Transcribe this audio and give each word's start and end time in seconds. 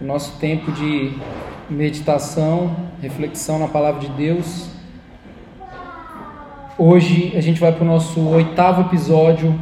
o 0.00 0.04
nosso 0.04 0.38
tempo 0.38 0.72
de 0.72 1.12
meditação, 1.70 2.74
reflexão 3.00 3.58
na 3.58 3.68
palavra 3.68 4.00
de 4.00 4.08
Deus. 4.08 4.68
Hoje 6.76 7.32
a 7.36 7.40
gente 7.40 7.60
vai 7.60 7.70
para 7.70 7.84
o 7.84 7.86
nosso 7.86 8.20
oitavo 8.20 8.82
episódio 8.82 9.58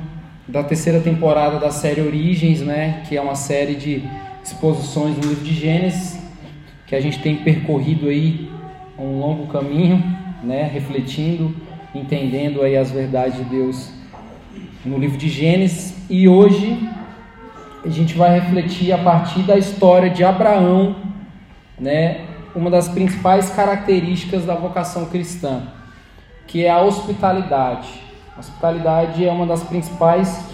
da 0.49 0.65
terceira 0.65 1.01
temporada 1.01 1.59
da 1.59 1.71
série 1.71 2.01
Origens, 2.01 2.63
né? 2.63 3.03
Que 3.07 3.17
é 3.17 3.21
uma 3.21 3.35
série 3.35 3.75
de 3.75 4.03
exposições 4.43 5.17
no 5.17 5.23
livro 5.23 5.45
de 5.45 5.53
Gênesis, 5.53 6.19
que 6.87 6.95
a 6.95 7.01
gente 7.01 7.19
tem 7.19 7.37
percorrido 7.37 8.09
aí 8.09 8.51
um 8.99 9.19
longo 9.19 9.47
caminho, 9.49 10.03
né? 10.43 10.65
Refletindo, 10.73 11.55
entendendo 11.95 12.63
aí 12.63 12.75
as 12.77 12.91
verdades 12.91 13.37
de 13.37 13.45
Deus 13.45 13.93
no 14.83 14.97
livro 14.99 15.19
de 15.19 15.29
Gênesis. 15.29 15.95
E 16.09 16.27
hoje 16.27 16.89
a 17.85 17.89
gente 17.89 18.15
vai 18.15 18.39
refletir 18.39 18.93
a 18.93 18.99
partir 18.99 19.41
da 19.41 19.57
história 19.57 20.09
de 20.09 20.23
Abraão, 20.23 20.97
né, 21.79 22.27
uma 22.55 22.71
das 22.71 22.89
principais 22.89 23.51
características 23.51 24.45
da 24.45 24.55
vocação 24.55 25.07
cristã, 25.07 25.63
que 26.47 26.65
é 26.65 26.71
a 26.71 26.81
hospitalidade. 26.81 27.89
A 28.37 28.41
hospitalidade 28.41 29.27
é 29.27 29.33
uma 29.33 29.47
das 29.47 29.63
principais 29.63 30.45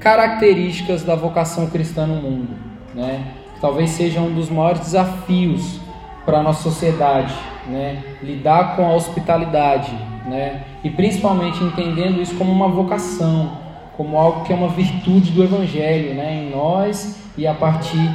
características 0.00 1.04
da 1.04 1.14
vocação 1.14 1.68
cristã 1.68 2.06
no 2.06 2.16
mundo, 2.16 2.50
né? 2.94 3.24
Talvez 3.60 3.90
seja 3.90 4.20
um 4.20 4.34
dos 4.34 4.50
maiores 4.50 4.80
desafios 4.80 5.80
para 6.26 6.38
a 6.38 6.42
nossa 6.42 6.62
sociedade, 6.62 7.32
né? 7.68 8.02
Lidar 8.22 8.74
com 8.74 8.84
a 8.84 8.94
hospitalidade, 8.94 9.92
né? 10.26 10.64
E 10.82 10.90
principalmente 10.90 11.62
entendendo 11.62 12.20
isso 12.20 12.34
como 12.34 12.50
uma 12.50 12.68
vocação, 12.68 13.52
como 14.02 14.18
algo 14.18 14.44
que 14.44 14.52
é 14.52 14.56
uma 14.56 14.66
virtude 14.66 15.30
do 15.30 15.44
Evangelho 15.44 16.14
né, 16.14 16.42
em 16.42 16.50
nós 16.50 17.20
e 17.38 17.46
a 17.46 17.54
partir 17.54 18.10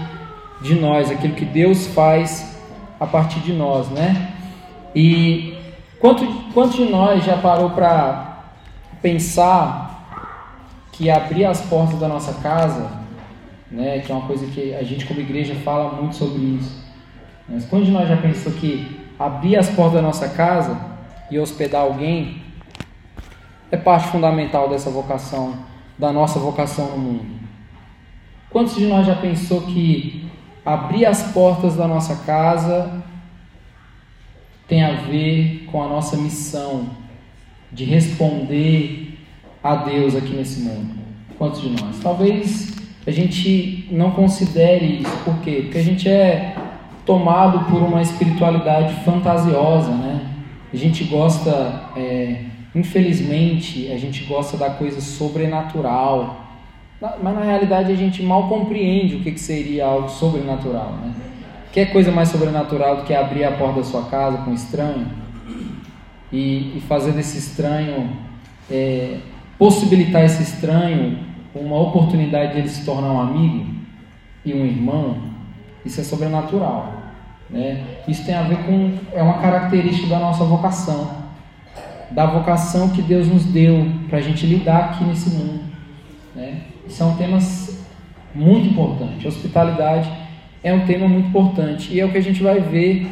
de 0.61 0.75
nós, 0.75 1.09
aquilo 1.09 1.33
que 1.33 1.45
Deus 1.45 1.87
faz 1.87 2.59
a 2.99 3.05
partir 3.07 3.39
de 3.39 3.53
nós. 3.53 3.87
Né? 3.87 4.33
E 4.93 5.57
quanto, 5.97 6.25
quanto 6.53 6.75
de 6.75 6.91
nós 6.91 7.23
já 7.23 7.37
parou 7.37 7.69
para 7.69 8.49
pensar 9.01 10.11
que 10.91 11.09
abrir 11.09 11.45
as 11.45 11.61
portas 11.61 11.97
da 11.97 12.09
nossa 12.09 12.33
casa, 12.41 12.91
né, 13.71 13.99
que 13.99 14.11
é 14.11 14.15
uma 14.15 14.27
coisa 14.27 14.45
que 14.47 14.75
a 14.75 14.83
gente 14.83 15.05
como 15.05 15.21
igreja 15.21 15.55
fala 15.55 15.93
muito 15.93 16.17
sobre 16.17 16.39
isso, 16.39 16.85
mas 17.47 17.65
quanto 17.65 17.85
de 17.85 17.91
nós 17.91 18.09
já 18.09 18.17
pensou 18.17 18.51
que 18.51 18.99
abrir 19.17 19.55
as 19.55 19.69
portas 19.69 19.93
da 19.93 20.01
nossa 20.01 20.27
casa 20.27 20.77
e 21.31 21.39
hospedar 21.39 21.83
alguém 21.83 22.41
é 23.71 23.77
parte 23.77 24.09
fundamental 24.09 24.67
dessa 24.67 24.89
vocação, 24.89 25.76
da 25.97 26.11
nossa 26.11 26.39
vocação 26.39 26.91
no 26.91 26.97
mundo. 26.97 27.25
Quantos 28.49 28.75
de 28.75 28.85
nós 28.85 29.05
já 29.05 29.15
pensou 29.15 29.61
que 29.61 30.25
abrir 30.65 31.05
as 31.05 31.31
portas 31.31 31.75
da 31.75 31.87
nossa 31.87 32.15
casa 32.25 33.03
tem 34.67 34.83
a 34.83 34.93
ver 34.93 35.67
com 35.71 35.81
a 35.83 35.87
nossa 35.87 36.17
missão 36.17 36.89
de 37.71 37.83
responder 37.83 39.19
a 39.63 39.75
Deus 39.75 40.15
aqui 40.15 40.33
nesse 40.33 40.61
mundo? 40.61 40.95
Quantos 41.37 41.61
de 41.61 41.69
nós? 41.69 41.99
Talvez 41.99 42.75
a 43.05 43.11
gente 43.11 43.87
não 43.91 44.11
considere 44.11 45.01
isso, 45.01 45.17
por 45.23 45.39
quê? 45.39 45.61
Porque 45.63 45.77
a 45.77 45.83
gente 45.83 46.09
é 46.09 46.55
tomado 47.05 47.71
por 47.71 47.81
uma 47.81 48.01
espiritualidade 48.01 48.93
fantasiosa, 49.05 49.91
né? 49.91 50.25
A 50.73 50.75
gente 50.75 51.05
gosta 51.05 51.89
é, 51.95 52.43
Infelizmente, 52.75 53.91
a 53.91 53.97
gente 53.97 54.23
gosta 54.25 54.57
da 54.57 54.69
coisa 54.69 55.01
sobrenatural, 55.01 56.45
mas 57.01 57.35
na 57.35 57.43
realidade 57.43 57.91
a 57.91 57.95
gente 57.95 58.21
mal 58.21 58.49
compreende 58.49 59.15
o 59.15 59.19
que, 59.21 59.37
seria 59.37 59.85
algo 59.85 60.09
sobrenatural. 60.09 60.91
Né? 60.93 61.13
Quer 61.71 61.91
coisa 61.91 62.11
mais 62.11 62.29
sobrenatural 62.29 62.97
do 62.97 63.03
que 63.03 63.13
abrir 63.13 63.43
a 63.43 63.51
porta 63.51 63.79
da 63.79 63.85
sua 63.85 64.05
casa 64.05 64.39
com 64.39 64.51
um 64.51 64.53
estranho 64.53 65.07
e, 66.31 66.77
e 66.77 66.83
fazer 66.87 67.11
desse 67.11 67.37
estranho, 67.37 68.09
é, 68.69 69.19
possibilitar 69.57 70.23
esse 70.23 70.43
estranho 70.43 71.19
uma 71.55 71.79
oportunidade 71.79 72.53
de 72.53 72.59
ele 72.59 72.69
se 72.69 72.85
tornar 72.85 73.11
um 73.11 73.21
amigo 73.21 73.65
e 74.45 74.53
um 74.53 74.65
irmão? 74.65 75.17
Isso 75.85 76.01
é 76.01 76.03
sobrenatural. 76.03 76.93
Né? 77.49 77.83
Isso 78.07 78.25
tem 78.25 78.35
a 78.35 78.43
ver 78.43 78.57
com, 78.65 78.93
é 79.13 79.23
uma 79.23 79.39
característica 79.39 80.07
da 80.07 80.19
nossa 80.19 80.43
vocação 80.43 81.26
da 82.11 82.25
vocação 82.25 82.89
que 82.89 83.01
Deus 83.01 83.27
nos 83.27 83.43
deu 83.45 83.85
para 84.09 84.19
a 84.19 84.21
gente 84.21 84.45
lidar 84.45 84.85
aqui 84.85 85.03
nesse 85.03 85.29
mundo. 85.29 85.59
Né? 86.35 86.61
São 86.87 87.15
temas 87.15 87.85
muito 88.33 88.69
importantes. 88.69 89.25
hospitalidade 89.25 90.09
é 90.63 90.73
um 90.73 90.85
tema 90.85 91.07
muito 91.07 91.29
importante 91.29 91.93
e 91.93 91.99
é 91.99 92.05
o 92.05 92.11
que 92.11 92.17
a 92.17 92.23
gente 92.23 92.41
vai 92.41 92.59
ver 92.59 93.07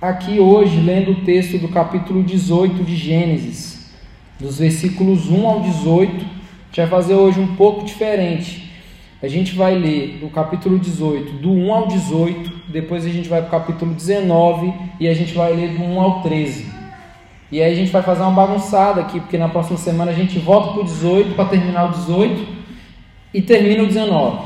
aqui 0.00 0.38
hoje, 0.38 0.80
lendo 0.80 1.12
o 1.12 1.24
texto 1.24 1.58
do 1.58 1.68
capítulo 1.68 2.22
18 2.22 2.84
de 2.84 2.96
Gênesis, 2.96 3.90
dos 4.38 4.58
versículos 4.58 5.30
1 5.30 5.46
ao 5.46 5.60
18. 5.60 6.12
A 6.12 6.18
gente 6.18 6.76
vai 6.76 6.86
fazer 6.86 7.14
hoje 7.14 7.40
um 7.40 7.54
pouco 7.56 7.84
diferente. 7.84 8.70
A 9.22 9.28
gente 9.28 9.54
vai 9.54 9.74
ler 9.74 10.18
do 10.20 10.28
capítulo 10.28 10.78
18, 10.78 11.38
do 11.38 11.50
1 11.50 11.72
ao 11.72 11.88
18, 11.88 12.52
depois 12.68 13.06
a 13.06 13.08
gente 13.08 13.26
vai 13.26 13.40
para 13.40 13.48
o 13.48 13.60
capítulo 13.62 13.94
19 13.94 14.70
e 15.00 15.08
a 15.08 15.14
gente 15.14 15.32
vai 15.32 15.54
ler 15.54 15.70
do 15.70 15.82
1 15.82 16.00
ao 16.00 16.22
13. 16.22 16.73
E 17.54 17.62
aí 17.62 17.72
a 17.72 17.76
gente 17.76 17.92
vai 17.92 18.02
fazer 18.02 18.20
uma 18.22 18.32
bagunçada 18.32 19.00
aqui, 19.00 19.20
porque 19.20 19.38
na 19.38 19.48
próxima 19.48 19.78
semana 19.78 20.10
a 20.10 20.14
gente 20.14 20.40
volta 20.40 20.72
para 20.72 20.80
o 20.80 20.84
18 20.84 21.36
para 21.36 21.44
terminar 21.44 21.84
o 21.84 21.92
18 21.92 22.48
e 23.32 23.40
termina 23.40 23.84
o 23.84 23.86
19. 23.86 24.38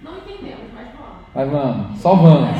Não 0.00 0.18
entendemos, 0.18 0.66
mas 0.72 0.86
vamos. 0.96 1.16
Mas 1.34 1.50
vamos, 1.50 1.98
só 2.00 2.14
vamos. 2.14 2.50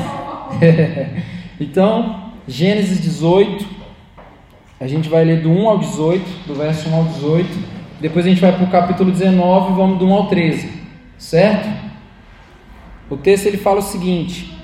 então, 1.61 2.33
Gênesis 2.45 2.99
18, 2.99 3.65
a 4.81 4.85
gente 4.85 5.07
vai 5.07 5.23
ler 5.23 5.41
do 5.41 5.49
1 5.49 5.69
ao 5.69 5.77
18, 5.77 6.45
do 6.45 6.55
verso 6.55 6.89
1 6.89 6.95
ao 6.95 7.05
18. 7.05 7.47
Depois 8.01 8.25
a 8.25 8.29
gente 8.29 8.41
vai 8.41 8.51
para 8.51 8.65
o 8.65 8.69
capítulo 8.69 9.13
19 9.13 9.71
e 9.71 9.75
vamos 9.77 9.97
do 9.97 10.05
1 10.05 10.13
ao 10.13 10.27
13, 10.27 10.69
certo? 11.17 11.69
O 13.09 13.15
texto 13.15 13.45
ele 13.45 13.55
fala 13.55 13.79
o 13.79 13.81
seguinte: 13.81 14.58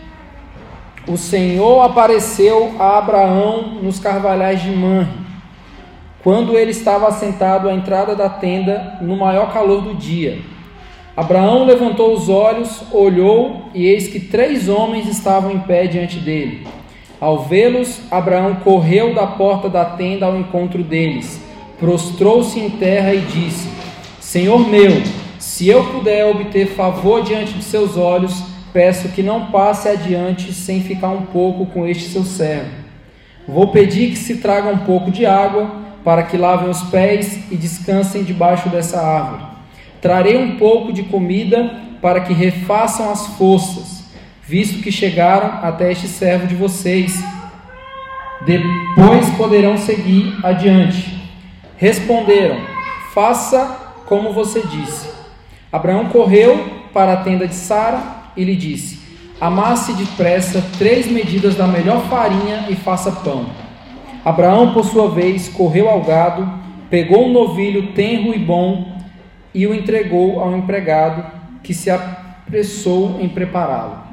o 1.07 1.17
Senhor 1.17 1.83
apareceu 1.83 2.73
a 2.79 2.97
Abraão 2.97 3.79
nos 3.81 3.99
carvalhais 3.99 4.61
de 4.61 4.71
Manre, 4.71 5.09
quando 6.23 6.57
ele 6.57 6.71
estava 6.71 7.07
assentado 7.07 7.69
à 7.69 7.73
entrada 7.73 8.16
da 8.16 8.27
tenda 8.27 8.97
no 9.01 9.15
maior 9.15 9.53
calor 9.53 9.81
do 9.81 9.94
dia. 9.94 10.39
Abraão 11.15 11.63
levantou 11.65 12.13
os 12.13 12.27
olhos, 12.27 12.83
olhou, 12.91 13.69
e 13.73 13.85
eis 13.85 14.07
que 14.07 14.19
três 14.19 14.67
homens 14.67 15.07
estavam 15.07 15.51
em 15.51 15.59
pé 15.59 15.85
diante 15.85 16.17
dele. 16.17 16.67
Ao 17.21 17.39
vê-los, 17.39 18.01
Abraão 18.11 18.55
correu 18.55 19.13
da 19.13 19.25
porta 19.25 19.69
da 19.69 19.85
tenda 19.85 20.25
ao 20.25 20.38
encontro 20.38 20.83
deles, 20.83 21.41
prostrou-se 21.79 22.59
em 22.59 22.69
terra 22.71 23.13
e 23.13 23.21
disse: 23.21 23.69
Senhor 24.19 24.67
meu, 24.67 24.91
se 25.39 25.69
eu 25.69 25.85
puder 25.85 26.25
obter 26.25 26.67
favor 26.69 27.23
diante 27.23 27.53
de 27.53 27.63
seus 27.63 27.95
olhos, 27.95 28.54
peço 28.75 29.08
que 29.08 29.24
não 29.24 29.46
passe 29.46 29.88
adiante 29.88 30.52
sem 30.52 30.81
ficar 30.81 31.08
um 31.08 31.22
pouco 31.28 31.66
com 31.68 31.88
este 31.88 32.09
seu 32.09 32.25
servo. 32.25 32.69
Vou 33.47 33.68
pedir 33.69 34.09
que 34.09 34.18
se 34.18 34.36
traga 34.40 34.68
um 34.68 34.80
pouco 34.80 35.09
de 35.09 35.25
água, 35.25 35.72
para 36.03 36.24
que 36.24 36.36
lavem 36.36 36.69
os 36.69 36.81
pés 36.84 37.40
e 37.50 37.56
descansem 37.56 38.22
debaixo 38.22 38.68
dessa 38.68 39.02
árvore. 39.02 39.44
Trarei 40.02 40.36
um 40.36 40.58
pouco 40.58 40.91
de 40.91 41.03
comida, 41.03 41.74
para 42.02 42.19
que 42.19 42.34
refaçam 42.34 43.09
as 43.09 43.25
forças, 43.38 44.03
visto 44.44 44.84
que 44.84 44.92
chegaram 44.92 45.66
até 45.66 45.94
este 45.94 46.09
servo 46.09 46.46
de 46.46 46.53
vocês. 46.53 47.24
Depois 48.46 49.30
poderão 49.38 49.78
seguir 49.78 50.38
adiante. 50.44 51.18
Responderam: 51.78 52.59
Faça 53.13 53.94
como 54.06 54.34
você 54.34 54.62
disse. 54.63 55.09
Abraão 55.72 56.09
correu 56.09 56.84
para 56.94 57.13
a 57.13 57.18
tenda 57.18 57.48
de 57.48 57.56
Sara 57.56 58.25
e 58.35 58.43
lhe 58.43 58.55
disse: 58.55 58.99
Amasse 59.39 59.93
depressa 59.93 60.63
três 60.77 61.07
medidas 61.07 61.55
da 61.55 61.67
melhor 61.67 62.07
farinha 62.07 62.65
e 62.69 62.75
faça 62.75 63.11
pão. 63.11 63.47
Abraão, 64.23 64.73
por 64.73 64.85
sua 64.85 65.09
vez, 65.09 65.49
correu 65.49 65.89
ao 65.89 66.01
gado, 66.01 66.49
pegou 66.89 67.27
um 67.27 67.31
novilho 67.31 67.93
tenro 67.93 68.33
e 68.33 68.39
bom 68.39 68.95
e 69.53 69.65
o 69.65 69.73
entregou 69.73 70.39
ao 70.39 70.57
empregado, 70.57 71.25
que 71.63 71.73
se 71.73 71.89
apressou 71.89 73.19
em 73.21 73.29
prepará-lo. 73.29 74.03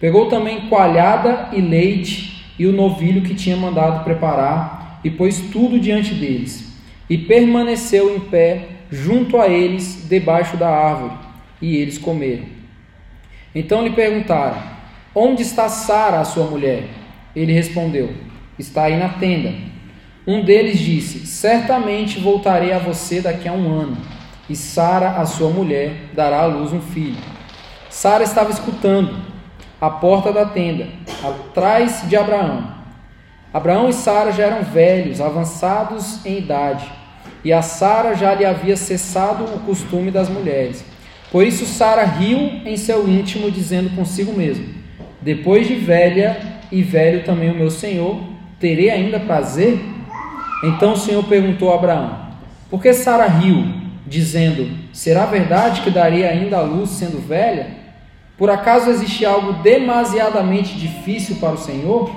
Pegou 0.00 0.26
também 0.26 0.68
coalhada 0.68 1.50
e 1.52 1.60
leite 1.60 2.44
e 2.58 2.66
o 2.66 2.72
novilho 2.72 3.22
que 3.22 3.34
tinha 3.34 3.56
mandado 3.56 4.02
preparar, 4.04 5.00
e 5.04 5.10
pôs 5.10 5.40
tudo 5.52 5.78
diante 5.78 6.14
deles. 6.14 6.74
E 7.08 7.18
permaneceu 7.18 8.14
em 8.14 8.20
pé 8.20 8.68
junto 8.90 9.38
a 9.38 9.48
eles, 9.48 10.06
debaixo 10.08 10.56
da 10.56 10.68
árvore, 10.68 11.12
e 11.60 11.76
eles 11.76 11.98
comeram. 11.98 12.55
Então 13.56 13.82
lhe 13.82 13.90
perguntaram: 13.90 14.58
Onde 15.14 15.40
está 15.40 15.66
Sara, 15.70 16.20
a 16.20 16.24
sua 16.24 16.44
mulher? 16.44 16.84
Ele 17.34 17.54
respondeu: 17.54 18.12
Está 18.58 18.82
aí 18.82 18.98
na 18.98 19.08
tenda. 19.08 19.54
Um 20.26 20.44
deles 20.44 20.78
disse: 20.78 21.26
Certamente 21.26 22.20
voltarei 22.20 22.74
a 22.74 22.78
você 22.78 23.22
daqui 23.22 23.48
a 23.48 23.54
um 23.54 23.72
ano, 23.72 23.96
e 24.48 24.54
Sara, 24.54 25.12
a 25.12 25.24
sua 25.24 25.48
mulher, 25.48 26.10
dará 26.12 26.42
à 26.42 26.46
luz 26.46 26.70
um 26.74 26.82
filho. 26.82 27.16
Sara 27.88 28.22
estava 28.22 28.50
escutando 28.50 29.16
à 29.80 29.88
porta 29.88 30.30
da 30.30 30.44
tenda, 30.44 30.88
atrás 31.24 32.06
de 32.06 32.14
Abraão. 32.14 32.76
Abraão 33.54 33.88
e 33.88 33.92
Sara 33.94 34.32
já 34.32 34.44
eram 34.44 34.64
velhos, 34.64 35.18
avançados 35.18 36.26
em 36.26 36.36
idade, 36.36 36.86
e 37.42 37.54
a 37.54 37.62
Sara 37.62 38.14
já 38.14 38.34
lhe 38.34 38.44
havia 38.44 38.76
cessado 38.76 39.44
o 39.44 39.60
costume 39.60 40.10
das 40.10 40.28
mulheres. 40.28 40.84
Por 41.30 41.46
isso 41.46 41.66
Sara 41.66 42.04
riu 42.04 42.38
em 42.64 42.76
seu 42.76 43.08
íntimo, 43.08 43.50
dizendo 43.50 43.90
consigo 43.90 44.32
mesmo: 44.32 44.66
Depois 45.20 45.66
de 45.66 45.74
velha 45.74 46.36
e 46.70 46.82
velho 46.82 47.24
também 47.24 47.50
o 47.50 47.56
meu 47.56 47.70
senhor, 47.70 48.20
terei 48.60 48.90
ainda 48.90 49.20
prazer? 49.20 49.78
Então 50.64 50.92
o 50.92 50.96
Senhor 50.96 51.24
perguntou 51.24 51.72
a 51.72 51.74
Abraão: 51.74 52.18
Por 52.70 52.80
que 52.80 52.92
Sara 52.92 53.26
riu, 53.26 53.64
dizendo: 54.06 54.68
Será 54.92 55.26
verdade 55.26 55.82
que 55.82 55.90
darei 55.90 56.26
ainda 56.26 56.58
a 56.58 56.62
luz 56.62 56.90
sendo 56.90 57.20
velha? 57.20 57.86
Por 58.38 58.50
acaso 58.50 58.90
existe 58.90 59.24
algo 59.24 59.62
demasiadamente 59.62 60.76
difícil 60.76 61.36
para 61.36 61.54
o 61.54 61.58
Senhor? 61.58 62.10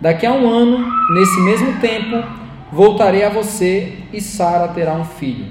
Daqui 0.00 0.26
a 0.26 0.32
um 0.32 0.48
ano, 0.48 0.84
nesse 1.14 1.40
mesmo 1.40 1.80
tempo, 1.80 2.24
voltarei 2.72 3.24
a 3.24 3.28
você 3.28 3.98
e 4.12 4.20
Sara 4.20 4.68
terá 4.68 4.94
um 4.94 5.04
filho. 5.04 5.46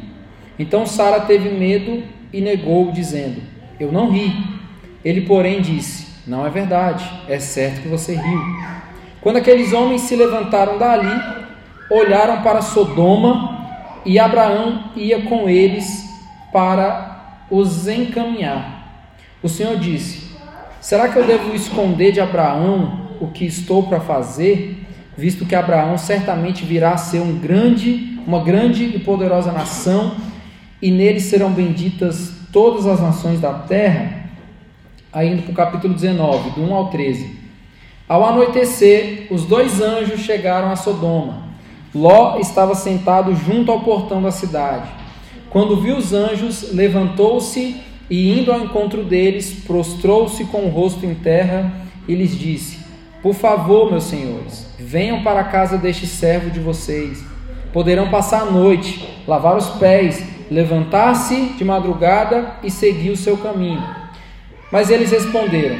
Então 0.57 0.85
Sara 0.85 1.21
teve 1.21 1.49
medo 1.49 2.03
e 2.33 2.41
negou, 2.41 2.91
dizendo: 2.91 3.41
Eu 3.79 3.91
não 3.91 4.11
ri. 4.11 4.33
Ele, 5.03 5.21
porém, 5.21 5.61
disse: 5.61 6.07
Não 6.27 6.45
é 6.45 6.49
verdade, 6.49 7.09
é 7.27 7.39
certo 7.39 7.81
que 7.81 7.87
você 7.87 8.15
riu. 8.15 8.41
Quando 9.21 9.37
aqueles 9.37 9.73
homens 9.73 10.01
se 10.01 10.15
levantaram 10.15 10.77
dali, 10.77 11.21
olharam 11.89 12.41
para 12.41 12.61
Sodoma 12.61 13.61
e 14.05 14.17
Abraão 14.17 14.91
ia 14.95 15.21
com 15.23 15.47
eles 15.49 16.09
para 16.51 17.45
os 17.49 17.87
encaminhar. 17.87 19.07
O 19.43 19.49
Senhor 19.49 19.77
disse: 19.77 20.31
Será 20.79 21.09
que 21.09 21.17
eu 21.17 21.25
devo 21.25 21.53
esconder 21.53 22.11
de 22.11 22.19
Abraão 22.19 23.09
o 23.19 23.27
que 23.27 23.45
estou 23.45 23.83
para 23.83 23.99
fazer, 23.99 24.83
visto 25.15 25.45
que 25.45 25.53
Abraão 25.53 25.97
certamente 25.97 26.65
virá 26.65 26.93
a 26.93 26.97
ser 26.97 27.19
um 27.19 27.37
grande, 27.37 28.19
uma 28.25 28.43
grande 28.43 28.85
e 28.85 28.99
poderosa 28.99 29.51
nação, 29.51 30.15
e 30.81 30.89
nele 30.91 31.19
serão 31.19 31.51
benditas 31.51 32.31
todas 32.51 32.87
as 32.87 32.99
nações 32.99 33.39
da 33.39 33.53
terra? 33.53 34.29
Aí 35.13 35.29
indo 35.29 35.43
para 35.43 35.51
o 35.51 35.55
capítulo 35.55 35.93
19, 35.93 36.51
do 36.51 36.61
1 36.61 36.73
ao 36.73 36.89
13. 36.89 37.39
Ao 38.07 38.25
anoitecer, 38.25 39.27
os 39.29 39.45
dois 39.45 39.79
anjos 39.81 40.21
chegaram 40.21 40.71
a 40.71 40.75
Sodoma. 40.75 41.49
Ló 41.93 42.37
estava 42.39 42.73
sentado 42.75 43.35
junto 43.35 43.71
ao 43.71 43.81
portão 43.81 44.21
da 44.21 44.31
cidade. 44.31 44.89
Quando 45.49 45.81
viu 45.81 45.97
os 45.97 46.13
anjos, 46.13 46.71
levantou-se 46.73 47.75
e, 48.09 48.39
indo 48.39 48.51
ao 48.51 48.61
encontro 48.61 49.03
deles, 49.03 49.63
prostrou-se 49.65 50.45
com 50.45 50.65
o 50.65 50.69
rosto 50.69 51.05
em 51.05 51.13
terra 51.13 51.71
e 52.07 52.15
lhes 52.15 52.37
disse: 52.37 52.79
Por 53.21 53.33
favor, 53.33 53.91
meus 53.91 54.05
senhores, 54.05 54.67
venham 54.79 55.23
para 55.23 55.41
a 55.41 55.45
casa 55.45 55.77
deste 55.77 56.07
servo 56.07 56.49
de 56.49 56.59
vocês. 56.59 57.23
Poderão 57.73 58.09
passar 58.09 58.41
a 58.43 58.51
noite, 58.51 59.07
lavar 59.27 59.55
os 59.57 59.69
pés, 59.71 60.23
levantar-se 60.51 61.53
de 61.57 61.63
madrugada 61.63 62.57
e 62.61 62.69
seguir 62.69 63.11
o 63.11 63.17
seu 63.17 63.37
caminho. 63.37 63.81
Mas 64.69 64.89
eles 64.89 65.09
responderam: 65.09 65.77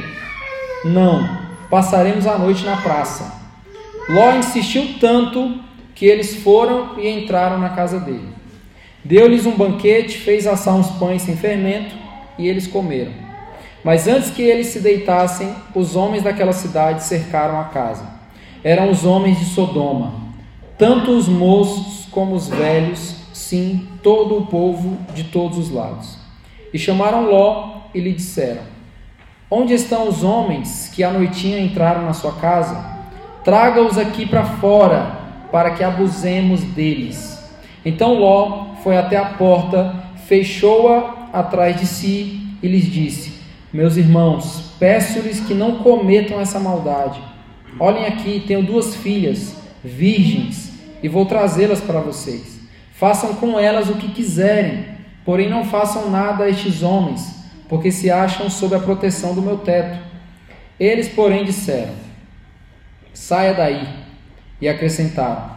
Não, 0.86 1.38
passaremos 1.68 2.26
a 2.26 2.38
noite 2.38 2.64
na 2.64 2.78
praça. 2.78 3.40
Ló 4.08 4.34
insistiu 4.34 4.94
tanto 4.98 5.60
que 5.94 6.06
eles 6.06 6.36
foram 6.36 6.98
e 6.98 7.06
entraram 7.06 7.58
na 7.58 7.68
casa 7.68 8.00
dele. 8.00 8.28
Deu-lhes 9.04 9.44
um 9.44 9.54
banquete, 9.54 10.16
fez 10.16 10.46
assar 10.46 10.74
uns 10.74 10.90
pães 10.92 11.22
sem 11.22 11.36
fermento 11.36 11.94
e 12.38 12.48
eles 12.48 12.66
comeram. 12.66 13.12
Mas 13.84 14.08
antes 14.08 14.30
que 14.30 14.42
eles 14.42 14.68
se 14.68 14.80
deitassem, 14.80 15.54
os 15.74 15.96
homens 15.96 16.22
daquela 16.22 16.52
cidade 16.52 17.02
cercaram 17.02 17.60
a 17.60 17.64
casa. 17.64 18.08
Eram 18.64 18.90
os 18.90 19.04
homens 19.04 19.38
de 19.40 19.46
Sodoma, 19.46 20.14
tanto 20.78 21.10
os 21.10 21.28
moços 21.28 22.06
como 22.10 22.34
os 22.34 22.48
velhos, 22.48 23.21
sim, 23.52 23.86
todo 24.02 24.38
o 24.38 24.46
povo 24.46 24.96
de 25.14 25.24
todos 25.24 25.58
os 25.58 25.70
lados. 25.70 26.16
E 26.72 26.78
chamaram 26.78 27.30
Ló 27.30 27.82
e 27.94 28.00
lhe 28.00 28.14
disseram: 28.14 28.62
Onde 29.50 29.74
estão 29.74 30.08
os 30.08 30.24
homens 30.24 30.90
que 30.94 31.04
à 31.04 31.10
noitinha 31.10 31.60
entraram 31.60 32.06
na 32.06 32.14
sua 32.14 32.32
casa? 32.32 32.82
Traga-os 33.44 33.98
aqui 33.98 34.24
para 34.24 34.42
fora 34.44 35.18
para 35.52 35.72
que 35.72 35.84
abusemos 35.84 36.62
deles. 36.62 37.38
Então 37.84 38.14
Ló 38.14 38.76
foi 38.82 38.96
até 38.96 39.18
a 39.18 39.26
porta, 39.26 39.96
fechou-a 40.26 41.28
atrás 41.30 41.78
de 41.78 41.86
si 41.86 42.56
e 42.62 42.66
lhes 42.66 42.90
disse: 42.90 43.34
Meus 43.70 43.98
irmãos, 43.98 44.72
peço-lhes 44.78 45.40
que 45.40 45.52
não 45.52 45.76
cometam 45.76 46.40
essa 46.40 46.58
maldade. 46.58 47.20
Olhem 47.78 48.06
aqui, 48.06 48.42
tenho 48.46 48.62
duas 48.62 48.96
filhas, 48.96 49.54
virgens, 49.84 50.72
e 51.02 51.08
vou 51.08 51.26
trazê-las 51.26 51.82
para 51.82 52.00
vocês. 52.00 52.51
Façam 53.02 53.34
com 53.34 53.58
elas 53.58 53.88
o 53.88 53.96
que 53.96 54.12
quiserem, 54.12 54.84
porém 55.24 55.50
não 55.50 55.64
façam 55.64 56.08
nada 56.08 56.44
a 56.44 56.48
estes 56.48 56.84
homens, 56.84 57.50
porque 57.68 57.90
se 57.90 58.08
acham 58.08 58.48
sob 58.48 58.76
a 58.76 58.78
proteção 58.78 59.34
do 59.34 59.42
meu 59.42 59.58
teto. 59.58 59.98
Eles, 60.78 61.08
porém, 61.08 61.44
disseram: 61.44 61.94
Saia 63.12 63.54
daí 63.54 63.88
e 64.60 64.68
acrescentaram: 64.68 65.50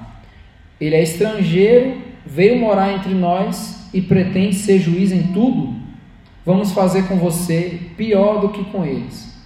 Ele 0.82 0.96
é 0.96 1.04
estrangeiro, 1.04 2.02
veio 2.26 2.58
morar 2.58 2.92
entre 2.92 3.14
nós 3.14 3.92
e 3.94 4.02
pretende 4.02 4.56
ser 4.56 4.80
juiz 4.80 5.12
em 5.12 5.32
tudo? 5.32 5.76
Vamos 6.44 6.72
fazer 6.72 7.08
com 7.08 7.18
você 7.18 7.80
pior 7.96 8.42
do 8.42 8.50
que 8.50 8.66
com 8.72 8.84
eles. 8.84 9.38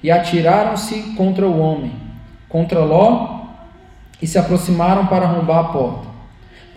E 0.00 0.12
atiraram-se 0.12 0.94
contra 1.16 1.48
o 1.48 1.58
homem, 1.58 1.90
contra 2.48 2.84
Ló, 2.84 3.46
e 4.22 4.28
se 4.28 4.38
aproximaram 4.38 5.08
para 5.08 5.26
arrombar 5.26 5.58
a 5.58 5.68
porta. 5.70 6.17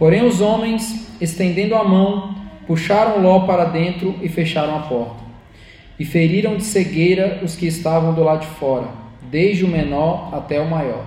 Porém, 0.01 0.25
os 0.25 0.42
homens, 0.42 1.07
estendendo 1.21 1.75
a 1.75 1.83
mão, 1.83 2.36
puxaram 2.65 3.21
Ló 3.21 3.42
para 3.45 3.65
dentro 3.65 4.15
e 4.24 4.27
fecharam 4.27 4.75
a 4.75 4.81
porta. 4.81 5.21
E 6.00 6.03
feriram 6.03 6.57
de 6.57 6.63
cegueira 6.63 7.39
os 7.44 7.56
que 7.56 7.68
estavam 7.68 8.12
do 8.12 8.24
lado 8.24 8.42
de 8.42 8.48
fora, 8.56 8.88
desde 9.30 9.63
o 9.63 9.68
menor 9.68 10.33
até 10.33 10.59
o 10.59 10.68
maior 10.68 11.06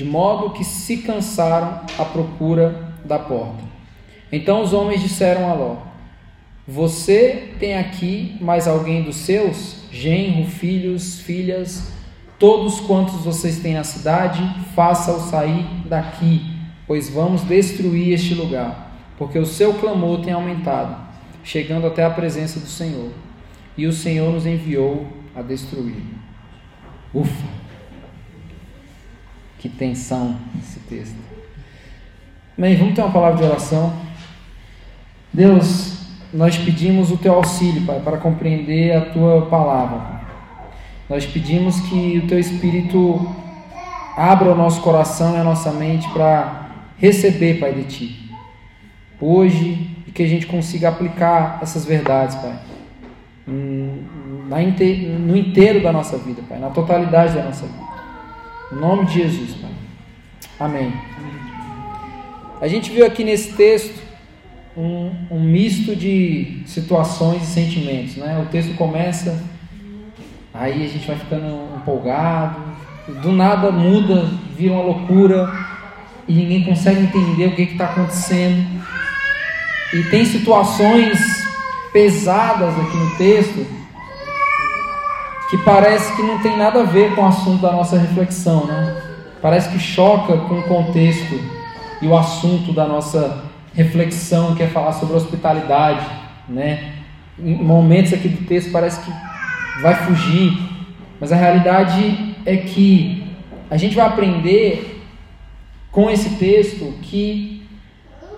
de 0.00 0.04
modo 0.06 0.50
que 0.50 0.64
se 0.64 0.96
cansaram 0.98 1.80
à 1.98 2.04
procura 2.06 2.94
da 3.04 3.18
porta. 3.18 3.62
Então 4.32 4.62
os 4.62 4.72
homens 4.72 5.02
disseram 5.02 5.50
a 5.50 5.52
Ló: 5.52 5.76
Você 6.66 7.52
tem 7.58 7.76
aqui 7.76 8.36
mais 8.40 8.66
alguém 8.66 9.02
dos 9.02 9.16
seus, 9.16 9.76
genro, 9.92 10.46
filhos, 10.46 11.20
filhas, 11.20 11.92
todos 12.38 12.80
quantos 12.80 13.24
vocês 13.24 13.58
têm 13.58 13.74
na 13.74 13.84
cidade, 13.84 14.42
faça-o 14.74 15.20
sair 15.20 15.66
daqui, 15.84 16.40
pois 16.90 17.08
vamos 17.08 17.42
destruir 17.42 18.12
este 18.12 18.34
lugar, 18.34 18.90
porque 19.16 19.38
o 19.38 19.46
seu 19.46 19.74
clamor 19.74 20.22
tem 20.22 20.32
aumentado, 20.32 20.96
chegando 21.44 21.86
até 21.86 22.04
a 22.04 22.10
presença 22.10 22.58
do 22.58 22.66
Senhor, 22.66 23.12
e 23.78 23.86
o 23.86 23.92
Senhor 23.92 24.32
nos 24.32 24.44
enviou 24.44 25.06
a 25.32 25.40
destruir. 25.40 26.02
Ufa! 27.14 27.46
Que 29.60 29.68
tensão 29.68 30.36
esse 30.60 30.80
texto. 30.80 31.14
Bem, 32.58 32.76
vamos 32.76 32.96
ter 32.96 33.02
uma 33.02 33.12
palavra 33.12 33.38
de 33.38 33.44
oração. 33.44 33.94
Deus, 35.32 36.08
nós 36.34 36.58
pedimos 36.58 37.12
o 37.12 37.16
teu 37.16 37.34
auxílio, 37.34 37.86
Pai, 37.86 38.00
para 38.00 38.16
compreender 38.16 38.96
a 38.96 39.02
tua 39.12 39.46
palavra. 39.46 40.22
Nós 41.08 41.24
pedimos 41.24 41.78
que 41.82 42.18
o 42.18 42.26
teu 42.26 42.40
Espírito 42.40 43.32
abra 44.16 44.50
o 44.50 44.56
nosso 44.56 44.80
coração 44.80 45.36
e 45.36 45.38
a 45.38 45.44
nossa 45.44 45.70
mente 45.70 46.08
para 46.08 46.69
receber, 47.00 47.58
Pai, 47.58 47.72
de 47.72 47.84
ti. 47.84 48.30
Hoje, 49.18 49.96
e 50.06 50.12
que 50.12 50.22
a 50.22 50.28
gente 50.28 50.46
consiga 50.46 50.88
aplicar 50.90 51.58
essas 51.62 51.84
verdades, 51.84 52.36
Pai, 52.36 52.58
no 53.46 55.36
inteiro 55.36 55.82
da 55.82 55.92
nossa 55.92 56.18
vida, 56.18 56.42
Pai, 56.48 56.58
na 56.58 56.70
totalidade 56.70 57.34
da 57.34 57.44
nossa 57.44 57.66
vida. 57.66 57.90
Em 58.72 58.76
nome 58.76 59.06
de 59.06 59.14
Jesus, 59.14 59.54
Pai. 59.54 59.70
Amém. 60.60 60.92
A 62.60 62.68
gente 62.68 62.90
viu 62.90 63.06
aqui 63.06 63.24
nesse 63.24 63.54
texto 63.54 63.98
um, 64.76 65.10
um 65.30 65.40
misto 65.40 65.96
de 65.96 66.62
situações 66.66 67.42
e 67.42 67.46
sentimentos. 67.46 68.16
Né? 68.16 68.38
O 68.38 68.50
texto 68.50 68.76
começa, 68.76 69.42
aí 70.52 70.84
a 70.84 70.88
gente 70.88 71.06
vai 71.06 71.16
ficando 71.16 71.76
empolgado, 71.76 72.60
do 73.22 73.32
nada 73.32 73.72
muda, 73.72 74.28
vira 74.56 74.74
uma 74.74 74.82
loucura 74.82 75.69
e 76.30 76.32
ninguém 76.32 76.62
consegue 76.62 77.00
entender 77.00 77.48
o 77.48 77.56
que 77.56 77.62
está 77.62 77.86
acontecendo. 77.86 78.64
E 79.92 80.04
tem 80.04 80.24
situações 80.24 81.18
pesadas 81.92 82.72
aqui 82.78 82.96
no 82.96 83.16
texto 83.16 83.66
que 85.50 85.58
parece 85.64 86.14
que 86.14 86.22
não 86.22 86.38
tem 86.38 86.56
nada 86.56 86.82
a 86.82 86.84
ver 86.84 87.16
com 87.16 87.22
o 87.22 87.26
assunto 87.26 87.60
da 87.60 87.72
nossa 87.72 87.98
reflexão, 87.98 88.64
né? 88.64 89.02
Parece 89.42 89.70
que 89.70 89.80
choca 89.80 90.36
com 90.36 90.60
o 90.60 90.62
contexto 90.62 91.40
e 92.00 92.06
o 92.06 92.16
assunto 92.16 92.72
da 92.72 92.86
nossa 92.86 93.42
reflexão, 93.74 94.54
que 94.54 94.62
é 94.62 94.68
falar 94.68 94.92
sobre 94.92 95.16
hospitalidade, 95.16 96.06
né? 96.48 96.92
Em 97.36 97.56
momentos 97.56 98.12
aqui 98.12 98.28
do 98.28 98.46
texto 98.46 98.70
parece 98.70 99.00
que 99.00 99.12
vai 99.82 99.96
fugir. 100.06 100.56
Mas 101.20 101.32
a 101.32 101.36
realidade 101.36 102.36
é 102.46 102.56
que 102.56 103.24
a 103.68 103.76
gente 103.76 103.96
vai 103.96 104.06
aprender 104.06 104.89
com 105.90 106.08
esse 106.08 106.36
texto 106.36 106.92
que 107.02 107.66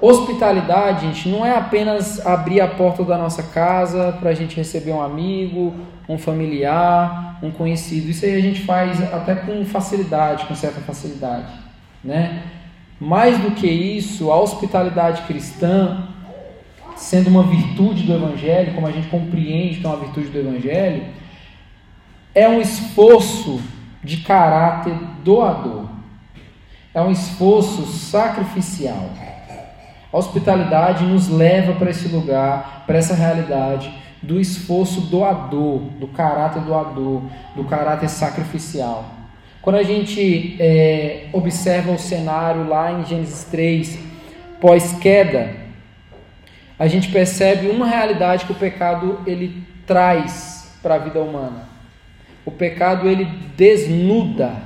hospitalidade, 0.00 1.06
gente, 1.06 1.28
não 1.28 1.47
é 1.47 1.56
apenas 1.56 2.25
abrir 2.26 2.61
a 2.61 2.66
porta 2.66 3.04
da 3.04 3.16
nossa 3.16 3.42
casa 3.42 4.16
para 4.18 4.30
a 4.30 4.35
gente 4.35 4.56
receber 4.56 4.92
um 4.92 5.00
amigo, 5.00 5.73
um 6.09 6.18
familiar, 6.18 7.38
um 7.42 7.52
conhecido. 7.52 8.11
Isso 8.11 8.25
aí 8.25 8.35
a 8.35 8.40
gente 8.40 8.62
faz 8.62 9.00
até 9.12 9.37
com 9.37 9.64
facilidade, 9.64 10.47
com 10.47 10.54
certa 10.54 10.80
facilidade, 10.80 11.52
né? 12.02 12.42
Mais 12.99 13.38
do 13.38 13.52
que 13.52 13.66
isso, 13.66 14.30
a 14.30 14.40
hospitalidade 14.40 15.23
cristã, 15.23 16.09
sendo 16.97 17.30
uma 17.30 17.44
virtude 17.44 18.02
do 18.02 18.14
Evangelho, 18.14 18.75
como 18.75 18.87
a 18.87 18.92
gente 18.92 19.09
compreende 19.09 19.78
que 19.78 19.87
é 19.87 19.88
uma 19.88 19.99
virtude 19.99 20.28
do 20.28 20.38
Evangelho, 20.38 21.04
é 22.35 22.49
um 22.49 22.61
esforço 22.61 23.61
de 24.02 24.18
caráter 24.18 24.94
doador, 25.23 25.87
é 26.94 27.00
um 27.00 27.11
esforço 27.11 27.87
sacrificial. 27.87 29.11
A 30.12 30.18
hospitalidade 30.18 31.04
nos 31.04 31.28
leva 31.28 31.72
para 31.72 31.90
esse 31.90 32.08
lugar, 32.08 32.84
para 32.87 32.99
essa 32.99 33.14
realidade 33.14 33.92
do 34.20 34.38
esforço 34.38 35.00
doador, 35.02 35.78
do 35.99 36.06
caráter 36.06 36.62
doador, 36.62 37.22
do 37.56 37.64
caráter 37.64 38.08
sacrificial. 38.08 39.06
Quando 39.62 39.76
a 39.76 39.82
gente 39.82 40.56
é, 40.61 41.28
observa 41.32 41.92
o 41.92 41.99
cenário 41.99 42.68
lá 42.68 42.92
em 42.92 43.04
Gênesis 43.04 43.44
3, 43.44 43.99
pós-queda, 44.61 45.56
a 46.78 46.87
gente 46.87 47.11
percebe 47.11 47.68
uma 47.68 47.87
realidade 47.87 48.44
que 48.44 48.52
o 48.52 48.56
pecado 48.56 49.20
ele 49.26 49.62
traz 49.87 50.76
para 50.82 50.96
a 50.96 50.99
vida 50.99 51.20
humana. 51.20 51.68
O 52.44 52.50
pecado 52.50 53.08
ele 53.08 53.25
desnuda, 53.56 54.56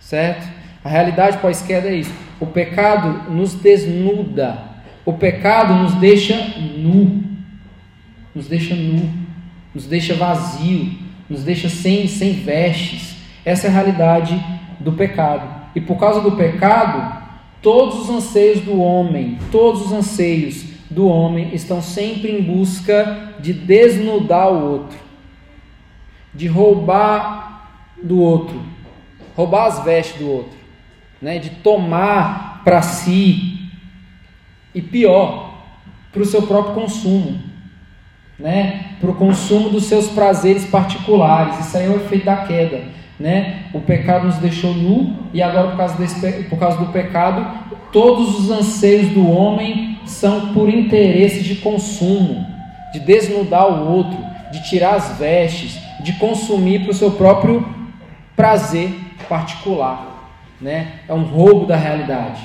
certo? 0.00 0.61
A 0.84 0.88
realidade 0.88 1.38
pós-queda 1.38 1.88
é 1.88 1.96
isso. 1.96 2.12
O 2.40 2.46
pecado 2.46 3.30
nos 3.30 3.54
desnuda. 3.54 4.58
O 5.04 5.12
pecado 5.12 5.74
nos 5.74 5.94
deixa 5.94 6.36
nu. 6.76 7.22
Nos 8.34 8.48
deixa 8.48 8.74
nu. 8.74 9.10
Nos 9.74 9.86
deixa 9.86 10.14
vazio. 10.14 10.92
Nos 11.28 11.44
deixa 11.44 11.68
sem, 11.68 12.06
sem 12.08 12.32
vestes. 12.32 13.16
Essa 13.44 13.66
é 13.66 13.70
a 13.70 13.72
realidade 13.72 14.38
do 14.80 14.92
pecado. 14.92 15.62
E 15.74 15.80
por 15.80 15.98
causa 15.98 16.20
do 16.20 16.32
pecado, 16.32 17.22
todos 17.60 18.00
os 18.00 18.10
anseios 18.10 18.60
do 18.60 18.80
homem, 18.80 19.38
todos 19.50 19.86
os 19.86 19.92
anseios 19.92 20.64
do 20.90 21.06
homem 21.06 21.54
estão 21.54 21.80
sempre 21.80 22.30
em 22.30 22.42
busca 22.42 23.34
de 23.40 23.52
desnudar 23.52 24.52
o 24.52 24.72
outro, 24.72 24.98
de 26.34 26.46
roubar 26.46 27.70
do 28.02 28.20
outro, 28.20 28.60
roubar 29.34 29.66
as 29.66 29.82
vestes 29.84 30.18
do 30.18 30.28
outro, 30.28 30.61
né? 31.22 31.38
de 31.38 31.50
tomar 31.50 32.62
para 32.64 32.82
si 32.82 33.70
e 34.74 34.82
pior, 34.82 35.54
para 36.12 36.22
o 36.22 36.26
seu 36.26 36.42
próprio 36.42 36.74
consumo, 36.74 37.40
né? 38.38 38.96
para 39.00 39.10
o 39.10 39.14
consumo 39.14 39.70
dos 39.70 39.84
seus 39.84 40.08
prazeres 40.08 40.66
particulares. 40.66 41.60
Isso 41.60 41.76
aí 41.76 41.86
é 41.86 41.88
o 41.88 41.96
efeito 41.96 42.26
da 42.26 42.36
queda. 42.38 42.82
Né? 43.20 43.66
O 43.72 43.80
pecado 43.80 44.26
nos 44.26 44.38
deixou 44.38 44.74
nu 44.74 45.28
e 45.32 45.40
agora 45.40 45.68
por 45.68 45.76
causa, 45.76 45.96
desse, 45.96 46.42
por 46.44 46.58
causa 46.58 46.78
do 46.78 46.86
pecado, 46.86 47.76
todos 47.92 48.40
os 48.40 48.50
anseios 48.50 49.08
do 49.10 49.30
homem 49.30 50.00
são 50.04 50.52
por 50.52 50.68
interesse 50.68 51.42
de 51.42 51.56
consumo, 51.56 52.44
de 52.92 52.98
desnudar 52.98 53.66
o 53.68 53.88
outro, 53.88 54.18
de 54.50 54.68
tirar 54.68 54.96
as 54.96 55.18
vestes, 55.18 55.78
de 56.02 56.14
consumir 56.14 56.80
para 56.80 56.90
o 56.90 56.94
seu 56.94 57.12
próprio 57.12 57.64
prazer 58.34 58.92
particular. 59.28 60.11
Né? 60.62 61.00
É 61.08 61.12
um 61.12 61.24
roubo 61.24 61.66
da 61.66 61.76
realidade. 61.76 62.40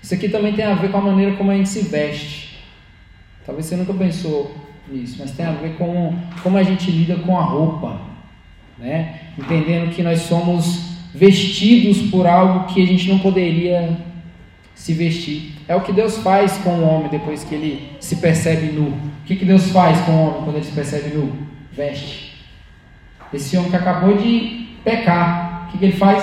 Isso 0.00 0.14
aqui 0.14 0.28
também 0.28 0.54
tem 0.54 0.64
a 0.64 0.74
ver 0.74 0.90
com 0.90 0.98
a 0.98 1.00
maneira 1.00 1.34
como 1.36 1.50
a 1.50 1.56
gente 1.56 1.68
se 1.68 1.82
veste. 1.82 2.58
Talvez 3.44 3.66
você 3.66 3.76
nunca 3.76 3.92
pensou 3.92 4.54
nisso, 4.88 5.16
mas 5.18 5.32
tem 5.32 5.44
a 5.44 5.52
ver 5.52 5.76
com 5.76 6.14
como 6.42 6.56
a 6.56 6.62
gente 6.62 6.90
lida 6.90 7.16
com 7.16 7.36
a 7.36 7.42
roupa. 7.42 8.00
Né? 8.78 9.20
Entendendo 9.38 9.94
que 9.94 10.02
nós 10.02 10.20
somos 10.20 10.94
vestidos 11.14 12.10
por 12.10 12.26
algo 12.26 12.72
que 12.72 12.82
a 12.82 12.86
gente 12.86 13.08
não 13.08 13.18
poderia 13.18 13.96
se 14.74 14.92
vestir. 14.92 15.54
É 15.66 15.74
o 15.74 15.80
que 15.80 15.92
Deus 15.92 16.18
faz 16.18 16.58
com 16.58 16.70
o 16.70 16.84
homem 16.84 17.08
depois 17.08 17.44
que 17.44 17.54
ele 17.54 17.96
se 18.00 18.16
percebe 18.16 18.66
nu. 18.66 18.88
O 18.88 19.26
que, 19.26 19.36
que 19.36 19.44
Deus 19.44 19.70
faz 19.70 20.00
com 20.02 20.12
o 20.12 20.26
homem 20.26 20.42
quando 20.44 20.56
ele 20.56 20.64
se 20.64 20.72
percebe 20.72 21.16
nu? 21.16 21.32
Veste. 21.72 22.34
Esse 23.32 23.56
homem 23.56 23.70
que 23.70 23.76
acabou 23.76 24.16
de 24.16 24.68
pecar, 24.84 25.66
o 25.66 25.72
que, 25.72 25.78
que 25.78 25.84
ele 25.86 25.96
faz? 25.96 26.22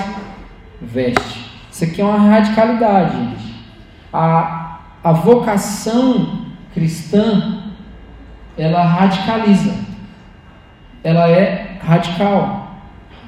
Veste. 0.81 1.51
Isso 1.71 1.83
aqui 1.83 2.01
é 2.01 2.05
uma 2.05 2.17
radicalidade. 2.17 3.35
A, 4.11 4.79
a 5.03 5.11
vocação 5.11 6.45
cristã, 6.73 7.63
ela 8.57 8.83
radicaliza. 8.83 9.75
Ela 11.03 11.29
é 11.29 11.77
radical. 11.81 12.67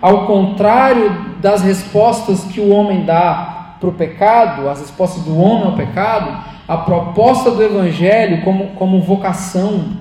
Ao 0.02 0.26
contrário 0.26 1.38
das 1.40 1.62
respostas 1.62 2.44
que 2.46 2.60
o 2.60 2.70
homem 2.70 3.06
dá 3.06 3.76
para 3.80 3.90
o 3.90 3.94
pecado, 3.94 4.68
as 4.70 4.80
respostas 4.80 5.24
do 5.24 5.38
homem 5.38 5.66
ao 5.66 5.76
pecado, 5.76 6.44
a 6.68 6.78
proposta 6.78 7.52
do 7.52 7.62
Evangelho 7.62 8.42
como, 8.44 8.68
como 8.76 9.02
vocação 9.02 9.98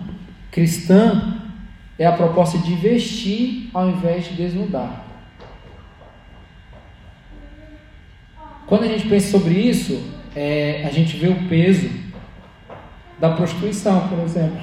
cristã 0.50 1.35
é 1.99 2.06
a 2.06 2.12
proposta 2.12 2.59
de 2.59 2.75
vestir 2.75 3.71
ao 3.75 3.88
invés 3.88 4.25
de 4.25 4.35
desnudar. 4.35 5.12
Quando 8.66 8.85
a 8.85 8.88
gente 8.88 9.09
pensa 9.09 9.31
sobre 9.31 9.54
isso, 9.54 10.12
é, 10.35 10.85
a 10.87 10.90
gente 10.90 11.16
vê 11.16 11.28
o 11.28 11.49
peso 11.49 11.90
da 13.19 13.31
prostituição, 13.31 14.09
por 14.09 14.19
exemplo. 14.21 14.61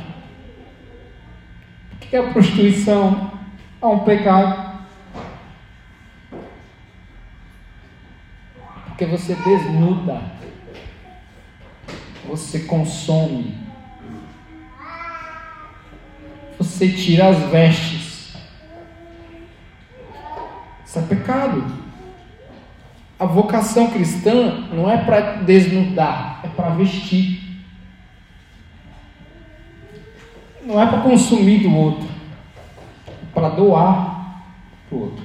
O 1.93 1.97
que 1.97 2.15
é 2.15 2.19
a 2.19 2.31
prostituição? 2.31 3.31
É 3.81 3.85
um 3.85 3.99
pecado 3.99 4.69
Porque 8.99 9.15
você 9.15 9.33
desnuda, 9.33 10.21
você 12.27 12.59
consome, 12.59 13.57
você 16.57 16.89
tira 16.89 17.29
as 17.29 17.37
vestes. 17.49 18.35
Isso 20.85 20.99
é 20.99 21.01
pecado. 21.03 21.88
A 23.19 23.25
vocação 23.25 23.91
cristã 23.91 24.67
não 24.71 24.89
é 24.89 24.97
para 24.97 25.41
desnudar, 25.43 26.39
é 26.43 26.47
para 26.47 26.69
vestir. 26.69 27.41
Não 30.63 30.81
é 30.81 30.85
para 30.85 31.01
consumir 31.01 31.59
do 31.59 31.75
outro, 31.75 32.07
é 33.07 33.33
para 33.33 33.49
doar 33.49 34.45
para 34.87 34.97
o 34.97 35.01
outro. 35.01 35.23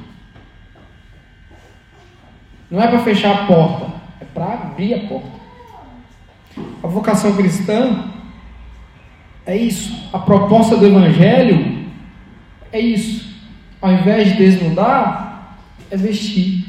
Não 2.71 2.83
é 2.83 2.89
para 2.89 2.99
fechar 3.01 3.43
a 3.43 3.47
porta, 3.47 3.93
é 4.21 4.25
para 4.25 4.53
abrir 4.55 4.95
a 4.95 5.07
porta. 5.07 5.31
A 6.83 6.87
vocação 6.87 7.37
cristã 7.37 8.11
é 9.47 9.57
isso. 9.57 10.09
A 10.13 10.19
proposta 10.19 10.77
do 10.77 10.87
Evangelho 10.87 11.87
é 12.73 12.81
isso. 12.81 13.35
Ao 13.81 13.93
invés 13.93 14.29
de 14.29 14.37
desnudar, 14.37 15.59
é 15.91 15.97
vestir. 15.97 16.64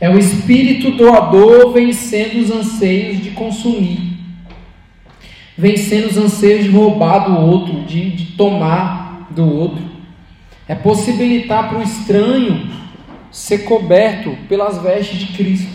É 0.00 0.10
o 0.10 0.18
espírito 0.18 0.90
doador 0.90 1.72
vencendo 1.72 2.38
os 2.40 2.50
anseios 2.50 3.22
de 3.22 3.30
consumir, 3.30 4.18
vencendo 5.56 6.06
os 6.06 6.18
anseios 6.18 6.64
de 6.64 6.70
roubar 6.70 7.30
do 7.30 7.40
outro, 7.40 7.82
de, 7.82 8.10
de 8.10 8.36
tomar 8.36 9.28
do 9.30 9.44
outro. 9.44 9.82
É 10.68 10.74
possibilitar 10.74 11.70
para 11.70 11.78
o 11.78 11.82
estranho 11.82 12.68
ser 13.30 13.60
coberto 13.60 14.36
pelas 14.48 14.82
vestes 14.82 15.18
de 15.18 15.32
Cristo. 15.34 15.72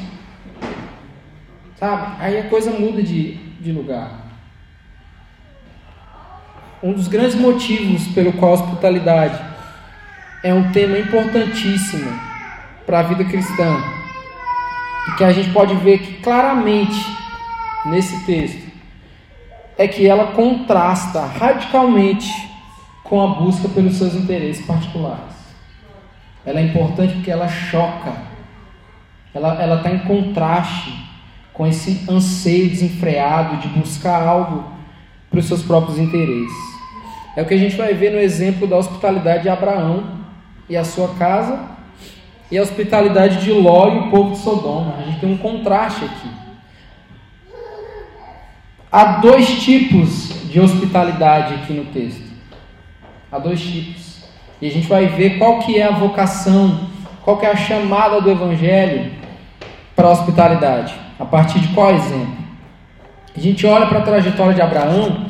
Sabe? 1.78 2.16
Aí 2.20 2.38
a 2.38 2.44
coisa 2.44 2.72
muda 2.72 3.02
de, 3.02 3.34
de 3.60 3.72
lugar. 3.72 4.28
Um 6.84 6.94
dos 6.94 7.08
grandes 7.08 7.36
motivos 7.36 8.08
pelo 8.10 8.34
qual 8.34 8.52
a 8.52 8.56
hospitalidade 8.56 9.40
é 10.44 10.54
um 10.54 10.72
tema 10.72 10.98
importantíssimo 10.98 12.12
para 12.86 13.00
a 13.00 13.04
vida 13.04 13.24
cristã 13.26 14.01
que 15.18 15.24
a 15.24 15.32
gente 15.32 15.50
pode 15.52 15.76
ver 15.76 16.00
que 16.00 16.14
claramente 16.22 17.06
nesse 17.86 18.26
texto 18.26 18.72
é 19.78 19.88
que 19.88 20.08
ela 20.08 20.34
contrasta 20.34 21.26
radicalmente 21.26 22.30
com 23.04 23.22
a 23.22 23.28
busca 23.28 23.68
pelos 23.70 23.96
seus 23.96 24.14
interesses 24.14 24.66
particulares. 24.66 25.36
Ela 26.46 26.60
é 26.60 26.64
importante 26.64 27.14
porque 27.14 27.32
ela 27.32 27.48
choca. 27.48 28.14
Ela 29.34 29.76
está 29.78 29.92
em 29.92 30.00
contraste 30.00 30.94
com 31.54 31.66
esse 31.66 32.06
anseio 32.10 32.70
desenfreado 32.70 33.58
de 33.58 33.68
buscar 33.70 34.22
algo 34.22 34.64
para 35.30 35.40
os 35.40 35.46
seus 35.46 35.64
próprios 35.64 35.98
interesses. 35.98 36.72
É 37.36 37.42
o 37.42 37.46
que 37.46 37.54
a 37.54 37.58
gente 37.58 37.76
vai 37.76 37.94
ver 37.94 38.12
no 38.12 38.20
exemplo 38.20 38.68
da 38.68 38.78
hospitalidade 38.78 39.44
de 39.44 39.50
Abraão 39.50 40.20
e 40.70 40.76
a 40.76 40.84
sua 40.84 41.16
casa 41.16 41.71
e 42.52 42.58
a 42.58 42.62
hospitalidade 42.62 43.42
de 43.42 43.52
Ló 43.52 43.90
e 43.90 43.98
o 44.00 44.12
povo 44.12 44.32
de 44.32 44.40
Sodoma. 44.40 44.96
A 45.00 45.04
gente 45.04 45.20
tem 45.22 45.32
um 45.32 45.38
contraste 45.38 46.04
aqui. 46.04 46.30
Há 48.92 49.20
dois 49.20 49.64
tipos 49.64 50.50
de 50.50 50.60
hospitalidade 50.60 51.54
aqui 51.54 51.72
no 51.72 51.86
texto. 51.86 52.30
Há 53.32 53.40
dois 53.40 53.62
tipos. 53.62 54.26
E 54.62 54.68
a 54.68 54.70
gente 54.70 54.86
vai 54.86 55.08
ver 55.08 55.40
qual 55.40 55.60
que 55.60 55.80
é 55.80 55.86
a 55.86 55.92
vocação, 55.92 56.88
qual 57.24 57.38
que 57.38 57.46
é 57.46 57.52
a 57.52 57.56
chamada 57.56 58.20
do 58.20 58.30
evangelho 58.30 59.10
para 59.96 60.10
a 60.10 60.12
hospitalidade. 60.12 60.94
A 61.18 61.26
partir 61.26 61.60
de 61.60 61.70
qual 61.70 61.96
exemplo? 61.96 62.42
A 63.36 63.40
gente 63.40 63.66
olha 63.66 63.86
para 63.86 64.00
a 64.00 64.04
trajetória 64.04 64.54
de 64.54 64.62
Abraão 64.62 65.26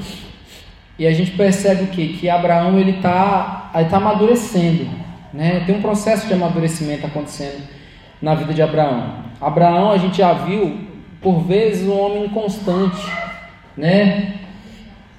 e 0.97 1.05
a 1.05 1.13
gente 1.13 1.31
percebe 1.31 1.83
o 1.83 1.87
quê? 1.87 2.15
Que 2.19 2.27
Abraão 2.27 2.79
ele 2.79 2.97
está 2.97 3.69
ele 3.75 3.89
tá 3.89 3.97
amadurecendo. 3.97 5.00
Né? 5.33 5.63
Tem 5.65 5.75
um 5.75 5.81
processo 5.81 6.27
de 6.27 6.33
amadurecimento 6.33 7.05
acontecendo 7.05 7.63
na 8.21 8.35
vida 8.35 8.53
de 8.53 8.61
Abraão. 8.61 9.25
Abraão, 9.39 9.91
a 9.91 9.97
gente 9.97 10.17
já 10.17 10.33
viu, 10.33 10.79
por 11.21 11.41
vezes, 11.41 11.87
um 11.87 11.99
homem 11.99 12.25
inconstante. 12.25 13.01
Né? 13.75 14.35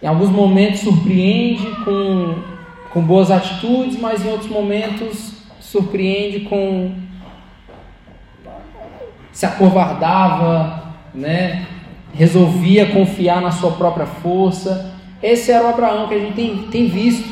Em 0.02 0.06
alguns 0.06 0.30
momentos 0.30 0.80
surpreende 0.80 1.66
com, 1.84 2.36
com 2.92 3.00
boas 3.02 3.30
atitudes, 3.30 3.98
mas 3.98 4.24
em 4.24 4.30
outros 4.30 4.50
momentos 4.50 5.32
surpreende 5.60 6.40
com. 6.40 6.94
se 9.32 9.46
acovardava, 9.46 10.92
né? 11.14 11.66
resolvia 12.14 12.86
confiar 12.86 13.40
na 13.40 13.50
sua 13.50 13.72
própria 13.72 14.06
força. 14.06 14.92
Esse 15.22 15.50
era 15.50 15.64
o 15.64 15.70
Abraão 15.70 16.08
que 16.08 16.14
a 16.14 16.18
gente 16.18 16.34
tem, 16.34 16.56
tem 16.70 16.88
visto 16.88 17.28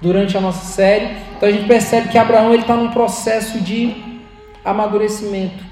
durante 0.00 0.36
a 0.36 0.40
nossa 0.40 0.64
série. 0.64 1.16
Então 1.42 1.50
a 1.50 1.52
gente 1.54 1.66
percebe 1.66 2.08
que 2.08 2.16
Abraão 2.16 2.54
está 2.54 2.76
num 2.76 2.92
processo 2.92 3.60
de 3.60 3.96
amadurecimento. 4.64 5.64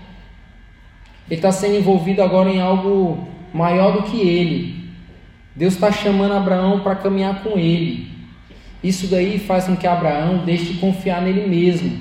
Ele 1.29 1.39
está 1.39 1.53
sendo 1.53 1.77
envolvido 1.77 2.21
agora 2.25 2.51
em 2.51 2.61
algo 2.61 3.29
maior 3.55 3.93
do 3.93 4.03
que 4.03 4.21
ele. 4.21 4.91
Deus 5.55 5.75
está 5.75 5.93
chamando 5.93 6.35
Abraão 6.35 6.81
para 6.81 6.97
caminhar 6.97 7.45
com 7.45 7.57
ele. 7.57 8.09
Isso 8.83 9.07
daí 9.07 9.39
faz 9.39 9.67
com 9.67 9.77
que 9.77 9.87
Abraão 9.87 10.39
deixe 10.39 10.73
de 10.73 10.79
confiar 10.81 11.23
nele 11.23 11.47
mesmo 11.47 11.97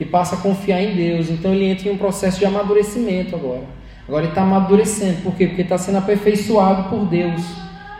e 0.00 0.04
passe 0.04 0.34
a 0.34 0.38
confiar 0.38 0.82
em 0.82 0.96
Deus. 0.96 1.30
Então 1.30 1.54
ele 1.54 1.66
entra 1.66 1.88
em 1.88 1.92
um 1.92 1.96
processo 1.96 2.40
de 2.40 2.46
amadurecimento 2.46 3.36
agora. 3.36 3.62
Agora 4.08 4.24
ele 4.24 4.32
está 4.32 4.42
amadurecendo. 4.42 5.22
Por 5.22 5.36
quê? 5.36 5.46
Porque 5.46 5.62
está 5.62 5.78
sendo 5.78 5.98
aperfeiçoado 5.98 6.90
por 6.90 7.04
Deus. 7.04 7.40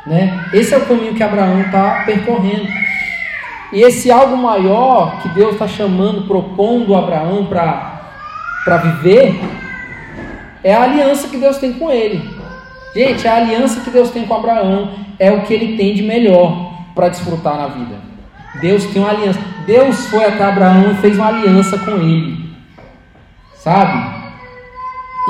Né? 0.08 0.50
Esse 0.52 0.74
é 0.74 0.76
o 0.76 0.86
caminho 0.86 1.14
que 1.14 1.22
Abraão 1.22 1.60
está 1.60 2.02
percorrendo. 2.04 2.66
E 3.74 3.82
esse 3.82 4.08
algo 4.08 4.36
maior 4.36 5.20
que 5.20 5.28
Deus 5.30 5.54
está 5.54 5.66
chamando, 5.66 6.28
propondo 6.28 6.94
Abraão 6.94 7.44
para 7.44 8.76
viver, 8.76 9.40
é 10.62 10.72
a 10.72 10.84
aliança 10.84 11.26
que 11.26 11.36
Deus 11.36 11.58
tem 11.58 11.72
com 11.72 11.90
ele. 11.90 12.22
Gente, 12.94 13.26
a 13.26 13.34
aliança 13.34 13.80
que 13.80 13.90
Deus 13.90 14.10
tem 14.10 14.24
com 14.26 14.34
Abraão 14.34 14.90
é 15.18 15.32
o 15.32 15.42
que 15.42 15.52
ele 15.52 15.76
tem 15.76 15.92
de 15.92 16.04
melhor 16.04 16.72
para 16.94 17.08
desfrutar 17.08 17.56
na 17.56 17.66
vida. 17.66 17.96
Deus 18.60 18.84
tem 18.84 19.02
uma 19.02 19.10
aliança. 19.10 19.40
Deus 19.66 20.06
foi 20.06 20.24
até 20.24 20.44
Abraão 20.44 20.92
e 20.92 20.94
fez 20.98 21.16
uma 21.16 21.26
aliança 21.26 21.76
com 21.76 21.96
ele. 21.96 22.48
Sabe? 23.56 24.24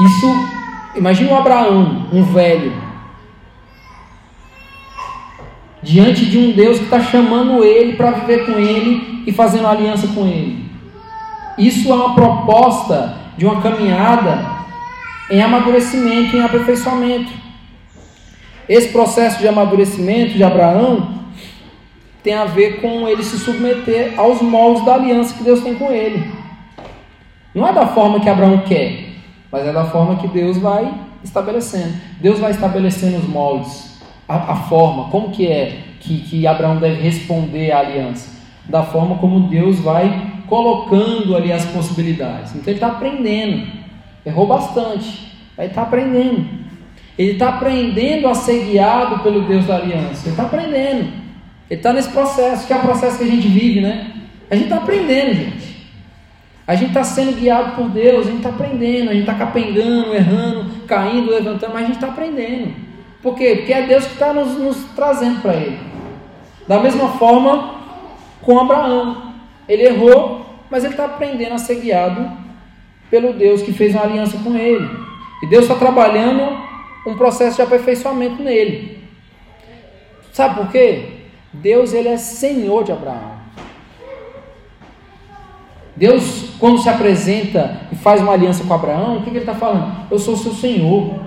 Isso, 0.04 0.48
imagina 0.94 1.32
um 1.32 1.38
Abraão, 1.38 2.08
um 2.12 2.22
velho, 2.22 2.74
diante 5.84 6.24
de 6.24 6.38
um 6.38 6.52
Deus 6.52 6.78
que 6.78 6.84
está 6.84 6.98
chamando 7.00 7.62
ele 7.62 7.92
para 7.92 8.10
viver 8.12 8.46
com 8.46 8.58
ele 8.58 9.22
e 9.26 9.32
fazendo 9.32 9.68
aliança 9.68 10.08
com 10.08 10.26
ele. 10.26 10.64
Isso 11.58 11.92
é 11.92 11.94
uma 11.94 12.14
proposta 12.14 13.16
de 13.36 13.44
uma 13.44 13.60
caminhada 13.60 14.50
em 15.30 15.42
amadurecimento, 15.42 16.34
em 16.34 16.42
aperfeiçoamento. 16.42 17.30
Esse 18.66 18.88
processo 18.88 19.38
de 19.38 19.46
amadurecimento 19.46 20.32
de 20.32 20.42
Abraão 20.42 21.22
tem 22.22 22.32
a 22.32 22.46
ver 22.46 22.80
com 22.80 23.06
ele 23.06 23.22
se 23.22 23.38
submeter 23.38 24.14
aos 24.16 24.40
moldes 24.40 24.84
da 24.86 24.94
aliança 24.94 25.34
que 25.34 25.44
Deus 25.44 25.60
tem 25.60 25.74
com 25.74 25.92
ele. 25.92 26.32
Não 27.54 27.68
é 27.68 27.72
da 27.72 27.86
forma 27.88 28.20
que 28.20 28.28
Abraão 28.28 28.62
quer, 28.66 29.10
mas 29.52 29.66
é 29.66 29.72
da 29.72 29.84
forma 29.84 30.16
que 30.16 30.26
Deus 30.28 30.56
vai 30.56 30.92
estabelecendo. 31.22 31.92
Deus 32.20 32.38
vai 32.38 32.52
estabelecendo 32.52 33.18
os 33.18 33.28
moldes 33.28 33.93
a, 34.28 34.52
a 34.52 34.56
forma, 34.56 35.10
como 35.10 35.30
que 35.30 35.46
é 35.46 35.78
que, 36.00 36.20
que 36.20 36.46
Abraão 36.46 36.76
deve 36.76 37.00
responder 37.00 37.72
à 37.72 37.80
aliança? 37.80 38.34
Da 38.68 38.82
forma 38.82 39.16
como 39.16 39.48
Deus 39.48 39.78
vai 39.78 40.32
colocando 40.46 41.36
ali 41.36 41.52
as 41.52 41.64
possibilidades. 41.66 42.54
Então 42.54 42.64
ele 42.66 42.74
está 42.74 42.88
aprendendo. 42.88 43.66
Errou 44.24 44.46
bastante, 44.46 45.32
mas 45.56 45.68
está 45.68 45.82
aprendendo. 45.82 46.46
Ele 47.18 47.32
está 47.32 47.50
aprendendo 47.50 48.28
a 48.28 48.34
ser 48.34 48.64
guiado 48.64 49.22
pelo 49.22 49.42
Deus 49.42 49.66
da 49.66 49.76
aliança. 49.76 50.26
Ele 50.26 50.30
está 50.30 50.44
aprendendo. 50.44 51.12
Ele 51.70 51.80
está 51.80 51.92
nesse 51.92 52.10
processo, 52.10 52.66
que 52.66 52.72
é 52.72 52.76
o 52.76 52.80
processo 52.80 53.18
que 53.18 53.24
a 53.24 53.28
gente 53.28 53.48
vive, 53.48 53.80
né? 53.80 54.12
A 54.50 54.54
gente 54.54 54.64
está 54.64 54.76
aprendendo, 54.76 55.34
gente. 55.34 55.74
A 56.66 56.74
gente 56.74 56.88
está 56.88 57.04
sendo 57.04 57.38
guiado 57.38 57.76
por 57.76 57.90
Deus, 57.90 58.26
a 58.26 58.30
gente 58.30 58.38
está 58.38 58.48
aprendendo, 58.48 59.10
a 59.10 59.12
gente 59.12 59.28
está 59.28 59.34
capengando, 59.34 60.14
errando, 60.14 60.70
caindo, 60.86 61.30
levantando, 61.30 61.74
mas 61.74 61.82
a 61.82 61.86
gente 61.86 61.96
está 61.96 62.08
aprendendo. 62.08 62.83
Por 63.24 63.34
quê? 63.34 63.56
Porque 63.56 63.72
é 63.72 63.82
Deus 63.86 64.04
que 64.06 64.12
está 64.12 64.32
nos, 64.32 64.56
nos 64.56 64.76
trazendo 64.94 65.40
para 65.42 65.54
Ele. 65.54 65.80
Da 66.68 66.78
mesma 66.78 67.08
forma 67.14 67.74
com 68.42 68.60
Abraão. 68.60 69.34
Ele 69.68 69.84
errou, 69.84 70.44
mas 70.70 70.84
ele 70.84 70.92
está 70.92 71.06
aprendendo 71.06 71.54
a 71.54 71.58
ser 71.58 71.76
guiado 71.76 72.30
pelo 73.10 73.32
Deus 73.32 73.62
que 73.62 73.72
fez 73.72 73.94
uma 73.94 74.04
aliança 74.04 74.36
com 74.38 74.54
ele. 74.56 74.88
E 75.42 75.46
Deus 75.46 75.64
está 75.64 75.74
trabalhando 75.74 76.58
um 77.06 77.16
processo 77.16 77.56
de 77.56 77.62
aperfeiçoamento 77.62 78.42
nele. 78.42 79.02
Sabe 80.32 80.56
por 80.56 80.70
quê? 80.70 81.20
Deus 81.52 81.94
ele 81.94 82.08
é 82.08 82.16
Senhor 82.16 82.84
de 82.84 82.92
Abraão. 82.92 83.34
Deus, 85.96 86.50
quando 86.58 86.82
se 86.82 86.88
apresenta 86.88 87.82
e 87.92 87.94
faz 87.94 88.20
uma 88.20 88.32
aliança 88.32 88.64
com 88.64 88.74
Abraão, 88.74 89.18
o 89.18 89.22
que, 89.22 89.30
que 89.30 89.36
ele 89.36 89.38
está 89.38 89.54
falando? 89.54 90.10
Eu 90.10 90.18
sou 90.18 90.36
seu 90.36 90.52
Senhor. 90.52 91.20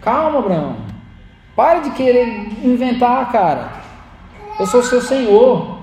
Calma, 0.00 0.38
Abraão. 0.38 0.76
Pare 1.54 1.80
de 1.80 1.90
querer 1.90 2.26
inventar, 2.64 3.30
cara. 3.30 3.72
Eu 4.58 4.66
sou 4.66 4.82
seu 4.82 5.00
Senhor. 5.00 5.78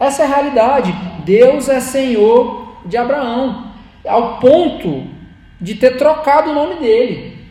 Essa 0.00 0.22
é 0.22 0.26
a 0.26 0.28
realidade. 0.28 0.92
Deus 1.24 1.68
é 1.68 1.80
Senhor 1.80 2.76
de 2.84 2.96
Abraão, 2.96 3.72
ao 4.06 4.38
ponto 4.38 5.06
de 5.60 5.74
ter 5.74 5.96
trocado 5.96 6.50
o 6.50 6.54
nome 6.54 6.76
dele. 6.76 7.46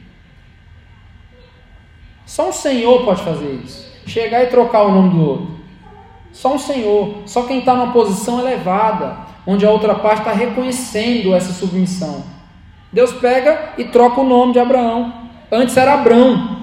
Só 2.26 2.50
um 2.50 2.54
Senhor 2.54 3.06
pode 3.06 3.22
fazer 3.24 3.62
isso. 3.64 3.88
Chegar 4.06 4.44
e 4.44 4.48
trocar 4.48 4.84
o 4.84 4.92
nome 4.92 5.10
do 5.10 5.30
outro. 5.30 5.58
Só 6.32 6.56
um 6.56 6.60
Senhor. 6.60 7.24
Só 7.26 7.44
quem 7.44 7.60
está 7.60 7.76
numa 7.76 7.94
posição 7.94 8.40
elevada, 8.40 9.18
onde 9.46 9.66
a 9.66 9.72
outra 9.72 9.96
parte 9.96 10.20
está 10.20 10.32
reconhecendo 10.32 11.36
essa 11.36 11.54
submissão. 11.54 12.24
Deus 12.92 13.12
pega 13.14 13.74
e 13.78 13.86
troca 13.86 14.22
o 14.22 14.28
nome 14.28 14.54
de 14.54 14.60
Abraão. 14.60 15.27
Antes 15.52 15.76
era 15.78 15.94
Abrão. 15.94 16.58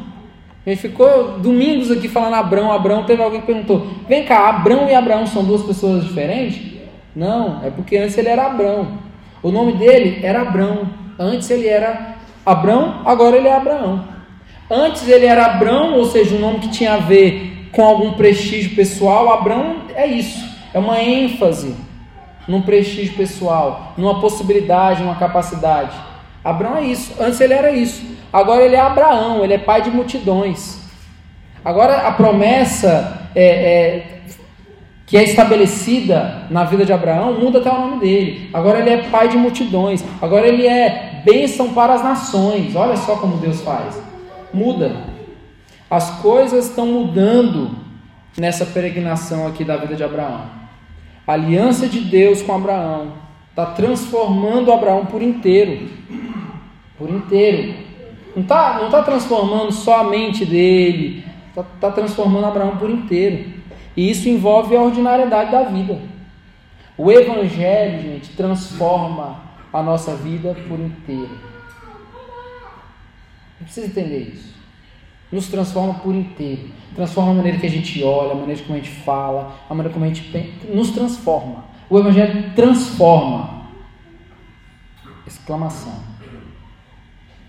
A 0.66 0.70
gente 0.70 0.80
ficou 0.80 1.38
domingos 1.38 1.90
aqui 1.90 2.08
falando 2.08 2.34
Abrão, 2.34 2.72
Abrão. 2.72 3.04
Teve 3.04 3.22
alguém 3.22 3.40
que 3.40 3.46
perguntou: 3.46 3.86
vem 4.08 4.24
cá, 4.24 4.48
Abrão 4.48 4.88
e 4.88 4.94
Abraão 4.94 5.26
são 5.26 5.44
duas 5.44 5.62
pessoas 5.62 6.04
diferentes? 6.04 6.74
Não, 7.14 7.62
é 7.64 7.70
porque 7.70 7.96
antes 7.96 8.16
ele 8.18 8.28
era 8.28 8.46
Abrão. 8.46 8.98
O 9.42 9.50
nome 9.50 9.74
dele 9.74 10.20
era 10.22 10.42
Abrão. 10.42 10.88
Antes 11.18 11.50
ele 11.50 11.68
era 11.68 12.16
Abrão, 12.44 13.02
agora 13.04 13.36
ele 13.36 13.48
é 13.48 13.54
Abraão. 13.54 14.04
Antes 14.70 15.06
ele 15.06 15.26
era 15.26 15.44
Abrão, 15.46 15.94
ou 15.94 16.06
seja, 16.06 16.34
um 16.34 16.40
nome 16.40 16.60
que 16.60 16.68
tinha 16.68 16.94
a 16.94 16.98
ver 16.98 17.68
com 17.72 17.84
algum 17.84 18.12
prestígio 18.14 18.74
pessoal. 18.74 19.32
Abrão 19.32 19.82
é 19.94 20.06
isso, 20.06 20.44
é 20.72 20.78
uma 20.78 21.00
ênfase 21.00 21.76
num 22.48 22.62
prestígio 22.62 23.14
pessoal, 23.14 23.94
numa 23.96 24.20
possibilidade, 24.20 25.02
numa 25.02 25.16
capacidade. 25.16 25.96
Abrão 26.42 26.76
é 26.76 26.84
isso. 26.84 27.14
Antes 27.20 27.40
ele 27.40 27.54
era 27.54 27.70
isso. 27.70 28.13
Agora 28.34 28.64
ele 28.64 28.74
é 28.74 28.80
Abraão, 28.80 29.44
ele 29.44 29.54
é 29.54 29.58
pai 29.58 29.80
de 29.80 29.92
multidões. 29.92 30.80
Agora 31.64 32.08
a 32.08 32.10
promessa 32.10 33.30
é, 33.32 33.44
é, 33.44 34.20
que 35.06 35.16
é 35.16 35.22
estabelecida 35.22 36.42
na 36.50 36.64
vida 36.64 36.84
de 36.84 36.92
Abraão 36.92 37.38
muda 37.38 37.60
até 37.60 37.70
o 37.70 37.78
nome 37.78 38.00
dele. 38.00 38.50
Agora 38.52 38.80
ele 38.80 38.90
é 38.90 39.02
pai 39.04 39.28
de 39.28 39.36
multidões. 39.36 40.04
Agora 40.20 40.48
ele 40.48 40.66
é 40.66 41.22
bênção 41.24 41.72
para 41.74 41.94
as 41.94 42.02
nações. 42.02 42.74
Olha 42.74 42.96
só 42.96 43.14
como 43.14 43.36
Deus 43.36 43.60
faz. 43.60 44.02
Muda. 44.52 44.96
As 45.88 46.18
coisas 46.18 46.70
estão 46.70 46.88
mudando 46.88 47.70
nessa 48.36 48.66
peregrinação 48.66 49.46
aqui 49.46 49.62
da 49.62 49.76
vida 49.76 49.94
de 49.94 50.02
Abraão. 50.02 50.46
A 51.24 51.34
aliança 51.34 51.86
de 51.86 52.00
Deus 52.00 52.42
com 52.42 52.52
Abraão 52.52 53.12
está 53.50 53.66
transformando 53.66 54.72
Abraão 54.72 55.06
por 55.06 55.22
inteiro. 55.22 55.88
Por 56.98 57.08
inteiro. 57.08 57.83
Não 58.34 58.42
está 58.42 58.78
não 58.80 58.90
tá 58.90 59.02
transformando 59.02 59.72
só 59.72 60.00
a 60.00 60.04
mente 60.04 60.44
dele, 60.44 61.24
Está 61.48 61.62
tá 61.80 61.90
transformando 61.92 62.46
Abraão 62.46 62.76
por 62.76 62.90
inteiro. 62.90 63.62
E 63.96 64.10
isso 64.10 64.28
envolve 64.28 64.76
a 64.76 64.82
ordinariedade 64.82 65.52
da 65.52 65.62
vida. 65.62 66.00
O 66.98 67.12
Evangelho, 67.12 68.02
gente, 68.02 68.30
transforma 68.36 69.40
a 69.72 69.80
nossa 69.80 70.16
vida 70.16 70.56
por 70.68 70.80
inteiro. 70.80 71.30
Precisa 73.60 73.86
entender 73.86 74.32
isso. 74.34 74.54
Nos 75.30 75.48
transforma 75.48 75.94
por 75.94 76.12
inteiro. 76.12 76.70
Transforma 76.94 77.30
a 77.30 77.34
maneira 77.34 77.58
que 77.58 77.66
a 77.66 77.70
gente 77.70 78.02
olha, 78.02 78.32
a 78.32 78.34
maneira 78.34 78.60
como 78.62 78.74
a 78.74 78.80
gente 78.80 78.90
fala, 78.90 79.54
a 79.70 79.74
maneira 79.74 79.92
como 79.92 80.04
a 80.04 80.08
gente 80.08 80.22
pensa. 80.24 80.72
Nos 80.72 80.90
transforma. 80.90 81.64
O 81.88 81.98
Evangelho 81.98 82.52
transforma. 82.54 83.68
Exclamação. 85.24 86.13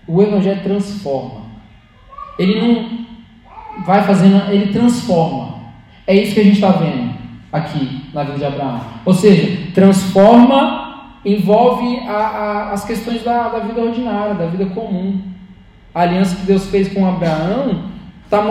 O 0.06 0.22
Evangelho 0.22 0.62
transforma. 0.62 1.46
Ele 2.38 2.60
não 2.60 3.06
vai 3.84 4.02
fazendo, 4.02 4.50
ele 4.50 4.72
transforma. 4.72 5.56
É 6.06 6.14
isso 6.14 6.34
que 6.34 6.40
a 6.40 6.44
gente 6.44 6.54
está 6.54 6.70
vendo 6.70 7.14
aqui 7.52 8.02
na 8.12 8.22
vida 8.22 8.38
de 8.38 8.44
Abraão. 8.44 8.80
Ou 9.04 9.12
seja, 9.12 9.70
transforma, 9.74 11.18
envolve 11.24 12.00
a, 12.06 12.12
a, 12.12 12.72
as 12.72 12.84
questões 12.84 13.22
da, 13.22 13.48
da, 13.48 13.58
vida 13.60 13.80
ordinária, 13.80 14.34
da 14.34 14.46
vida 14.46 14.66
comum. 14.66 15.20
A 15.94 16.02
aliança 16.02 16.36
que 16.36 16.46
Deus 16.46 16.66
fez 16.66 16.92
com 16.92 17.06
Abraão 17.06 17.90
está 18.24 18.42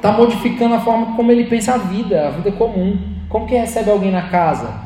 tá 0.00 0.12
modificando 0.12 0.74
a 0.74 0.80
forma 0.80 1.16
como 1.16 1.32
ele 1.32 1.44
pensa 1.44 1.74
a 1.74 1.78
vida, 1.78 2.28
a 2.28 2.30
vida 2.30 2.52
comum. 2.52 2.98
Como 3.28 3.46
que 3.46 3.56
recebe 3.56 3.90
alguém 3.90 4.10
na 4.10 4.22
casa? 4.22 4.82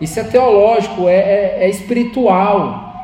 Isso 0.00 0.18
é 0.20 0.24
teológico, 0.24 1.08
é, 1.08 1.14
é, 1.14 1.56
é 1.60 1.68
espiritual. 1.70 2.94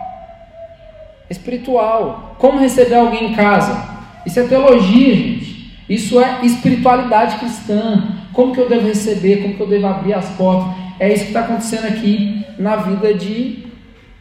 É 1.29 1.33
espiritual. 1.33 2.32
Como 2.43 2.59
receber 2.59 2.97
alguém 2.97 3.31
em 3.31 3.35
casa? 3.37 3.89
Isso 4.27 4.41
é 4.41 4.43
teologia, 4.43 5.15
gente. 5.15 5.79
Isso 5.89 6.21
é 6.21 6.45
espiritualidade 6.45 7.39
cristã. 7.39 8.17
Como 8.33 8.53
que 8.53 8.61
eu 8.61 8.69
devo 8.69 8.85
receber? 8.85 9.43
Como 9.43 9.55
que 9.55 9.61
eu 9.61 9.69
devo 9.69 9.87
abrir 9.87 10.13
as 10.13 10.29
portas? 10.31 10.75
É 10.99 11.13
isso 11.13 11.23
que 11.23 11.29
está 11.29 11.43
acontecendo 11.43 11.87
aqui 11.87 12.45
na 12.59 12.75
vida 12.75 13.15
de, 13.15 13.65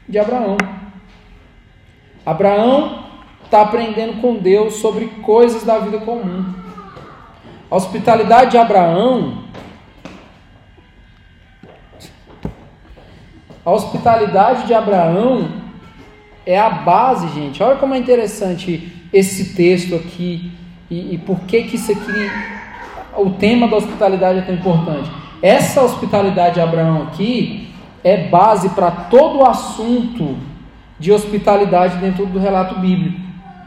de 0.08 0.20
Abraão. 0.20 0.56
Abraão 2.24 3.06
está 3.44 3.64
aprendendo 3.64 4.22
com 4.22 4.36
Deus 4.36 4.76
sobre 4.76 5.08
coisas 5.24 5.64
da 5.64 5.80
vida 5.80 5.98
comum. 5.98 6.46
A 7.72 7.76
hospitalidade 7.76 8.52
de 8.52 8.58
Abraão. 8.60 9.46
A 13.66 13.72
hospitalidade 13.72 14.68
de 14.68 14.76
Abraão 14.76 15.61
é 16.46 16.60
a 16.60 16.70
base, 16.70 17.28
gente. 17.30 17.62
Olha 17.62 17.76
como 17.76 17.94
é 17.94 17.98
interessante 17.98 18.92
esse 19.14 19.54
texto 19.54 19.96
aqui 19.96 20.52
e, 20.90 21.16
e 21.16 21.18
por 21.18 21.42
que 21.42 21.64
que 21.64 21.76
isso 21.76 21.92
aqui 21.92 22.32
o 23.18 23.32
tema 23.32 23.68
da 23.68 23.78
hospitalidade 23.78 24.40
é 24.40 24.42
tão 24.42 24.56
importante. 24.56 25.12
Essa 25.42 25.82
hospitalidade 25.82 26.56
de 26.56 26.62
Abraão 26.62 27.04
aqui 27.04 27.74
é 28.04 28.28
base 28.30 28.70
para 28.70 28.92
todo 28.92 29.40
o 29.40 29.46
assunto 29.46 30.38
de 31.00 31.12
hospitalidade 31.12 31.98
dentro 31.98 32.26
do 32.26 32.40
relato 32.40 32.80
bíblico. 32.80 33.20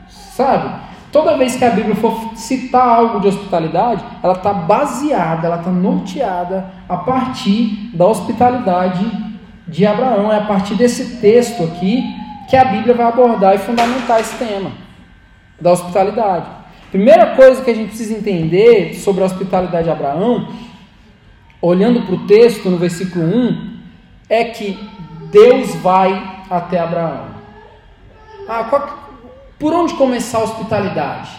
Sabe? 0.09 0.83
Toda 1.13 1.37
vez 1.37 1.55
que 1.57 1.65
a 1.65 1.71
Bíblia 1.71 1.95
for 1.95 2.33
citar 2.35 2.89
algo 2.89 3.21
de 3.21 3.29
hospitalidade, 3.29 4.05
ela 4.23 4.35
está 4.35 4.53
baseada, 4.53 5.47
ela 5.47 5.59
está 5.59 5.71
norteada 5.71 6.73
a 6.89 6.97
partir 6.97 7.91
da 7.95 8.07
hospitalidade 8.07 9.07
de 9.69 9.87
Abraão. 9.87 10.33
É 10.33 10.39
a 10.39 10.45
partir 10.45 10.75
desse 10.75 11.21
texto 11.21 11.63
aqui 11.63 12.03
que 12.49 12.57
a 12.57 12.65
Bíblia 12.65 12.95
vai 12.95 13.07
abordar 13.07 13.55
e 13.55 13.59
fundamentar 13.59 14.21
esse 14.21 14.37
tema 14.37 14.73
da 15.61 15.73
hospitalidade. 15.73 16.47
Primeira 16.91 17.35
coisa 17.35 17.63
que 17.63 17.71
a 17.71 17.75
gente 17.75 17.89
precisa 17.89 18.15
entender 18.15 18.95
sobre 18.95 19.23
a 19.23 19.27
hospitalidade 19.27 19.85
de 19.85 19.91
Abraão, 19.91 20.49
olhando 21.61 22.03
para 22.03 22.15
o 22.15 22.27
texto 22.27 22.71
no 22.71 22.77
versículo 22.77 23.25
1, 23.25 23.75
é 24.29 24.45
que 24.45 24.79
Deus 25.31 25.75
vai 25.77 26.43
até 26.51 26.79
Abraão. 26.79 27.27
Ah, 28.49 28.65
qual, 28.65 28.99
por 29.59 29.73
onde 29.73 29.95
começar 29.95 30.39
a 30.39 30.45
hospitalidade? 30.45 31.31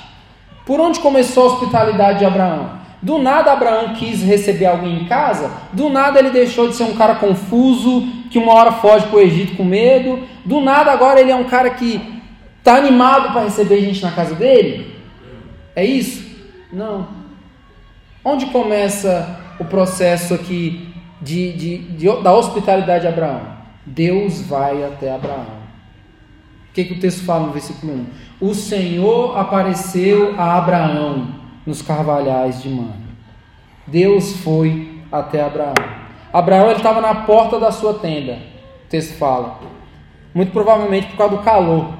Por 0.66 0.80
onde 0.80 1.00
começou 1.00 1.44
a 1.44 1.54
hospitalidade 1.54 2.20
de 2.20 2.26
Abraão? 2.26 2.72
Do 3.02 3.20
nada 3.20 3.52
Abraão 3.52 3.94
quis 3.94 4.24
receber 4.24 4.66
alguém 4.66 5.04
em 5.04 5.06
casa, 5.06 5.52
do 5.72 5.90
nada 5.90 6.18
ele 6.18 6.32
deixou 6.32 6.68
de 6.68 6.76
ser 6.76 6.84
um 6.84 6.96
cara 6.96 7.16
confuso, 7.16 8.02
que 8.32 8.40
uma 8.40 8.54
hora 8.54 8.72
foge 8.72 9.06
para 9.06 9.18
o 9.18 9.22
Egito 9.22 9.56
com 9.56 9.64
medo, 9.64 10.28
do 10.46 10.62
nada 10.62 10.92
agora 10.92 11.20
ele 11.20 11.32
é 11.32 11.36
um 11.36 11.46
cara 11.46 11.72
que 11.72 12.22
está 12.60 12.78
animado 12.78 13.32
para 13.32 13.44
receber 13.44 13.82
gente 13.82 14.02
na 14.02 14.12
casa 14.12 14.36
dele. 14.36 14.96
É 15.76 15.84
isso? 15.84 16.24
Não. 16.72 17.08
Onde 18.24 18.48
começa 18.48 19.40
o 19.60 19.66
processo 19.66 20.34
aqui 20.34 20.94
de, 21.22 21.54
de, 21.54 21.78
de, 21.78 22.22
da 22.22 22.34
hospitalidade 22.34 23.02
de 23.02 23.08
Abraão? 23.08 23.56
Deus 23.86 24.42
vai 24.42 24.84
até 24.84 25.14
Abraão. 25.14 25.66
O 26.70 26.74
que, 26.74 26.86
que 26.86 26.94
o 26.94 27.00
texto 27.00 27.24
fala 27.24 27.48
no 27.48 27.54
versículo 27.54 27.94
1? 27.94 28.06
O 28.42 28.54
Senhor 28.54 29.38
apareceu 29.38 30.36
a 30.38 30.58
Abraão 30.58 31.36
nos 31.66 31.82
carvalhais 31.82 32.62
de 32.62 32.70
Mano. 32.70 33.06
Deus 33.88 34.34
foi 34.38 35.02
até 35.12 35.42
Abraão. 35.42 35.76
Abraão 36.34 36.72
estava 36.72 37.00
na 37.00 37.16
porta 37.16 37.60
da 37.60 37.72
sua 37.72 37.94
tenda. 37.94 38.34
O 38.86 38.90
texto 38.90 39.18
fala. 39.18 39.60
Muito 40.36 40.52
provavelmente 40.52 41.08
por 41.08 41.18
causa 41.18 41.38
do 41.38 41.44
calor. 41.44 41.94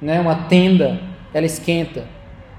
Né? 0.00 0.20
Uma 0.20 0.34
tenda, 0.34 1.00
ela 1.32 1.46
esquenta. 1.46 2.04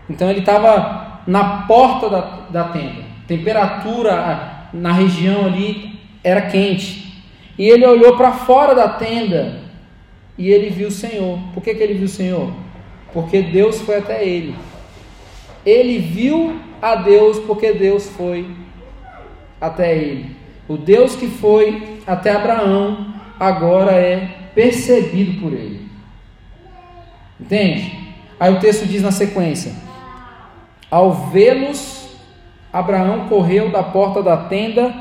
Então 0.09 0.29
ele 0.29 0.39
estava 0.39 1.21
na 1.27 1.61
porta 1.67 2.09
da, 2.09 2.21
da 2.49 2.63
tenda. 2.65 3.03
Temperatura 3.27 4.67
na 4.73 4.91
região 4.91 5.45
ali 5.45 5.99
era 6.23 6.41
quente. 6.41 7.23
E 7.55 7.69
ele 7.69 7.85
olhou 7.85 8.17
para 8.17 8.31
fora 8.33 8.73
da 8.73 8.89
tenda 8.89 9.61
e 10.37 10.49
ele 10.49 10.71
viu 10.71 10.87
o 10.87 10.91
Senhor. 10.91 11.39
Por 11.53 11.61
que, 11.61 11.75
que 11.75 11.83
ele 11.83 11.93
viu 11.93 12.05
o 12.05 12.09
Senhor? 12.09 12.51
Porque 13.13 13.43
Deus 13.43 13.79
foi 13.81 13.97
até 13.97 14.27
ele. 14.27 14.55
Ele 15.63 15.99
viu 15.99 16.59
a 16.81 16.95
Deus 16.95 17.39
porque 17.39 17.73
Deus 17.73 18.09
foi 18.09 18.49
até 19.61 19.95
ele. 19.95 20.35
O 20.67 20.77
Deus 20.77 21.15
que 21.15 21.27
foi 21.27 21.99
até 22.05 22.31
Abraão 22.31 23.13
agora 23.39 23.91
é 23.91 24.44
percebido 24.55 25.39
por 25.39 25.53
ele. 25.53 25.87
Entende? 27.39 27.99
Aí 28.39 28.51
o 28.51 28.59
texto 28.59 28.87
diz 28.87 29.01
na 29.01 29.11
sequência: 29.11 29.73
ao 30.89 31.13
vê-los, 31.29 32.07
Abraão 32.71 33.27
correu 33.27 33.69
da 33.69 33.83
porta 33.83 34.23
da 34.23 34.37
tenda 34.37 34.93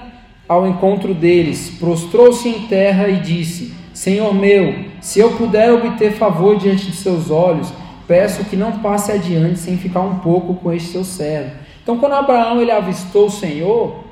ao 0.48 0.66
encontro 0.66 1.14
deles, 1.14 1.70
prostrou-se 1.78 2.48
em 2.48 2.66
terra 2.66 3.08
e 3.08 3.20
disse: 3.20 3.72
Senhor 3.92 4.34
meu, 4.34 4.86
se 5.00 5.20
eu 5.20 5.36
puder 5.36 5.72
obter 5.72 6.12
favor 6.12 6.58
diante 6.58 6.86
de 6.86 6.96
seus 6.96 7.30
olhos, 7.30 7.72
peço 8.06 8.44
que 8.44 8.56
não 8.56 8.80
passe 8.80 9.12
adiante 9.12 9.58
sem 9.58 9.76
ficar 9.76 10.00
um 10.00 10.18
pouco 10.18 10.54
com 10.54 10.72
este 10.72 10.90
seu 10.90 11.04
servo. 11.04 11.52
Então, 11.82 11.98
quando 11.98 12.14
Abraão 12.14 12.60
ele 12.60 12.70
avistou 12.70 13.26
o 13.26 13.30
Senhor, 13.30 14.04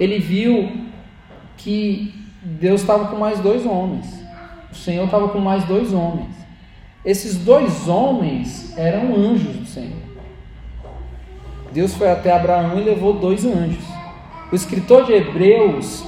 ele 0.00 0.18
viu 0.18 0.70
que 1.56 2.14
Deus 2.42 2.80
estava 2.80 3.06
com 3.06 3.16
mais 3.16 3.38
dois 3.38 3.66
homens. 3.66 4.21
O 4.72 4.74
Senhor 4.74 5.04
estava 5.04 5.28
com 5.28 5.38
mais 5.38 5.64
dois 5.64 5.92
homens. 5.92 6.34
Esses 7.04 7.36
dois 7.36 7.88
homens 7.88 8.76
eram 8.76 9.14
anjos 9.14 9.56
do 9.56 9.66
Senhor. 9.66 10.00
Deus 11.72 11.94
foi 11.94 12.10
até 12.10 12.32
Abraão 12.32 12.78
e 12.78 12.84
levou 12.84 13.14
dois 13.14 13.44
anjos. 13.44 13.84
O 14.50 14.54
escritor 14.54 15.04
de 15.04 15.12
Hebreus 15.12 16.04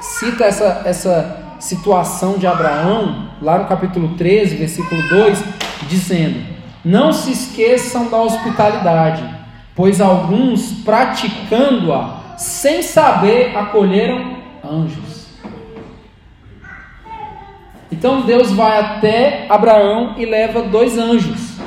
cita 0.00 0.44
essa, 0.44 0.82
essa 0.84 1.56
situação 1.58 2.38
de 2.38 2.46
Abraão, 2.46 3.30
lá 3.40 3.58
no 3.58 3.66
capítulo 3.66 4.16
13, 4.16 4.56
versículo 4.56 5.08
2, 5.08 5.42
dizendo: 5.88 6.44
Não 6.84 7.12
se 7.12 7.32
esqueçam 7.32 8.08
da 8.08 8.20
hospitalidade, 8.20 9.24
pois 9.74 10.00
alguns, 10.00 10.72
praticando-a, 10.84 12.36
sem 12.36 12.82
saber, 12.82 13.56
acolheram 13.56 14.36
anjos. 14.64 15.21
Então 17.92 18.22
Deus 18.22 18.50
vai 18.50 18.80
até 18.80 19.44
Abraão 19.50 20.14
e 20.16 20.24
leva 20.24 20.62
dois 20.62 20.96
anjos. 20.96 21.58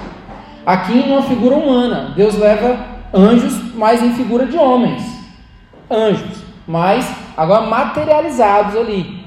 Aqui 0.65 0.93
em 0.93 1.11
uma 1.11 1.21
figura 1.21 1.55
humana. 1.55 2.13
Deus 2.15 2.35
leva 2.35 2.83
anjos, 3.13 3.75
mas 3.75 4.01
em 4.01 4.13
figura 4.13 4.47
de 4.47 4.57
homens. 4.57 5.03
Anjos, 5.89 6.43
mas 6.67 7.07
agora 7.38 7.67
materializados 7.67 8.75
ali. 8.75 9.23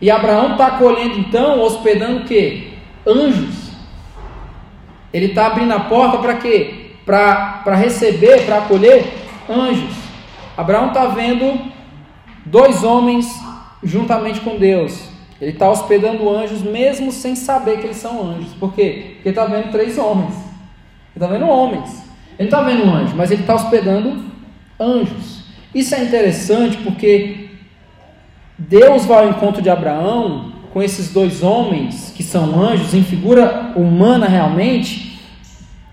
E 0.00 0.10
Abraão 0.10 0.52
está 0.52 0.68
acolhendo 0.68 1.18
então, 1.18 1.60
hospedando 1.60 2.20
o 2.20 2.24
quê? 2.24 2.72
Anjos. 3.06 3.68
Ele 5.12 5.26
está 5.26 5.48
abrindo 5.48 5.72
a 5.72 5.80
porta 5.80 6.16
para 6.18 6.36
quê? 6.36 6.92
Para 7.04 7.74
receber, 7.74 8.46
para 8.46 8.58
acolher 8.58 9.12
anjos. 9.48 9.94
Abraão 10.56 10.88
está 10.88 11.06
vendo 11.06 11.60
dois 12.46 12.82
homens 12.82 13.26
juntamente 13.82 14.40
com 14.40 14.56
Deus. 14.56 15.07
Ele 15.40 15.52
está 15.52 15.70
hospedando 15.70 16.28
anjos 16.28 16.62
mesmo 16.62 17.12
sem 17.12 17.36
saber 17.36 17.78
que 17.78 17.86
eles 17.86 17.98
são 17.98 18.30
anjos. 18.30 18.52
Por 18.54 18.74
quê? 18.74 19.12
Porque 19.14 19.28
está 19.28 19.44
vendo 19.44 19.70
três 19.70 19.96
homens. 19.96 20.34
Ele 20.34 21.24
está 21.24 21.26
vendo 21.26 21.48
homens. 21.48 22.04
Ele 22.38 22.48
está 22.48 22.62
vendo 22.62 22.84
um 22.84 22.94
anjo, 22.94 23.14
mas 23.16 23.30
ele 23.30 23.42
está 23.42 23.54
hospedando 23.54 24.24
anjos. 24.78 25.44
Isso 25.74 25.94
é 25.94 26.02
interessante 26.02 26.78
porque 26.78 27.50
Deus 28.56 29.04
vai 29.04 29.24
ao 29.24 29.30
encontro 29.30 29.60
de 29.60 29.70
Abraão 29.70 30.52
com 30.72 30.82
esses 30.82 31.12
dois 31.12 31.42
homens 31.42 32.12
que 32.16 32.22
são 32.22 32.60
anjos, 32.60 32.94
em 32.94 33.02
figura 33.02 33.72
humana 33.76 34.26
realmente, 34.26 35.18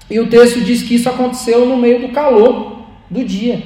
e 0.10 0.20
o 0.20 0.28
texto 0.28 0.62
diz 0.62 0.84
que 0.84 0.96
isso 0.96 1.10
aconteceu 1.10 1.66
no 1.66 1.78
meio 1.78 2.02
do 2.02 2.10
calor 2.10 2.86
do 3.10 3.24
dia. 3.24 3.64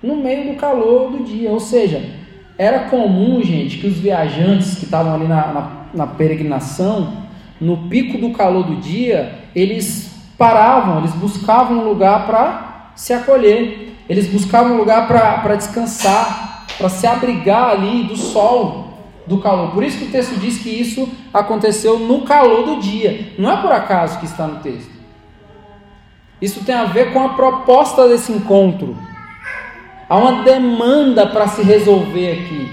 No 0.00 0.16
meio 0.16 0.52
do 0.52 0.56
calor 0.56 1.10
do 1.10 1.24
dia, 1.24 1.50
ou 1.50 1.58
seja, 1.58 2.17
era 2.58 2.80
comum, 2.90 3.40
gente, 3.42 3.78
que 3.78 3.86
os 3.86 3.98
viajantes 3.98 4.74
que 4.76 4.84
estavam 4.84 5.14
ali 5.14 5.28
na, 5.28 5.46
na, 5.52 5.70
na 5.94 6.06
peregrinação, 6.08 7.28
no 7.60 7.88
pico 7.88 8.18
do 8.18 8.30
calor 8.30 8.64
do 8.64 8.76
dia, 8.76 9.44
eles 9.54 10.10
paravam, 10.36 10.98
eles 10.98 11.12
buscavam 11.12 11.78
um 11.78 11.84
lugar 11.84 12.26
para 12.26 12.92
se 12.96 13.12
acolher, 13.12 13.96
eles 14.08 14.26
buscavam 14.26 14.74
um 14.74 14.76
lugar 14.76 15.06
para 15.06 15.54
descansar, 15.54 16.66
para 16.76 16.88
se 16.88 17.06
abrigar 17.06 17.70
ali 17.70 18.04
do 18.04 18.16
sol, 18.16 18.88
do 19.24 19.38
calor. 19.38 19.70
Por 19.70 19.84
isso 19.84 19.98
que 19.98 20.04
o 20.06 20.10
texto 20.10 20.34
diz 20.40 20.58
que 20.58 20.68
isso 20.68 21.08
aconteceu 21.32 21.98
no 21.98 22.22
calor 22.22 22.64
do 22.64 22.80
dia. 22.80 23.34
Não 23.38 23.52
é 23.52 23.56
por 23.56 23.70
acaso 23.70 24.18
que 24.18 24.24
está 24.24 24.46
no 24.46 24.60
texto. 24.60 24.90
Isso 26.40 26.64
tem 26.64 26.74
a 26.74 26.84
ver 26.84 27.12
com 27.12 27.22
a 27.22 27.30
proposta 27.30 28.08
desse 28.08 28.32
encontro. 28.32 28.96
Há 30.08 30.16
uma 30.16 30.42
demanda 30.42 31.26
para 31.26 31.46
se 31.48 31.62
resolver 31.62 32.32
aqui. 32.32 32.70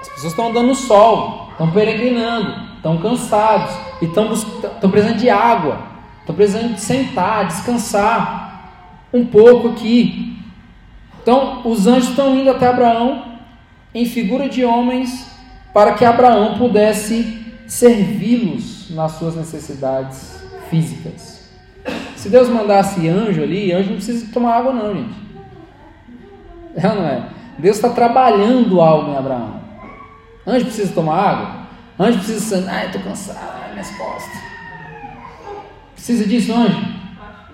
As 0.00 0.08
pessoas 0.08 0.32
estão 0.32 0.48
andando 0.48 0.68
no 0.68 0.74
sol, 0.74 1.48
estão 1.52 1.70
peregrinando, 1.70 2.74
estão 2.76 2.98
cansados 2.98 3.76
e 4.02 4.06
estão, 4.06 4.32
estão 4.32 4.90
precisando 4.90 5.18
de 5.18 5.30
água, 5.30 5.78
estão 6.20 6.34
precisando 6.34 6.74
de 6.74 6.80
sentar, 6.80 7.46
descansar 7.46 8.72
um 9.12 9.24
pouco 9.24 9.68
aqui. 9.68 10.36
Então, 11.22 11.62
os 11.64 11.86
anjos 11.86 12.10
estão 12.10 12.34
indo 12.36 12.50
até 12.50 12.66
Abraão 12.66 13.38
em 13.94 14.04
figura 14.04 14.48
de 14.48 14.64
homens 14.64 15.30
para 15.72 15.94
que 15.94 16.04
Abraão 16.04 16.58
pudesse 16.58 17.44
servi-los 17.68 18.90
nas 18.90 19.12
suas 19.12 19.36
necessidades 19.36 20.40
físicas. 20.70 21.48
Se 22.16 22.28
Deus 22.28 22.48
mandasse 22.48 23.08
anjo 23.08 23.42
ali, 23.42 23.72
anjo 23.72 23.90
não 23.90 23.96
precisa 23.96 24.32
tomar 24.32 24.56
água, 24.56 24.72
não, 24.72 24.94
gente. 24.94 25.25
É 26.82 26.88
ou 26.88 26.94
não 26.94 27.06
é? 27.06 27.22
Deus 27.58 27.76
está 27.76 27.88
trabalhando 27.88 28.80
algo 28.80 29.10
em 29.10 29.16
Abraão. 29.16 29.60
Anjo 30.46 30.66
precisa 30.66 30.92
tomar 30.92 31.18
água? 31.18 31.66
Anjo 31.98 32.18
precisa. 32.18 32.70
Ai, 32.70 32.86
estou 32.86 33.00
cansado, 33.00 33.38
ai, 33.62 33.72
minhas 33.72 33.90
costas. 33.96 34.38
Precisa 35.94 36.26
disso, 36.26 36.54
anjo? 36.54 36.78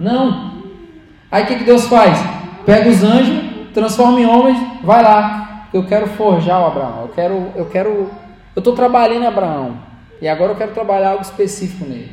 Não. 0.01 0.63
Aí 1.31 1.45
o 1.45 1.47
que, 1.47 1.57
que 1.57 1.65
Deus 1.65 1.87
faz? 1.87 2.19
Pega 2.67 2.91
os 2.91 3.03
anjos, 3.03 3.73
transforma 3.73 4.21
em 4.21 4.27
homens, 4.27 4.59
vai 4.83 5.03
lá, 5.03 5.69
eu 5.73 5.87
quero 5.87 6.07
forjar 6.09 6.61
o 6.61 6.67
Abraão, 6.67 7.03
eu 7.03 7.09
quero, 7.09 7.53
eu 7.57 7.67
quero, 7.67 7.89
eu 8.55 8.59
estou 8.59 8.75
trabalhando 8.75 9.23
em 9.23 9.27
Abraão 9.27 9.79
e 10.21 10.29
agora 10.29 10.53
eu 10.53 10.57
quero 10.57 10.73
trabalhar 10.73 11.11
algo 11.11 11.23
específico 11.23 11.85
nele. 11.85 12.13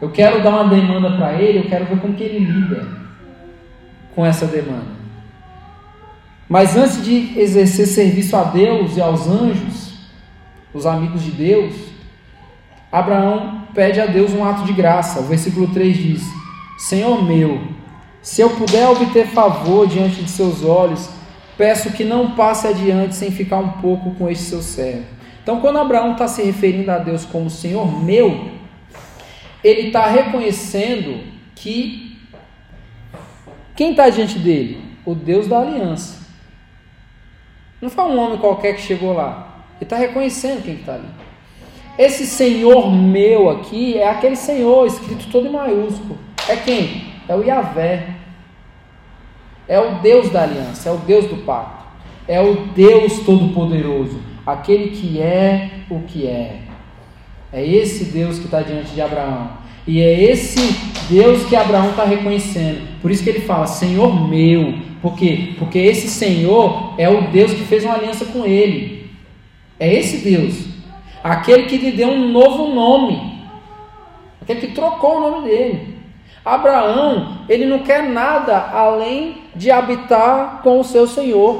Eu 0.00 0.10
quero 0.10 0.42
dar 0.42 0.50
uma 0.50 0.68
demanda 0.68 1.16
para 1.16 1.34
ele, 1.34 1.60
eu 1.60 1.68
quero 1.68 1.84
ver 1.84 2.00
como 2.00 2.14
que 2.14 2.24
ele 2.24 2.40
lida 2.40 2.86
com 4.14 4.26
essa 4.26 4.46
demanda. 4.46 4.93
Mas 6.48 6.76
antes 6.76 7.02
de 7.02 7.38
exercer 7.38 7.86
serviço 7.86 8.36
a 8.36 8.44
Deus 8.44 8.96
e 8.96 9.00
aos 9.00 9.26
anjos, 9.26 9.94
os 10.72 10.84
amigos 10.86 11.22
de 11.22 11.30
Deus, 11.30 11.74
Abraão 12.92 13.62
pede 13.74 14.00
a 14.00 14.06
Deus 14.06 14.32
um 14.32 14.44
ato 14.44 14.64
de 14.64 14.72
graça. 14.72 15.20
O 15.20 15.24
versículo 15.24 15.68
3 15.68 15.96
diz: 15.96 16.22
Senhor 16.76 17.24
meu, 17.24 17.60
se 18.20 18.40
eu 18.40 18.50
puder 18.50 18.88
obter 18.88 19.26
favor 19.28 19.86
diante 19.86 20.22
de 20.22 20.30
seus 20.30 20.62
olhos, 20.62 21.08
peço 21.56 21.92
que 21.92 22.04
não 22.04 22.32
passe 22.32 22.66
adiante 22.66 23.14
sem 23.14 23.30
ficar 23.30 23.58
um 23.58 23.72
pouco 23.80 24.14
com 24.14 24.28
este 24.28 24.44
seu 24.44 24.62
servo. 24.62 25.06
Então, 25.42 25.60
quando 25.60 25.78
Abraão 25.78 26.12
está 26.12 26.26
se 26.26 26.42
referindo 26.42 26.90
a 26.90 26.98
Deus 26.98 27.24
como 27.24 27.50
Senhor 27.50 28.02
meu, 28.02 28.50
ele 29.62 29.88
está 29.88 30.06
reconhecendo 30.06 31.20
que 31.54 32.18
quem 33.76 33.90
está 33.90 34.08
diante 34.08 34.38
dele? 34.38 34.82
O 35.04 35.14
Deus 35.14 35.46
da 35.46 35.58
aliança. 35.58 36.23
Não 37.84 37.90
foi 37.90 38.04
um 38.04 38.18
homem 38.18 38.38
qualquer 38.38 38.76
que 38.76 38.80
chegou 38.80 39.12
lá. 39.12 39.58
Ele 39.76 39.84
está 39.84 39.98
reconhecendo 39.98 40.64
quem 40.64 40.76
está 40.76 40.94
ali. 40.94 41.04
Esse 41.98 42.26
Senhor 42.26 42.90
meu 42.90 43.50
aqui 43.50 43.98
é 43.98 44.08
aquele 44.08 44.36
Senhor 44.36 44.86
escrito 44.86 45.30
todo 45.30 45.46
em 45.46 45.50
maiúsculo. 45.50 46.18
É 46.48 46.56
quem? 46.56 47.12
É 47.28 47.36
o 47.36 47.42
Yahvé. 47.42 48.06
É 49.68 49.78
o 49.78 49.96
Deus 49.96 50.30
da 50.30 50.44
aliança, 50.44 50.88
é 50.88 50.92
o 50.92 50.96
Deus 50.96 51.26
do 51.26 51.36
pacto, 51.44 51.84
é 52.26 52.40
o 52.40 52.54
Deus 52.68 53.20
todo-poderoso, 53.20 54.18
aquele 54.46 54.88
que 54.90 55.20
é 55.20 55.70
o 55.90 56.00
que 56.00 56.26
é. 56.26 56.60
É 57.52 57.66
esse 57.66 58.06
Deus 58.06 58.38
que 58.38 58.46
está 58.46 58.62
diante 58.62 58.92
de 58.92 59.02
Abraão. 59.02 59.50
E 59.86 60.00
é 60.00 60.22
esse 60.22 60.58
Deus 61.08 61.44
que 61.46 61.56
Abraão 61.56 61.90
está 61.90 62.04
reconhecendo. 62.04 63.00
Por 63.00 63.10
isso 63.10 63.22
que 63.22 63.30
ele 63.30 63.40
fala, 63.40 63.66
Senhor 63.66 64.28
meu. 64.28 64.74
Por 65.00 65.14
quê? 65.14 65.54
Porque 65.58 65.78
esse 65.78 66.08
Senhor 66.08 66.94
é 66.96 67.08
o 67.08 67.28
Deus 67.30 67.52
que 67.52 67.64
fez 67.64 67.84
uma 67.84 67.94
aliança 67.94 68.24
com 68.26 68.44
ele. 68.44 69.10
É 69.78 69.92
esse 69.92 70.18
Deus. 70.18 70.66
Aquele 71.22 71.64
que 71.64 71.76
lhe 71.76 71.92
deu 71.92 72.08
um 72.08 72.28
novo 72.28 72.74
nome. 72.74 73.40
Aquele 74.40 74.60
que 74.60 74.74
trocou 74.74 75.16
o 75.16 75.30
nome 75.30 75.48
dele. 75.48 75.94
Abraão, 76.44 77.38
ele 77.48 77.64
não 77.64 77.78
quer 77.78 78.02
nada 78.02 78.68
além 78.70 79.44
de 79.56 79.70
habitar 79.70 80.60
com 80.62 80.78
o 80.78 80.84
seu 80.84 81.06
Senhor. 81.06 81.56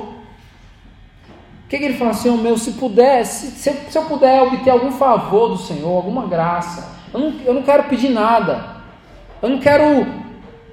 O 1.65 1.69
que, 1.69 1.79
que 1.79 1.85
ele 1.85 1.95
fala, 1.95 2.13
Senhor 2.13 2.37
meu, 2.37 2.59
se 2.59 2.73
puder, 2.73 3.25
se, 3.25 3.47
se, 3.51 3.97
eu 3.97 4.05
puder 4.05 4.43
obter 4.43 4.71
algum 4.71 4.93
favor 4.93 5.49
do 5.49 5.57
Senhor, 5.57 5.97
alguma 5.97 6.27
graça, 6.27 6.95
eu 7.13 7.19
não, 7.19 7.35
eu 7.47 7.55
não 7.55 7.63
quero 7.63 7.85
pedir 7.85 8.11
nada, 8.11 8.74
eu 9.45 9.51
não 9.51 9.59
quero 9.59 10.07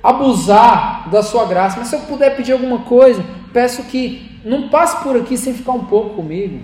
abusar 0.03 1.09
da 1.09 1.21
sua 1.21 1.45
graça, 1.45 1.77
mas 1.77 1.87
se 1.87 1.95
eu 1.95 2.01
puder 2.01 2.35
pedir 2.35 2.53
alguma 2.53 2.79
coisa, 2.79 3.23
peço 3.53 3.83
que 3.83 4.39
não 4.43 4.69
passe 4.69 5.03
por 5.03 5.15
aqui 5.15 5.37
sem 5.37 5.53
ficar 5.53 5.73
um 5.73 5.85
pouco 5.85 6.15
comigo, 6.15 6.59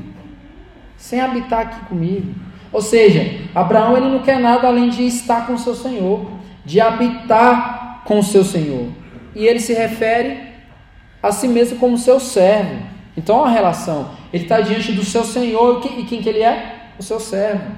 sem 0.97 1.19
habitar 1.19 1.59
aqui 1.61 1.85
comigo. 1.85 2.33
Ou 2.73 2.81
seja, 2.81 3.47
Abraão 3.53 3.95
ele 3.95 4.09
não 4.09 4.19
quer 4.19 4.39
nada 4.39 4.67
além 4.67 4.89
de 4.89 5.05
estar 5.05 5.45
com 5.45 5.57
seu 5.57 5.75
Senhor 5.75 6.37
de 6.67 6.81
habitar 6.81 8.03
com 8.03 8.19
o 8.19 8.23
seu 8.23 8.43
Senhor. 8.43 8.89
E 9.33 9.47
ele 9.47 9.59
se 9.59 9.73
refere 9.73 10.37
a 11.23 11.31
si 11.31 11.47
mesmo 11.47 11.79
como 11.79 11.97
seu 11.97 12.19
servo. 12.19 12.75
Então, 13.15 13.45
a 13.45 13.49
relação. 13.49 14.11
Ele 14.33 14.43
está 14.43 14.59
diante 14.59 14.91
do 14.91 15.05
seu 15.05 15.23
Senhor 15.23 15.81
e 15.97 16.03
quem 16.03 16.21
que 16.21 16.27
ele 16.27 16.41
é? 16.41 16.89
O 16.99 17.03
seu 17.03 17.21
servo. 17.21 17.71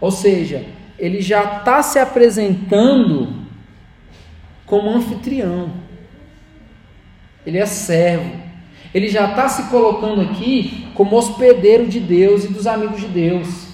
Ou 0.00 0.12
seja, 0.12 0.64
ele 0.98 1.20
já 1.20 1.58
está 1.58 1.82
se 1.82 1.98
apresentando 1.98 3.46
como 4.64 4.90
anfitrião. 4.90 5.70
Ele 7.46 7.58
é 7.58 7.66
servo. 7.66 8.44
Ele 8.92 9.08
já 9.08 9.30
está 9.30 9.48
se 9.48 9.64
colocando 9.64 10.22
aqui 10.22 10.88
como 10.94 11.16
hospedeiro 11.16 11.86
de 11.86 12.00
Deus 12.00 12.44
e 12.44 12.48
dos 12.48 12.66
amigos 12.66 13.00
de 13.00 13.08
Deus. 13.08 13.66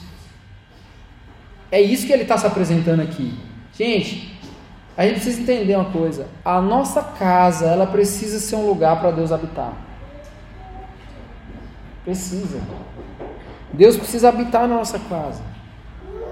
É 1.71 1.81
isso 1.81 2.07
que 2.07 2.13
ele 2.13 2.23
está 2.23 2.37
se 2.37 2.47
apresentando 2.47 3.01
aqui. 3.01 3.33
Gente, 3.73 4.37
a 4.97 5.05
gente 5.05 5.15
precisa 5.15 5.41
entender 5.41 5.77
uma 5.77 5.91
coisa: 5.91 6.27
a 6.45 6.61
nossa 6.61 7.03
casa, 7.03 7.67
ela 7.67 7.87
precisa 7.87 8.39
ser 8.41 8.57
um 8.57 8.67
lugar 8.67 9.01
para 9.01 9.13
Deus 9.13 9.33
habitar. 9.33 9.73
Precisa. 12.05 12.61
Deus 13.73 13.97
precisa 13.97 14.29
habitar 14.29 14.69
na 14.69 14.75
nossa 14.75 14.99
casa. 14.99 15.52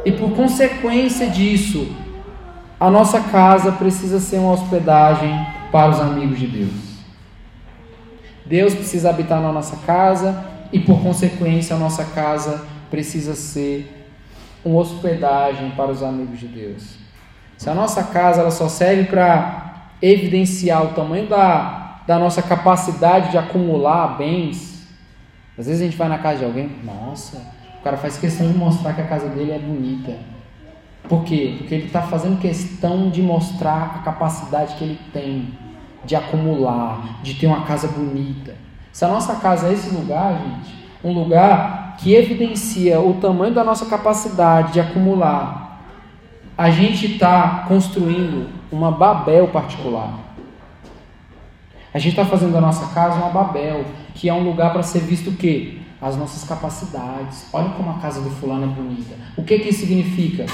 E 0.04 0.12
por 0.12 0.32
consequência 0.32 1.28
disso, 1.28 1.94
a 2.78 2.90
nossa 2.90 3.20
casa 3.20 3.72
precisa 3.72 4.18
ser 4.18 4.38
uma 4.38 4.52
hospedagem 4.52 5.46
para 5.70 5.90
os 5.90 6.00
amigos 6.00 6.38
de 6.38 6.46
Deus. 6.46 6.90
Deus 8.46 8.74
precisa 8.74 9.10
habitar 9.10 9.40
na 9.40 9.52
nossa 9.52 9.76
casa 9.84 10.44
e 10.72 10.80
por 10.80 11.00
consequência 11.02 11.76
a 11.76 11.78
nossa 11.78 12.04
casa 12.04 12.64
precisa 12.90 13.34
ser 13.34 14.08
uma 14.64 14.80
hospedagem 14.80 15.70
para 15.72 15.90
os 15.90 16.02
amigos 16.02 16.40
de 16.40 16.48
Deus. 16.48 16.98
Se 17.58 17.68
a 17.68 17.74
nossa 17.74 18.02
casa 18.04 18.40
ela 18.40 18.50
só 18.50 18.68
serve 18.68 19.04
para 19.04 19.90
evidenciar 20.00 20.82
o 20.82 20.94
tamanho 20.94 21.28
da, 21.28 22.00
da 22.06 22.18
nossa 22.18 22.42
capacidade 22.42 23.30
de 23.30 23.38
acumular 23.38 24.16
bens, 24.16 24.86
às 25.58 25.66
vezes 25.66 25.82
a 25.82 25.84
gente 25.84 25.96
vai 25.96 26.08
na 26.08 26.18
casa 26.18 26.38
de 26.38 26.44
alguém, 26.46 26.70
nossa, 26.82 27.59
o 27.80 27.82
cara 27.82 27.96
faz 27.96 28.18
questão 28.18 28.46
de 28.46 28.56
mostrar 28.56 28.92
que 28.92 29.00
a 29.00 29.06
casa 29.06 29.26
dele 29.28 29.52
é 29.52 29.58
bonita. 29.58 30.16
Por 31.08 31.24
quê? 31.24 31.54
Porque 31.58 31.74
ele 31.74 31.86
está 31.86 32.02
fazendo 32.02 32.38
questão 32.38 33.08
de 33.08 33.22
mostrar 33.22 33.96
a 33.96 33.98
capacidade 34.00 34.74
que 34.76 34.84
ele 34.84 35.00
tem 35.12 35.48
de 36.04 36.14
acumular, 36.14 37.22
de 37.22 37.34
ter 37.34 37.46
uma 37.46 37.62
casa 37.62 37.88
bonita. 37.88 38.54
Se 38.92 39.04
a 39.04 39.08
nossa 39.08 39.36
casa 39.36 39.68
é 39.68 39.72
esse 39.72 39.94
lugar, 39.94 40.34
gente, 40.34 40.74
um 41.02 41.12
lugar 41.12 41.96
que 41.98 42.14
evidencia 42.14 43.00
o 43.00 43.14
tamanho 43.14 43.54
da 43.54 43.64
nossa 43.64 43.86
capacidade 43.86 44.74
de 44.74 44.80
acumular, 44.80 45.82
a 46.56 46.70
gente 46.70 47.12
está 47.12 47.64
construindo 47.66 48.50
uma 48.70 48.90
Babel 48.90 49.48
particular. 49.48 50.18
A 51.94 51.98
gente 51.98 52.12
está 52.12 52.26
fazendo 52.26 52.52
da 52.52 52.60
nossa 52.60 52.92
casa 52.94 53.16
uma 53.16 53.30
Babel, 53.30 53.84
que 54.14 54.28
é 54.28 54.34
um 54.34 54.44
lugar 54.44 54.70
para 54.70 54.82
ser 54.82 55.00
visto 55.00 55.30
o 55.30 55.36
quê? 55.36 55.79
As 56.00 56.16
nossas 56.16 56.48
capacidades. 56.48 57.46
Olha 57.52 57.70
como 57.70 57.90
a 57.90 57.94
casa 57.94 58.20
do 58.20 58.30
fulano 58.30 58.64
é 58.64 58.74
bonita. 58.74 59.14
O 59.36 59.42
que, 59.42 59.58
que 59.58 59.68
isso 59.68 59.80
significa? 59.80 60.46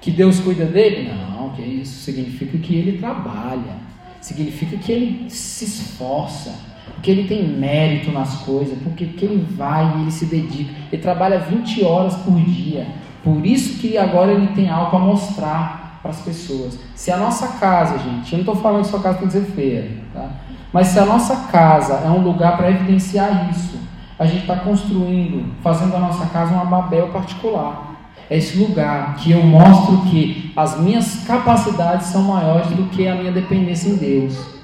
Que 0.00 0.10
Deus 0.10 0.38
cuida 0.40 0.64
dele? 0.64 1.10
Não, 1.12 1.50
que 1.50 1.62
isso 1.62 2.02
significa 2.02 2.56
que 2.58 2.74
ele 2.74 2.98
trabalha. 2.98 3.76
Significa 4.20 4.76
que 4.76 4.92
ele 4.92 5.30
se 5.30 5.64
esforça, 5.64 6.54
que 7.02 7.10
ele 7.10 7.28
tem 7.28 7.46
mérito 7.48 8.10
nas 8.12 8.36
coisas, 8.42 8.78
porque, 8.82 9.06
porque 9.06 9.24
ele 9.24 9.46
vai 9.50 9.98
e 9.98 10.02
ele 10.02 10.10
se 10.10 10.26
dedica. 10.26 10.72
Ele 10.92 11.02
trabalha 11.02 11.38
20 11.40 11.84
horas 11.84 12.14
por 12.16 12.34
dia. 12.40 12.86
Por 13.22 13.44
isso 13.44 13.78
que 13.78 13.96
agora 13.96 14.32
ele 14.32 14.48
tem 14.48 14.68
algo 14.68 14.90
para 14.90 14.98
mostrar 14.98 15.84
para 16.02 16.10
as 16.10 16.20
pessoas. 16.20 16.78
Se 16.94 17.10
a 17.10 17.16
nossa 17.16 17.58
casa, 17.58 17.98
gente, 17.98 18.32
eu 18.32 18.38
não 18.38 18.40
estou 18.40 18.56
falando 18.56 18.82
que 18.82 18.90
sua 18.90 19.00
casa 19.00 19.18
tem 19.18 19.26
que 19.26 19.32
ser 19.32 19.44
feia, 19.52 19.90
tá? 20.12 20.28
mas 20.70 20.88
se 20.88 20.98
a 20.98 21.06
nossa 21.06 21.34
casa 21.50 21.94
é 22.04 22.10
um 22.10 22.22
lugar 22.22 22.58
para 22.58 22.70
evidenciar 22.70 23.48
isso, 23.50 23.78
a 24.18 24.26
gente 24.26 24.42
está 24.42 24.56
construindo, 24.56 25.54
fazendo 25.62 25.94
a 25.96 25.98
nossa 25.98 26.26
casa 26.26 26.54
uma 26.54 26.64
Babel 26.64 27.08
particular. 27.08 27.94
É 28.30 28.38
esse 28.38 28.56
lugar 28.56 29.16
que 29.16 29.32
eu 29.32 29.42
mostro 29.42 30.02
que 30.10 30.52
as 30.56 30.80
minhas 30.80 31.24
capacidades 31.26 32.06
são 32.06 32.22
maiores 32.22 32.68
do 32.68 32.84
que 32.88 33.06
a 33.06 33.14
minha 33.14 33.32
dependência 33.32 33.88
em 33.88 33.96
Deus. 33.96 34.54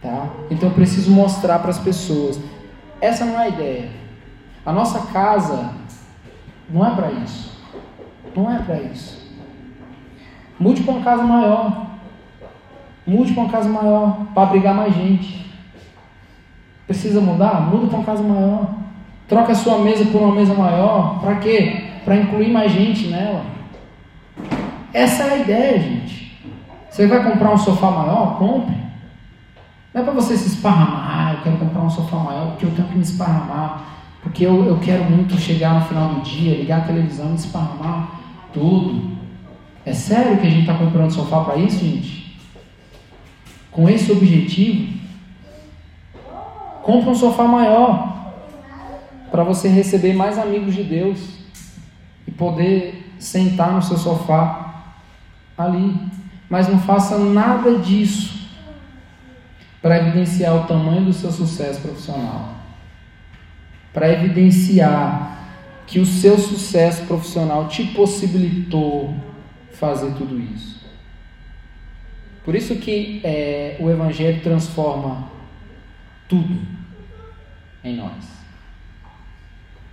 Tá? 0.00 0.28
Então 0.50 0.68
eu 0.68 0.74
preciso 0.74 1.10
mostrar 1.10 1.58
para 1.58 1.70
as 1.70 1.78
pessoas. 1.78 2.38
Essa 3.00 3.24
não 3.24 3.40
é 3.40 3.44
a 3.44 3.48
ideia. 3.48 3.90
A 4.64 4.72
nossa 4.72 5.12
casa 5.12 5.70
não 6.70 6.86
é 6.86 6.94
para 6.94 7.10
isso. 7.12 7.56
Não 8.36 8.50
é 8.50 8.58
para 8.58 8.80
isso. 8.82 9.26
Mude 10.58 10.82
uma 10.82 11.00
casa 11.02 11.22
maior. 11.22 11.86
Para 13.04 13.14
uma 13.14 13.48
casa 13.48 13.68
maior 13.68 14.26
para 14.34 14.42
abrigar 14.42 14.74
mais 14.74 14.94
gente. 14.94 15.45
Precisa 16.86 17.20
mudar? 17.20 17.62
Muda 17.62 17.88
para 17.88 17.96
uma 17.96 18.04
casa 18.04 18.22
maior. 18.22 18.74
Troca 19.28 19.52
a 19.52 19.54
sua 19.54 19.78
mesa 19.78 20.04
por 20.06 20.22
uma 20.22 20.34
mesa 20.34 20.54
maior. 20.54 21.20
Para 21.20 21.36
quê? 21.36 21.84
Para 22.04 22.16
incluir 22.16 22.50
mais 22.50 22.72
gente 22.72 23.08
nela. 23.08 23.44
Essa 24.92 25.24
é 25.24 25.30
a 25.32 25.36
ideia, 25.38 25.80
gente. 25.80 26.38
Você 26.88 27.06
vai 27.06 27.22
comprar 27.22 27.52
um 27.52 27.58
sofá 27.58 27.90
maior? 27.90 28.38
Compre. 28.38 28.76
Não 29.92 30.02
é 30.02 30.04
para 30.04 30.14
você 30.14 30.36
se 30.36 30.48
esparramar. 30.48 31.34
Eu 31.34 31.42
quero 31.42 31.56
comprar 31.56 31.82
um 31.82 31.90
sofá 31.90 32.16
maior 32.18 32.50
porque 32.50 32.66
eu 32.66 32.70
tenho 32.70 32.88
que 32.88 32.94
me 32.94 33.02
esparramar. 33.02 33.84
Porque 34.22 34.46
eu, 34.46 34.64
eu 34.64 34.78
quero 34.78 35.04
muito 35.04 35.36
chegar 35.38 35.74
no 35.74 35.86
final 35.86 36.14
do 36.14 36.20
dia, 36.20 36.56
ligar 36.56 36.78
a 36.78 36.84
televisão 36.84 37.32
e 37.32 37.34
esparramar 37.34 38.20
tudo. 38.52 39.16
É 39.84 39.92
sério 39.92 40.38
que 40.38 40.46
a 40.46 40.50
gente 40.50 40.62
está 40.62 40.74
comprando 40.74 41.10
sofá 41.10 41.40
para 41.44 41.56
isso, 41.56 41.84
gente? 41.84 42.36
Com 43.70 43.88
esse 43.88 44.10
objetivo? 44.10 45.05
Compra 46.86 47.10
um 47.10 47.16
sofá 47.16 47.42
maior 47.48 48.32
para 49.28 49.42
você 49.42 49.66
receber 49.66 50.12
mais 50.12 50.38
amigos 50.38 50.72
de 50.72 50.84
Deus 50.84 51.18
e 52.24 52.30
poder 52.30 53.12
sentar 53.18 53.72
no 53.72 53.82
seu 53.82 53.98
sofá 53.98 54.94
ali. 55.58 55.96
Mas 56.48 56.68
não 56.68 56.78
faça 56.78 57.18
nada 57.18 57.76
disso 57.80 58.48
para 59.82 59.98
evidenciar 59.98 60.54
o 60.54 60.68
tamanho 60.68 61.06
do 61.06 61.12
seu 61.12 61.32
sucesso 61.32 61.80
profissional. 61.80 62.50
Para 63.92 64.12
evidenciar 64.12 65.38
que 65.88 65.98
o 65.98 66.06
seu 66.06 66.38
sucesso 66.38 67.04
profissional 67.06 67.66
te 67.66 67.82
possibilitou 67.82 69.12
fazer 69.72 70.12
tudo 70.12 70.40
isso. 70.40 70.86
Por 72.44 72.54
isso 72.54 72.76
que 72.76 73.20
é, 73.24 73.76
o 73.80 73.90
Evangelho 73.90 74.40
transforma 74.40 75.34
tudo 76.28 76.58
em 77.84 77.96
nós. 77.96 78.36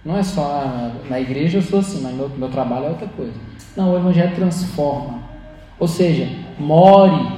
Não 0.03 0.17
é 0.17 0.23
só 0.23 0.91
na 1.09 1.19
igreja 1.19 1.59
eu 1.59 1.61
sou 1.61 1.79
assim, 1.79 2.01
mas 2.01 2.13
meu, 2.13 2.29
meu 2.29 2.49
trabalho 2.49 2.85
é 2.85 2.89
outra 2.89 3.07
coisa. 3.07 3.33
Não, 3.75 3.93
o 3.93 3.97
Evangelho 3.97 4.35
transforma. 4.35 5.21
Ou 5.79 5.87
seja, 5.87 6.29
more, 6.59 7.37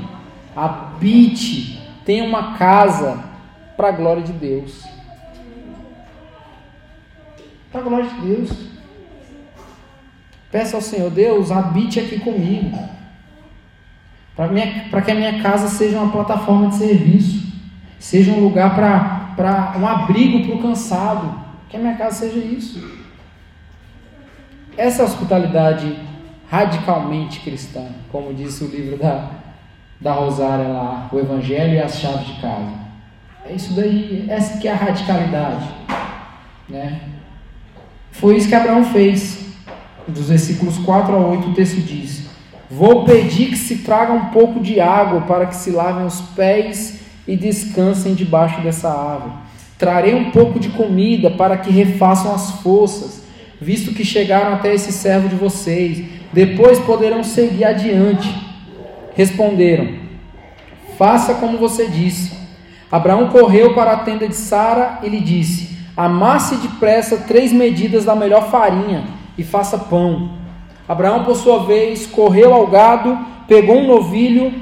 habite, 0.55 1.81
tenha 2.03 2.23
uma 2.23 2.57
casa 2.57 3.23
para 3.77 3.89
a 3.89 3.91
glória 3.91 4.23
de 4.23 4.33
Deus 4.33 4.95
para 7.75 7.81
a 7.81 7.83
glória 7.83 8.09
de 8.09 8.21
Deus. 8.21 8.51
Peça 10.49 10.77
ao 10.77 10.81
Senhor, 10.81 11.11
Deus, 11.11 11.51
habite 11.51 11.99
aqui 11.99 12.19
comigo. 12.19 12.77
Para 14.35 15.01
que 15.01 15.11
a 15.11 15.15
minha 15.15 15.41
casa 15.41 15.67
seja 15.67 15.99
uma 15.99 16.11
plataforma 16.11 16.69
de 16.69 16.75
serviço, 16.75 17.34
seja 17.99 18.31
um 18.31 18.39
lugar 18.39 18.75
para 18.75 19.73
um 19.77 19.87
abrigo 19.87 20.47
para 20.47 20.55
o 20.55 20.61
cansado. 20.61 21.45
Que 21.69 21.77
a 21.77 21.79
minha 21.79 21.95
casa 21.95 22.27
seja 22.27 22.39
isso. 22.39 22.83
Essa 24.77 25.03
hospitalidade 25.03 25.97
radicalmente 26.49 27.39
cristã, 27.39 27.87
como 28.11 28.33
disse 28.33 28.63
o 28.63 28.67
livro 28.67 28.97
da, 28.97 29.29
da 29.99 30.13
Rosária 30.13 30.67
lá, 30.67 31.09
o 31.11 31.17
Evangelho 31.17 31.73
e 31.73 31.81
as 31.81 31.97
chaves 31.99 32.27
de 32.27 32.41
casa. 32.41 32.85
É 33.47 33.53
isso 33.53 33.73
daí, 33.73 34.25
essa 34.27 34.57
que 34.57 34.67
é 34.67 34.71
a 34.71 34.75
radicalidade. 34.75 35.67
Né? 36.67 36.99
Foi 38.11 38.35
isso 38.35 38.47
que 38.47 38.55
Abraão 38.55 38.83
fez. 38.85 39.43
Dos 40.07 40.29
versículos 40.29 40.77
4 40.79 41.15
a 41.15 41.17
8, 41.17 41.49
o 41.49 41.53
texto 41.55 41.81
diz: 41.81 42.29
Vou 42.69 43.05
pedir 43.05 43.49
que 43.49 43.55
se 43.55 43.77
traga 43.77 44.13
um 44.13 44.25
pouco 44.25 44.59
de 44.59 44.79
água 44.79 45.21
para 45.21 45.47
que 45.47 45.55
se 45.55 45.71
lavem 45.71 46.05
os 46.05 46.21
pés 46.21 47.01
e 47.27 47.35
descansem 47.35 48.13
debaixo 48.13 48.61
dessa 48.61 48.89
árvore. 48.89 49.33
Trarei 49.77 50.15
um 50.15 50.31
pouco 50.31 50.59
de 50.59 50.69
comida 50.69 51.29
para 51.29 51.57
que 51.57 51.71
refaçam 51.71 52.33
as 52.33 52.51
forças, 52.61 53.23
visto 53.59 53.93
que 53.93 54.05
chegaram 54.05 54.53
até 54.53 54.73
esse 54.73 54.91
servo 54.91 55.27
de 55.27 55.35
vocês. 55.35 56.05
Depois 56.31 56.79
poderão 56.79 57.23
seguir 57.23 57.65
adiante. 57.65 58.33
Responderam: 59.15 59.87
Faça 60.97 61.35
como 61.35 61.57
você 61.57 61.87
disse. 61.87 62.35
Abraão 62.91 63.29
correu 63.29 63.73
para 63.73 63.91
a 63.91 63.97
tenda 63.97 64.27
de 64.27 64.35
Sara 64.35 64.99
e 65.03 65.09
lhe 65.09 65.19
disse: 65.19 65.77
Amasse 65.97 66.55
depressa 66.57 67.17
três 67.17 67.51
medidas 67.51 68.05
da 68.05 68.15
melhor 68.15 68.49
farinha 68.49 69.03
e 69.37 69.43
faça 69.43 69.77
pão. 69.77 70.31
Abraão, 70.87 71.23
por 71.23 71.35
sua 71.35 71.65
vez, 71.65 72.05
correu 72.05 72.53
ao 72.53 72.67
gado, 72.67 73.17
pegou 73.47 73.77
um 73.77 73.87
novilho 73.87 74.53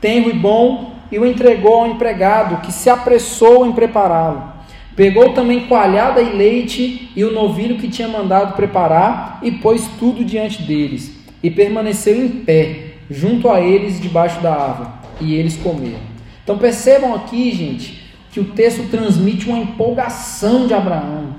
tenro 0.00 0.30
e 0.30 0.32
bom 0.32 0.89
e 1.10 1.18
o 1.18 1.26
entregou 1.26 1.80
ao 1.80 1.86
empregado, 1.88 2.60
que 2.62 2.72
se 2.72 2.88
apressou 2.88 3.66
em 3.66 3.72
prepará-lo. 3.72 4.60
Pegou 4.94 5.32
também 5.32 5.66
coalhada 5.66 6.20
e 6.20 6.36
leite 6.36 7.10
e 7.16 7.24
o 7.24 7.32
novilho 7.32 7.78
que 7.78 7.88
tinha 7.88 8.08
mandado 8.08 8.54
preparar 8.54 9.38
e 9.42 9.50
pôs 9.50 9.88
tudo 9.98 10.24
diante 10.24 10.62
deles. 10.62 11.16
E 11.42 11.50
permaneceu 11.50 12.14
em 12.22 12.28
pé, 12.28 12.94
junto 13.10 13.48
a 13.48 13.60
eles, 13.60 14.00
debaixo 14.00 14.40
da 14.40 14.52
árvore. 14.52 14.90
E 15.20 15.34
eles 15.34 15.56
comeram. 15.56 16.00
Então 16.44 16.58
percebam 16.58 17.14
aqui, 17.14 17.52
gente, 17.52 18.12
que 18.30 18.40
o 18.40 18.44
texto 18.44 18.90
transmite 18.90 19.48
uma 19.48 19.58
empolgação 19.58 20.66
de 20.66 20.74
Abraão. 20.74 21.34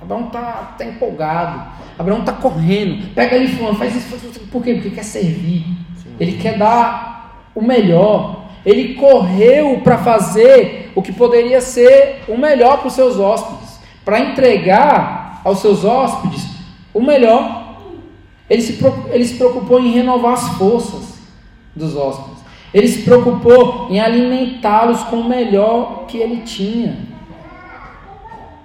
Abraão 0.00 0.26
está 0.26 0.74
tá 0.76 0.84
empolgado. 0.84 1.62
Abraão 1.98 2.20
está 2.20 2.32
correndo. 2.32 3.14
Pega 3.14 3.36
ali, 3.36 3.48
fulano, 3.48 3.76
faz 3.76 3.94
isso. 3.94 4.40
Por 4.50 4.62
quê? 4.62 4.74
Porque 4.74 4.90
quer 4.90 5.04
servir. 5.04 5.64
Sim. 5.96 6.16
Ele 6.20 6.32
quer 6.32 6.58
dar 6.58 7.48
o 7.54 7.62
melhor. 7.62 8.43
Ele 8.64 8.94
correu 8.94 9.80
para 9.82 9.98
fazer 9.98 10.92
o 10.94 11.02
que 11.02 11.12
poderia 11.12 11.60
ser 11.60 12.22
o 12.28 12.36
melhor 12.36 12.78
para 12.78 12.88
os 12.88 12.94
seus 12.94 13.18
hóspedes. 13.18 13.78
Para 14.04 14.20
entregar 14.20 15.40
aos 15.44 15.58
seus 15.58 15.84
hóspedes 15.84 16.46
o 16.92 17.00
melhor. 17.00 17.76
Ele 18.48 18.62
se, 18.62 18.78
ele 19.10 19.24
se 19.24 19.34
preocupou 19.34 19.80
em 19.80 19.90
renovar 19.90 20.34
as 20.34 20.48
forças 20.56 21.18
dos 21.74 21.96
hóspedes. 21.96 22.42
Ele 22.72 22.88
se 22.88 23.02
preocupou 23.02 23.88
em 23.90 24.00
alimentá-los 24.00 25.02
com 25.04 25.16
o 25.16 25.28
melhor 25.28 26.06
que 26.06 26.18
ele 26.18 26.42
tinha. 26.42 26.98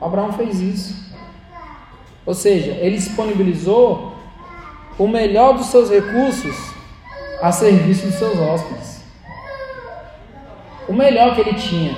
Abraão 0.01 0.31
fez 0.33 0.59
isso. 0.59 1.09
Ou 2.25 2.33
seja, 2.33 2.71
ele 2.71 2.95
disponibilizou 2.95 4.13
o 4.97 5.07
melhor 5.07 5.53
dos 5.53 5.67
seus 5.67 5.89
recursos 5.89 6.55
a 7.41 7.51
serviço 7.51 8.07
dos 8.07 8.15
seus 8.15 8.37
hóspedes. 8.37 8.98
O 10.89 10.93
melhor 10.93 11.35
que 11.35 11.41
ele 11.41 11.53
tinha. 11.53 11.95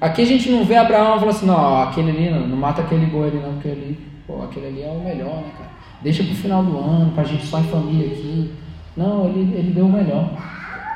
Aqui 0.00 0.22
a 0.22 0.26
gente 0.26 0.50
não 0.50 0.64
vê 0.64 0.74
Abraão 0.74 1.14
falando 1.20 1.28
assim, 1.28 1.46
não, 1.46 1.82
aquele 1.82 2.10
ali, 2.10 2.28
não, 2.28 2.48
não 2.48 2.56
mata 2.56 2.82
aquele 2.82 3.06
boi 3.06 3.28
ali 3.28 3.38
não, 3.38 3.52
porque 3.52 3.68
ali, 3.68 3.98
pô, 4.26 4.42
aquele 4.42 4.66
ali 4.66 4.82
é 4.82 4.88
o 4.88 4.98
melhor, 4.98 5.36
né, 5.36 5.52
cara? 5.56 5.70
Deixa 6.02 6.24
pro 6.24 6.34
final 6.34 6.64
do 6.64 6.76
ano, 6.76 7.12
pra 7.12 7.22
gente 7.22 7.46
só 7.46 7.60
em 7.60 7.64
família 7.64 8.08
aqui. 8.08 8.52
Não, 8.96 9.28
ele, 9.28 9.54
ele 9.56 9.70
deu 9.70 9.86
o 9.86 9.92
melhor. 9.92 10.30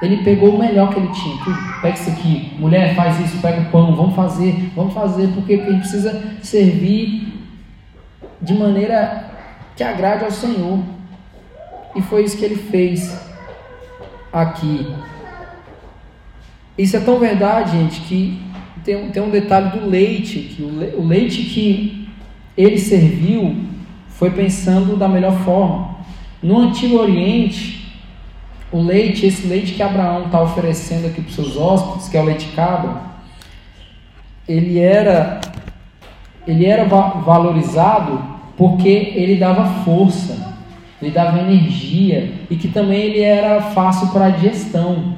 Ele 0.02 0.24
pegou 0.24 0.56
o 0.56 0.58
melhor 0.58 0.92
que 0.92 0.98
ele 0.98 1.08
tinha. 1.12 1.36
Pega 1.80 1.94
isso 1.94 2.10
aqui, 2.10 2.52
mulher, 2.58 2.96
faz 2.96 3.20
isso, 3.20 3.40
pega 3.40 3.60
o 3.60 3.70
pão, 3.70 3.94
vamos 3.94 4.16
fazer, 4.16 4.72
vamos 4.74 4.92
fazer, 4.92 5.28
porque, 5.28 5.56
porque 5.56 5.70
a 5.70 5.72
gente 5.72 5.82
precisa 5.82 6.22
servir 6.42 7.32
de 8.42 8.54
maneira 8.54 9.30
que 9.76 9.84
agrade 9.84 10.24
ao 10.24 10.32
Senhor. 10.32 10.80
E 11.94 12.02
foi 12.02 12.24
isso 12.24 12.36
que 12.36 12.44
ele 12.44 12.56
fez. 12.56 13.24
aqui. 14.32 14.92
Isso 16.78 16.96
é 16.96 17.00
tão 17.00 17.18
verdade, 17.18 17.72
gente, 17.72 18.00
que 18.02 18.38
tem, 18.84 19.10
tem 19.10 19.22
um 19.22 19.30
detalhe 19.30 19.78
do 19.78 19.88
leite, 19.88 20.38
que 20.40 20.62
o, 20.62 20.78
le, 20.78 20.86
o 20.96 21.06
leite 21.06 21.42
que 21.42 22.08
ele 22.56 22.78
serviu 22.78 23.56
foi 24.10 24.30
pensando 24.30 24.96
da 24.96 25.08
melhor 25.08 25.38
forma. 25.40 25.96
No 26.42 26.58
Antigo 26.58 26.98
Oriente, 26.98 27.94
o 28.70 28.80
leite, 28.80 29.26
esse 29.26 29.46
leite 29.46 29.74
que 29.74 29.82
Abraão 29.82 30.26
está 30.26 30.42
oferecendo 30.42 31.06
aqui 31.06 31.20
para 31.20 31.28
os 31.28 31.34
seus 31.34 31.56
hóspedes, 31.56 32.08
que 32.08 32.16
é 32.16 32.20
o 32.20 32.24
leite 32.24 32.48
cabra, 32.54 33.02
ele 34.46 34.78
era, 34.78 35.40
ele 36.46 36.66
era 36.66 36.84
valorizado 36.84 38.22
porque 38.56 39.12
ele 39.14 39.36
dava 39.36 39.82
força, 39.82 40.54
ele 41.00 41.10
dava 41.10 41.40
energia 41.40 42.32
e 42.48 42.56
que 42.56 42.68
também 42.68 43.00
ele 43.00 43.20
era 43.20 43.60
fácil 43.60 44.08
para 44.08 44.26
a 44.26 44.30
digestão. 44.30 45.16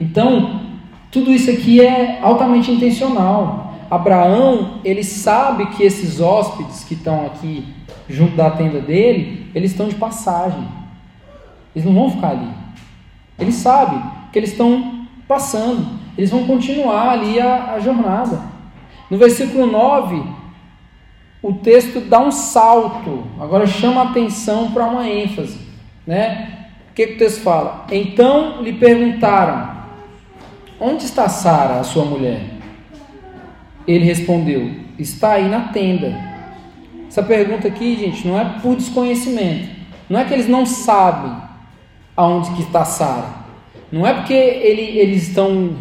Então, 0.00 0.67
tudo 1.10 1.32
isso 1.32 1.50
aqui 1.50 1.80
é 1.80 2.20
altamente 2.22 2.70
intencional. 2.70 3.74
Abraão, 3.90 4.80
ele 4.84 5.02
sabe 5.02 5.66
que 5.70 5.82
esses 5.82 6.20
hóspedes 6.20 6.84
que 6.84 6.94
estão 6.94 7.24
aqui 7.24 7.64
junto 8.08 8.36
da 8.36 8.50
tenda 8.50 8.80
dele, 8.80 9.50
eles 9.54 9.70
estão 9.70 9.88
de 9.88 9.94
passagem. 9.94 10.66
Eles 11.74 11.86
não 11.86 11.94
vão 11.94 12.10
ficar 12.10 12.30
ali. 12.30 12.48
Ele 13.38 13.52
sabe 13.52 14.02
que 14.32 14.38
eles 14.38 14.50
estão 14.50 15.06
passando. 15.26 15.86
Eles 16.16 16.30
vão 16.30 16.46
continuar 16.46 17.10
ali 17.10 17.40
a, 17.40 17.74
a 17.74 17.80
jornada. 17.80 18.40
No 19.10 19.16
versículo 19.16 19.66
9, 19.66 20.22
o 21.42 21.54
texto 21.54 22.00
dá 22.00 22.20
um 22.20 22.32
salto. 22.32 23.24
Agora 23.40 23.66
chama 23.66 24.02
atenção 24.02 24.72
para 24.72 24.86
uma 24.86 25.08
ênfase. 25.08 25.58
Né? 26.06 26.66
O 26.90 26.94
que, 26.94 27.06
que 27.06 27.14
o 27.14 27.18
texto 27.18 27.42
fala? 27.42 27.86
Então 27.90 28.60
lhe 28.62 28.72
perguntaram: 28.72 29.77
Onde 30.80 31.04
está 31.04 31.28
Sara, 31.28 31.80
a 31.80 31.84
sua 31.84 32.04
mulher? 32.04 32.40
Ele 33.86 34.04
respondeu: 34.04 34.70
Está 34.98 35.32
aí 35.32 35.48
na 35.48 35.68
tenda. 35.68 36.16
Essa 37.08 37.22
pergunta 37.22 37.66
aqui, 37.66 37.96
gente, 37.96 38.26
não 38.26 38.38
é 38.38 38.44
por 38.60 38.76
desconhecimento. 38.76 39.70
Não 40.08 40.20
é 40.20 40.24
que 40.24 40.32
eles 40.32 40.48
não 40.48 40.64
sabem 40.64 41.36
aonde 42.16 42.50
que 42.52 42.62
está 42.62 42.84
Sara. 42.84 43.38
Não 43.90 44.06
é 44.06 44.14
porque 44.14 44.34
ele, 44.34 44.98
eles 44.98 45.28
estão 45.28 45.76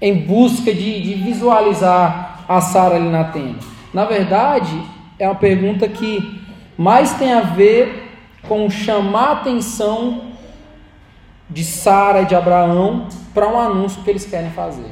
em 0.00 0.14
busca 0.14 0.72
de, 0.72 1.02
de 1.02 1.14
visualizar 1.14 2.44
a 2.48 2.60
Sara 2.60 2.96
ali 2.96 3.08
na 3.08 3.24
tenda. 3.24 3.58
Na 3.92 4.04
verdade, 4.04 4.80
é 5.18 5.28
uma 5.28 5.34
pergunta 5.34 5.86
que 5.88 6.40
mais 6.76 7.12
tem 7.14 7.32
a 7.32 7.40
ver 7.40 8.08
com 8.48 8.70
chamar 8.70 9.32
atenção 9.32 10.27
de 11.50 11.64
Sara 11.64 12.22
e 12.22 12.26
de 12.26 12.34
Abraão 12.34 13.08
para 13.32 13.48
um 13.48 13.58
anúncio 13.58 14.02
que 14.02 14.10
eles 14.10 14.26
querem 14.26 14.50
fazer. 14.50 14.90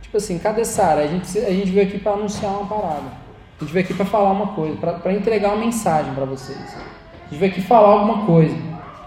Tipo 0.00 0.16
assim, 0.16 0.38
cadê 0.38 0.64
Sara? 0.64 1.02
A 1.02 1.06
gente, 1.06 1.38
a 1.38 1.50
gente 1.50 1.70
veio 1.70 1.86
aqui 1.86 1.98
para 1.98 2.12
anunciar 2.12 2.52
uma 2.52 2.66
parada. 2.66 3.24
A 3.58 3.64
gente 3.64 3.72
veio 3.72 3.84
aqui 3.84 3.94
para 3.94 4.06
falar 4.06 4.30
uma 4.30 4.48
coisa, 4.48 4.76
para 4.76 5.12
entregar 5.12 5.50
uma 5.50 5.64
mensagem 5.64 6.14
para 6.14 6.24
vocês. 6.24 6.58
A 6.58 7.30
gente 7.30 7.38
veio 7.40 7.52
aqui 7.52 7.60
falar 7.60 7.88
alguma 7.88 8.24
coisa. 8.24 8.56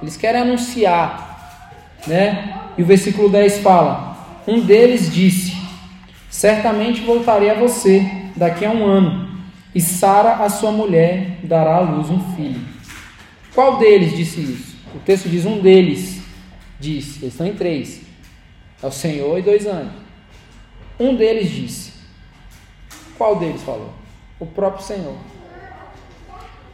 Eles 0.01 0.17
querem 0.17 0.41
anunciar, 0.41 1.95
né? 2.05 2.55
E 2.77 2.83
o 2.83 2.85
versículo 2.85 3.29
10 3.29 3.59
fala: 3.59 4.17
Um 4.47 4.61
deles 4.61 5.13
disse: 5.13 5.57
Certamente 6.29 7.01
voltarei 7.01 7.49
a 7.49 7.55
você 7.55 8.05
daqui 8.35 8.65
a 8.65 8.69
um 8.69 8.85
ano, 8.85 9.27
e 9.73 9.81
Sara, 9.81 10.43
a 10.43 10.49
sua 10.49 10.71
mulher, 10.71 11.39
dará 11.43 11.77
à 11.77 11.79
luz 11.79 12.09
um 12.09 12.19
filho. 12.35 12.61
Qual 13.55 13.77
deles 13.77 14.15
disse 14.15 14.39
isso? 14.39 14.75
O 14.95 14.99
texto 14.99 15.29
diz: 15.29 15.45
Um 15.45 15.59
deles 15.59 16.16
disse, 16.79 17.19
eles 17.19 17.33
estão 17.33 17.47
em 17.47 17.53
três: 17.53 18.01
É 18.81 18.87
o 18.87 18.91
Senhor 18.91 19.37
e 19.37 19.41
dois 19.41 19.65
anos. 19.65 19.93
Um 20.99 21.15
deles 21.15 21.49
disse: 21.49 21.93
Qual 23.17 23.35
deles 23.35 23.61
falou? 23.61 23.91
O 24.39 24.45
próprio 24.45 24.83
Senhor. 24.83 25.15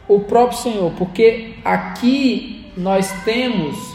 O 0.06 0.20
próprio 0.20 0.58
Senhor, 0.58 0.92
porque 0.92 1.54
aqui 1.64 2.72
nós 2.76 3.10
temos 3.24 3.94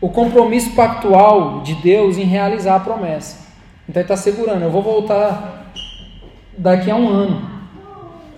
o 0.00 0.08
compromisso 0.08 0.70
pactual 0.74 1.60
de 1.62 1.74
Deus 1.74 2.16
em 2.16 2.24
realizar 2.24 2.76
a 2.76 2.80
promessa. 2.80 3.48
Então 3.88 4.00
ele 4.00 4.04
está 4.04 4.16
segurando, 4.16 4.62
eu 4.62 4.70
vou 4.70 4.82
voltar 4.82 5.72
daqui 6.56 6.90
a 6.90 6.96
um 6.96 7.08
ano. 7.08 7.50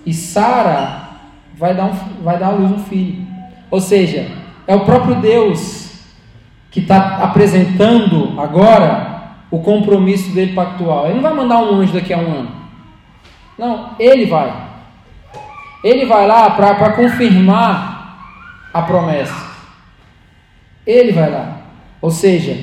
E 0.06 0.14
Sara 0.14 1.10
vai 1.54 1.74
dar, 1.74 1.86
um, 1.86 2.22
vai 2.22 2.38
dar 2.38 2.48
à 2.48 2.50
luz 2.50 2.72
um 2.72 2.78
filho. 2.78 3.26
Ou 3.70 3.80
seja, 3.80 4.26
é 4.66 4.74
o 4.74 4.84
próprio 4.84 5.16
Deus 5.16 5.89
que 6.70 6.80
está 6.80 7.18
apresentando 7.22 8.40
agora 8.40 9.10
o 9.50 9.58
compromisso 9.58 10.32
dele 10.32 10.54
pactual. 10.54 11.06
Ele 11.06 11.14
não 11.14 11.22
vai 11.22 11.34
mandar 11.34 11.58
um 11.58 11.74
anjo 11.74 11.92
daqui 11.92 12.12
a 12.12 12.18
um 12.18 12.32
ano. 12.32 12.50
Não, 13.58 13.90
ele 13.98 14.26
vai. 14.26 14.70
Ele 15.82 16.06
vai 16.06 16.26
lá 16.26 16.50
para 16.50 16.92
confirmar 16.92 17.90
a 18.72 18.82
promessa. 18.82 19.50
Ele 20.86 21.12
vai 21.12 21.30
lá. 21.30 21.58
Ou 22.00 22.10
seja, 22.10 22.56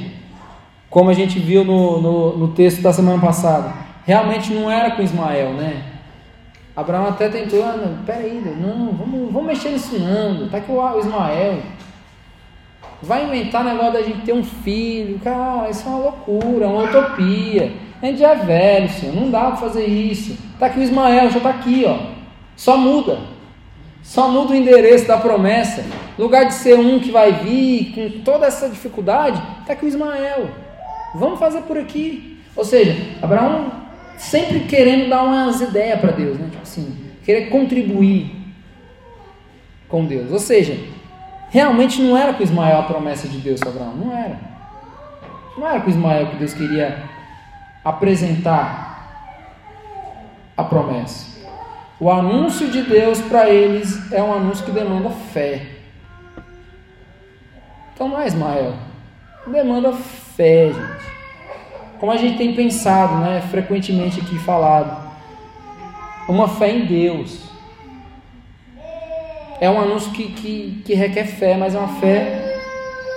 como 0.90 1.10
a 1.10 1.14
gente 1.14 1.38
viu 1.40 1.64
no, 1.64 2.02
no, 2.02 2.38
no, 2.38 2.48
texto 2.50 2.82
da 2.82 2.94
semana 2.94 3.22
passada, 3.22 3.74
realmente 4.06 4.54
não 4.54 4.72
era 4.72 4.92
com 4.92 5.02
Ismael, 5.02 5.54
né? 5.54 5.84
Abraão 6.76 7.08
até 7.08 7.28
tentou, 7.28 7.64
ah, 7.64 7.74
não, 7.74 8.04
peraí, 8.04 8.42
não, 8.60 8.92
vamos, 8.94 9.32
vamos 9.32 9.48
mexer 9.48 9.70
nisso 9.70 9.98
não, 9.98 10.48
tá 10.48 10.58
aqui 10.58 10.72
o 10.72 11.00
Ismael. 11.00 11.60
Vai 13.02 13.26
inventar 13.26 13.64
negócio 13.64 13.94
da 13.94 14.02
gente 14.02 14.22
ter 14.22 14.34
um 14.34 14.44
filho, 14.44 15.20
cara, 15.20 15.70
isso 15.70 15.88
é 15.88 15.90
uma 15.90 16.00
loucura, 16.00 16.68
uma 16.68 16.84
utopia. 16.84 17.72
A 18.02 18.06
gente 18.06 18.20
já 18.20 18.32
é 18.32 18.36
velho, 18.36 18.90
Senhor, 18.90 19.16
não 19.16 19.30
dá 19.30 19.46
para 19.48 19.58
fazer 19.58 19.86
isso. 19.86 20.38
Está 20.54 20.66
aqui 20.66 20.80
o 20.80 20.84
Ismael, 20.84 21.30
já 21.30 21.38
está 21.38 21.50
aqui, 21.50 21.86
ó. 21.86 21.98
Só 22.56 22.76
muda. 22.76 23.20
Só 24.02 24.28
muda 24.30 24.54
o 24.54 24.56
endereço 24.56 25.08
da 25.08 25.18
promessa. 25.18 25.86
Lugar 26.18 26.46
de 26.46 26.54
ser 26.54 26.80
um 26.80 27.00
que 27.00 27.12
vai 27.12 27.32
vir 27.34 27.94
com 27.94 28.22
toda 28.22 28.48
essa 28.48 28.68
dificuldade, 28.70 29.42
está 29.62 29.74
aqui 29.74 29.86
o 29.86 29.88
Ismael. 29.88 30.50
Vamos 31.14 31.40
fazer 31.40 31.62
por 31.62 31.78
aqui. 31.78 32.40
Ou 32.56 32.64
seja, 32.66 32.96
Abraão 33.22 33.72
sempre 34.18 34.62
querendo 34.62 35.10
dar 35.10 35.24
umas 35.24 35.62
ideias 35.62 36.00
para 36.00 36.12
Deus, 36.12 36.38
né? 36.38 36.48
Tipo 36.50 36.64
assim, 36.64 36.96
querer 37.24 37.50
contribuir 37.50 38.32
com 39.88 40.06
Deus. 40.06 40.32
Ou 40.32 40.40
seja, 40.40 40.78
realmente 41.50 42.02
não 42.02 42.18
era 42.18 42.34
com 42.34 42.44
Ismael 42.44 42.80
a 42.80 42.84
promessa 42.84 43.28
de 43.28 43.38
Deus 43.40 43.60
para 43.60 43.70
Abraão. 43.70 43.96
Não 43.96 44.18
era. 44.18 44.40
Não 45.58 45.68
era 45.68 45.82
com 45.82 45.90
Ismael 45.90 46.28
que 46.28 46.36
Deus 46.36 46.54
queria 46.54 47.04
apresentar 47.84 48.88
a 50.56 50.64
promessa. 50.64 51.38
O 52.00 52.12
anúncio 52.12 52.70
de 52.70 52.84
Deus 52.84 53.20
para 53.22 53.50
eles 53.50 54.12
é 54.12 54.22
um 54.22 54.34
anúncio 54.34 54.66
que 54.66 54.72
demanda 54.72 55.10
fé. 55.10 55.66
Então 57.94 58.08
não 58.08 58.22
é 58.22 58.28
Ismael. 58.28 58.76
Demanda 59.48 59.94
fé, 59.94 60.68
gente. 60.68 61.08
Como 62.00 62.12
a 62.12 62.18
gente 62.18 62.38
tem 62.38 62.54
pensado, 62.54 63.16
né, 63.16 63.42
frequentemente 63.50 64.20
aqui 64.20 64.38
falado. 64.38 65.08
Uma 66.28 66.48
fé 66.48 66.70
em 66.70 66.86
Deus. 66.86 67.50
É 69.60 69.70
um 69.70 69.80
anúncio 69.80 70.12
que, 70.12 70.32
que, 70.34 70.82
que 70.86 70.94
requer 70.94 71.26
fé, 71.26 71.58
mas 71.58 71.74
é 71.74 71.80
uma 71.80 72.00
fé 72.00 72.60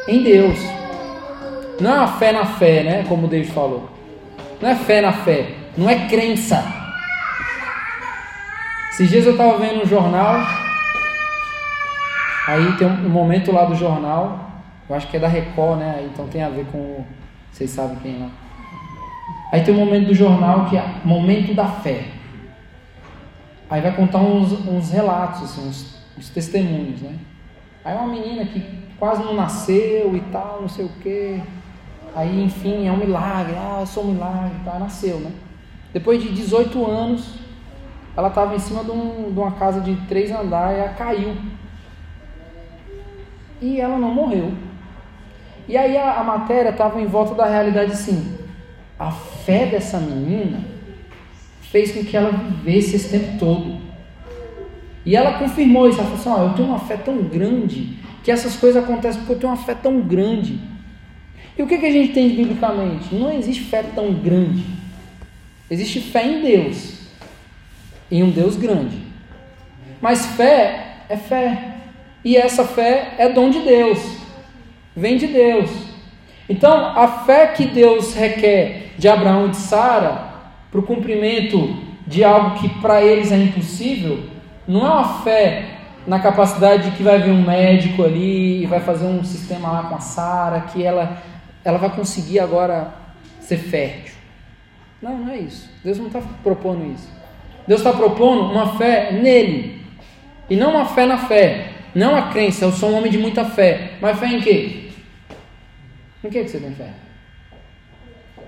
em 0.08 0.22
Deus. 0.22 0.58
Não 1.80 1.90
é 1.90 1.98
uma 1.98 2.08
fé 2.08 2.32
na 2.32 2.44
fé, 2.44 2.82
né? 2.82 3.04
Como 3.08 3.28
David 3.28 3.52
falou. 3.52 3.90
Não 4.60 4.68
é 4.68 4.74
fé 4.74 5.00
na 5.00 5.12
fé, 5.12 5.54
não 5.76 5.88
é 5.88 6.06
crença. 6.06 6.62
Esses 8.92 9.08
dias 9.08 9.24
eu 9.24 9.32
estava 9.32 9.56
vendo 9.56 9.82
um 9.82 9.86
jornal, 9.86 10.34
aí 12.46 12.72
tem 12.76 12.86
um 12.86 13.08
momento 13.08 13.50
lá 13.50 13.64
do 13.64 13.74
jornal, 13.74 14.50
eu 14.88 14.94
acho 14.94 15.06
que 15.06 15.16
é 15.16 15.20
da 15.20 15.28
Record, 15.28 15.78
né? 15.78 16.06
Então 16.12 16.26
tem 16.26 16.42
a 16.42 16.50
ver 16.50 16.66
com. 16.66 17.04
Vocês 17.50 17.70
sabem 17.70 17.96
quem 18.02 18.16
é 18.16 18.18
lá. 18.18 18.30
Aí 19.52 19.62
tem 19.62 19.74
um 19.74 19.78
momento 19.78 20.08
do 20.08 20.14
jornal 20.14 20.66
que 20.66 20.76
é 20.76 20.84
momento 21.04 21.54
da 21.54 21.66
fé. 21.66 22.04
Aí 23.70 23.80
vai 23.80 23.92
contar 23.92 24.18
uns, 24.18 24.52
uns 24.66 24.90
relatos, 24.90 25.44
assim, 25.44 25.68
uns, 25.68 25.99
uns 26.20 26.28
testemunhos, 26.28 27.00
né? 27.00 27.16
Aí 27.82 27.96
uma 27.96 28.06
menina 28.06 28.44
que 28.44 28.62
quase 28.98 29.22
não 29.24 29.34
nasceu 29.34 30.14
e 30.14 30.20
tal, 30.30 30.60
não 30.60 30.68
sei 30.68 30.84
o 30.84 30.90
quê. 31.02 31.40
Aí, 32.14 32.44
enfim, 32.44 32.86
é 32.86 32.92
um 32.92 32.98
milagre. 32.98 33.54
Ah, 33.56 33.78
eu 33.80 33.86
sou 33.86 34.04
um 34.04 34.12
milagre. 34.12 34.52
Tá? 34.64 34.78
Nasceu, 34.78 35.18
né? 35.18 35.32
Depois 35.92 36.22
de 36.22 36.28
18 36.28 36.86
anos, 36.86 37.34
ela 38.14 38.28
estava 38.28 38.54
em 38.54 38.58
cima 38.58 38.84
de, 38.84 38.90
um, 38.90 39.32
de, 39.32 39.38
uma 39.38 39.52
casa 39.52 39.80
de 39.80 39.96
três 40.06 40.30
andares 40.30 40.76
e 40.76 40.80
ela 40.80 40.92
caiu. 40.92 41.34
E 43.62 43.80
ela 43.80 43.96
não 43.96 44.14
morreu. 44.14 44.52
E 45.66 45.76
aí 45.76 45.96
a, 45.96 46.20
a 46.20 46.24
matéria 46.24 46.70
estava 46.70 47.00
em 47.00 47.06
volta 47.06 47.34
da 47.34 47.46
realidade 47.46 47.92
assim. 47.92 48.38
A 48.98 49.10
fé 49.10 49.66
dessa 49.66 49.98
menina 49.98 50.64
fez 51.62 51.92
com 51.92 52.04
que 52.04 52.16
ela 52.16 52.30
vivesse 52.30 52.96
esse 52.96 53.08
tempo 53.08 53.38
todo. 53.38 53.79
E 55.10 55.16
ela 55.16 55.40
confirmou 55.40 55.88
isso. 55.88 55.98
Ela 55.98 56.08
falou 56.16 56.20
assim: 56.36 56.44
oh, 56.44 56.48
eu 56.50 56.54
tenho 56.54 56.68
uma 56.68 56.78
fé 56.78 56.96
tão 56.96 57.20
grande 57.24 57.98
que 58.22 58.30
essas 58.30 58.54
coisas 58.54 58.80
acontecem 58.80 59.20
porque 59.20 59.32
eu 59.32 59.38
tenho 59.40 59.52
uma 59.52 59.58
fé 59.64 59.74
tão 59.74 60.02
grande 60.02 60.60
E 61.58 61.62
o 61.62 61.66
que, 61.66 61.78
que 61.78 61.86
a 61.86 61.90
gente 61.90 62.12
tem 62.12 62.28
biblicamente? 62.28 63.12
Não 63.12 63.32
existe 63.32 63.64
fé 63.64 63.82
tão 63.82 64.14
grande. 64.14 64.64
Existe 65.68 66.00
fé 66.00 66.24
em 66.24 66.42
Deus. 66.42 67.08
Em 68.08 68.22
um 68.22 68.30
Deus 68.30 68.54
grande. 68.54 68.98
Mas 70.00 70.26
fé 70.26 70.98
é 71.08 71.16
fé. 71.16 71.74
E 72.24 72.36
essa 72.36 72.64
fé 72.64 73.14
é 73.18 73.28
dom 73.28 73.50
de 73.50 73.58
Deus. 73.62 73.98
Vem 74.94 75.16
de 75.16 75.26
Deus. 75.26 75.70
Então, 76.48 76.96
a 76.96 77.24
fé 77.24 77.48
que 77.48 77.64
Deus 77.64 78.14
requer 78.14 78.92
de 78.96 79.08
Abraão 79.08 79.48
e 79.48 79.50
de 79.50 79.56
Sara 79.56 80.34
para 80.70 80.78
o 80.78 80.84
cumprimento 80.84 81.76
de 82.06 82.22
algo 82.22 82.60
que 82.60 82.68
para 82.80 83.02
eles 83.02 83.32
é 83.32 83.36
impossível, 83.36 84.39
não 84.70 84.86
é 84.86 84.90
uma 84.90 85.22
fé 85.22 85.64
na 86.06 86.20
capacidade 86.20 86.90
de 86.90 86.96
que 86.96 87.02
vai 87.02 87.20
vir 87.20 87.32
um 87.32 87.42
médico 87.42 88.04
ali 88.04 88.62
e 88.62 88.66
vai 88.66 88.78
fazer 88.78 89.04
um 89.04 89.24
sistema 89.24 89.68
lá 89.68 89.82
com 89.82 89.96
a 89.96 90.00
Sara, 90.00 90.60
que 90.60 90.80
ela, 90.80 91.20
ela 91.64 91.76
vai 91.76 91.90
conseguir 91.90 92.38
agora 92.38 92.94
ser 93.40 93.56
fértil. 93.56 94.14
Não, 95.02 95.18
não 95.18 95.32
é 95.32 95.38
isso. 95.38 95.68
Deus 95.82 95.98
não 95.98 96.06
está 96.06 96.22
propondo 96.44 96.86
isso. 96.86 97.10
Deus 97.66 97.80
está 97.80 97.92
propondo 97.92 98.52
uma 98.52 98.78
fé 98.78 99.10
nele. 99.10 99.84
E 100.48 100.54
não 100.54 100.70
uma 100.70 100.86
fé 100.86 101.04
na 101.04 101.18
fé. 101.18 101.70
Não 101.92 102.14
a 102.14 102.28
crença, 102.28 102.64
eu 102.64 102.70
sou 102.70 102.90
um 102.90 102.98
homem 102.98 103.10
de 103.10 103.18
muita 103.18 103.44
fé. 103.44 103.94
Mas 104.00 104.20
fé 104.20 104.28
em 104.28 104.40
quê? 104.40 104.90
Em 106.22 106.30
que, 106.30 106.44
que 106.44 106.48
você 106.48 106.60
tem 106.60 106.74
fé? 106.76 106.90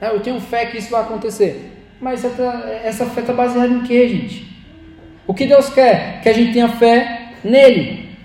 Ah, 0.00 0.06
eu 0.06 0.20
tenho 0.20 0.40
fé 0.40 0.66
que 0.66 0.78
isso 0.78 0.90
vai 0.90 1.00
acontecer. 1.00 1.84
Mas 2.00 2.24
essa 2.24 3.06
fé 3.06 3.22
está 3.22 3.32
baseada 3.32 3.72
em 3.72 3.82
quê, 3.82 4.08
gente? 4.08 4.51
O 5.26 5.34
que 5.34 5.46
Deus 5.46 5.68
quer? 5.70 6.20
Que 6.22 6.28
a 6.28 6.32
gente 6.32 6.52
tenha 6.52 6.68
fé 6.68 7.32
nele. 7.44 8.16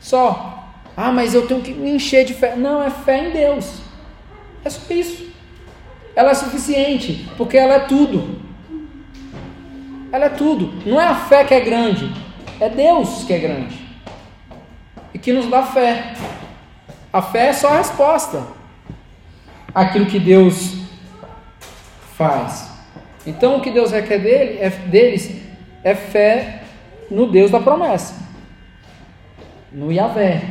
Só. 0.00 0.74
Ah, 0.96 1.12
mas 1.12 1.34
eu 1.34 1.46
tenho 1.46 1.60
que 1.60 1.72
me 1.72 1.90
encher 1.90 2.24
de 2.24 2.34
fé. 2.34 2.56
Não, 2.56 2.82
é 2.82 2.90
fé 2.90 3.28
em 3.28 3.30
Deus. 3.30 3.80
É 4.64 4.70
só 4.70 4.80
isso. 4.92 5.32
Ela 6.14 6.32
é 6.32 6.34
suficiente, 6.34 7.28
porque 7.36 7.56
ela 7.56 7.74
é 7.74 7.80
tudo. 7.80 8.40
Ela 10.10 10.26
é 10.26 10.28
tudo. 10.28 10.74
Não 10.84 11.00
é 11.00 11.06
a 11.06 11.14
fé 11.14 11.44
que 11.44 11.54
é 11.54 11.60
grande, 11.60 12.12
é 12.60 12.68
Deus 12.68 13.24
que 13.24 13.32
é 13.32 13.38
grande. 13.38 13.80
E 15.14 15.18
que 15.18 15.32
nos 15.32 15.46
dá 15.48 15.62
fé. 15.62 16.14
A 17.12 17.22
fé 17.22 17.48
é 17.48 17.52
só 17.52 17.68
a 17.68 17.78
resposta 17.78 18.46
àquilo 19.74 20.06
que 20.06 20.18
Deus 20.18 20.76
faz. 22.16 22.71
Então 23.26 23.56
o 23.56 23.60
que 23.60 23.70
Deus 23.70 23.92
requer 23.92 24.18
dele, 24.18 24.58
é, 24.58 24.68
deles 24.70 25.40
é 25.84 25.94
fé 25.94 26.62
no 27.10 27.30
Deus 27.30 27.50
da 27.50 27.60
promessa, 27.60 28.14
no 29.70 29.92
Yahvé, 29.92 30.42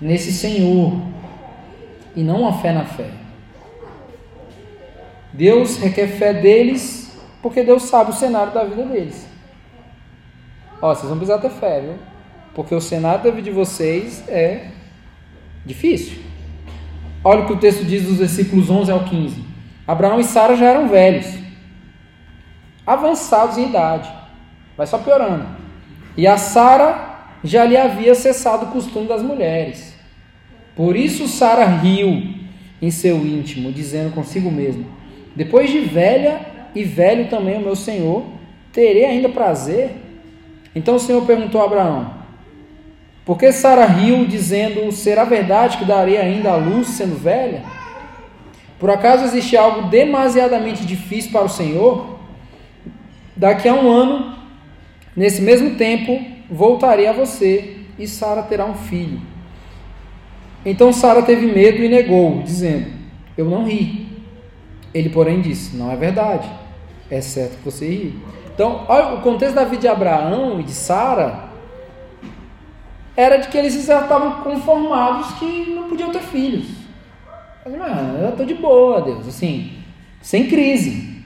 nesse 0.00 0.32
Senhor, 0.32 1.00
e 2.14 2.22
não 2.22 2.42
uma 2.42 2.60
fé 2.60 2.72
na 2.72 2.84
fé. 2.84 3.10
Deus 5.32 5.78
requer 5.78 6.08
fé 6.08 6.34
deles 6.34 7.16
porque 7.40 7.62
Deus 7.62 7.84
sabe 7.84 8.10
o 8.10 8.14
cenário 8.14 8.52
da 8.52 8.64
vida 8.64 8.84
deles. 8.84 9.26
Ó, 10.80 10.94
vocês 10.94 11.08
vão 11.08 11.18
precisar 11.18 11.38
ter 11.38 11.50
fé, 11.50 11.80
viu? 11.80 11.94
Porque 12.54 12.74
o 12.74 12.80
cenário 12.80 13.24
da 13.24 13.30
vida 13.30 13.42
de 13.42 13.50
vocês 13.50 14.24
é 14.28 14.68
difícil. 15.64 16.18
Olha 17.22 17.42
o 17.42 17.46
que 17.46 17.52
o 17.52 17.58
texto 17.58 17.84
diz 17.84 18.04
dos 18.04 18.18
versículos 18.18 18.70
11 18.70 18.90
ao 18.90 19.04
15. 19.04 19.44
Abraão 19.86 20.20
e 20.20 20.24
Sara 20.24 20.56
já 20.56 20.66
eram 20.66 20.88
velhos, 20.88 21.26
avançados 22.88 23.58
em 23.58 23.66
idade. 23.66 24.10
Vai 24.74 24.86
só 24.86 24.96
piorando. 24.96 25.46
E 26.16 26.26
a 26.26 26.38
Sara 26.38 27.36
já 27.44 27.64
lhe 27.66 27.76
havia 27.76 28.14
cessado 28.14 28.64
o 28.64 28.68
costume 28.70 29.06
das 29.06 29.22
mulheres. 29.22 29.94
Por 30.74 30.96
isso 30.96 31.28
Sara 31.28 31.66
riu 31.66 32.34
em 32.80 32.90
seu 32.90 33.18
íntimo, 33.18 33.70
dizendo 33.70 34.14
consigo 34.14 34.50
mesmo: 34.50 34.86
Depois 35.36 35.70
de 35.70 35.80
velha 35.80 36.40
e 36.74 36.82
velho 36.82 37.28
também 37.28 37.58
o 37.58 37.60
meu 37.60 37.76
senhor, 37.76 38.24
terei 38.72 39.04
ainda 39.04 39.28
prazer? 39.28 39.90
Então 40.74 40.94
o 40.94 41.00
Senhor 41.00 41.24
perguntou 41.26 41.60
a 41.60 41.64
Abraão: 41.64 42.14
Por 43.24 43.36
que 43.36 43.52
Sara 43.52 43.84
riu, 43.84 44.24
dizendo: 44.26 44.90
Será 44.92 45.24
verdade 45.24 45.76
que 45.76 45.84
daria 45.84 46.20
ainda 46.20 46.52
a 46.52 46.56
luz 46.56 46.88
sendo 46.88 47.16
velha? 47.16 47.62
Por 48.78 48.88
acaso 48.88 49.24
existe 49.24 49.56
algo 49.56 49.88
demasiadamente 49.88 50.86
difícil 50.86 51.32
para 51.32 51.44
o 51.44 51.48
Senhor? 51.48 52.17
Daqui 53.38 53.68
a 53.68 53.74
um 53.74 53.88
ano, 53.88 54.34
nesse 55.14 55.40
mesmo 55.40 55.76
tempo, 55.76 56.20
voltarei 56.50 57.06
a 57.06 57.12
você 57.12 57.76
e 57.96 58.04
Sara 58.04 58.42
terá 58.42 58.64
um 58.66 58.74
filho. 58.74 59.20
Então 60.66 60.92
Sara 60.92 61.22
teve 61.22 61.46
medo 61.46 61.80
e 61.80 61.88
negou, 61.88 62.42
dizendo: 62.42 62.90
Eu 63.36 63.44
não 63.44 63.64
ri. 63.64 64.08
Ele, 64.92 65.08
porém, 65.08 65.40
disse: 65.40 65.76
Não 65.76 65.92
é 65.92 65.94
verdade, 65.94 66.50
é 67.08 67.20
certo 67.20 67.58
que 67.58 67.64
você 67.64 67.88
ri. 67.88 68.18
Então, 68.52 68.84
olha, 68.88 69.14
o 69.14 69.22
contexto 69.22 69.54
da 69.54 69.62
vida 69.62 69.82
de 69.82 69.88
Abraão 69.88 70.58
e 70.58 70.64
de 70.64 70.72
Sara 70.72 71.44
era 73.16 73.36
de 73.36 73.46
que 73.46 73.56
eles 73.56 73.86
já 73.86 74.02
estavam 74.02 74.42
conformados 74.42 75.34
que 75.34 75.70
não 75.76 75.88
podiam 75.88 76.10
ter 76.10 76.22
filhos. 76.22 76.66
Mas, 77.64 78.20
eu 78.20 78.30
estou 78.30 78.44
de 78.44 78.54
boa, 78.54 79.00
Deus, 79.00 79.28
assim, 79.28 79.74
sem 80.20 80.48
crise 80.48 81.17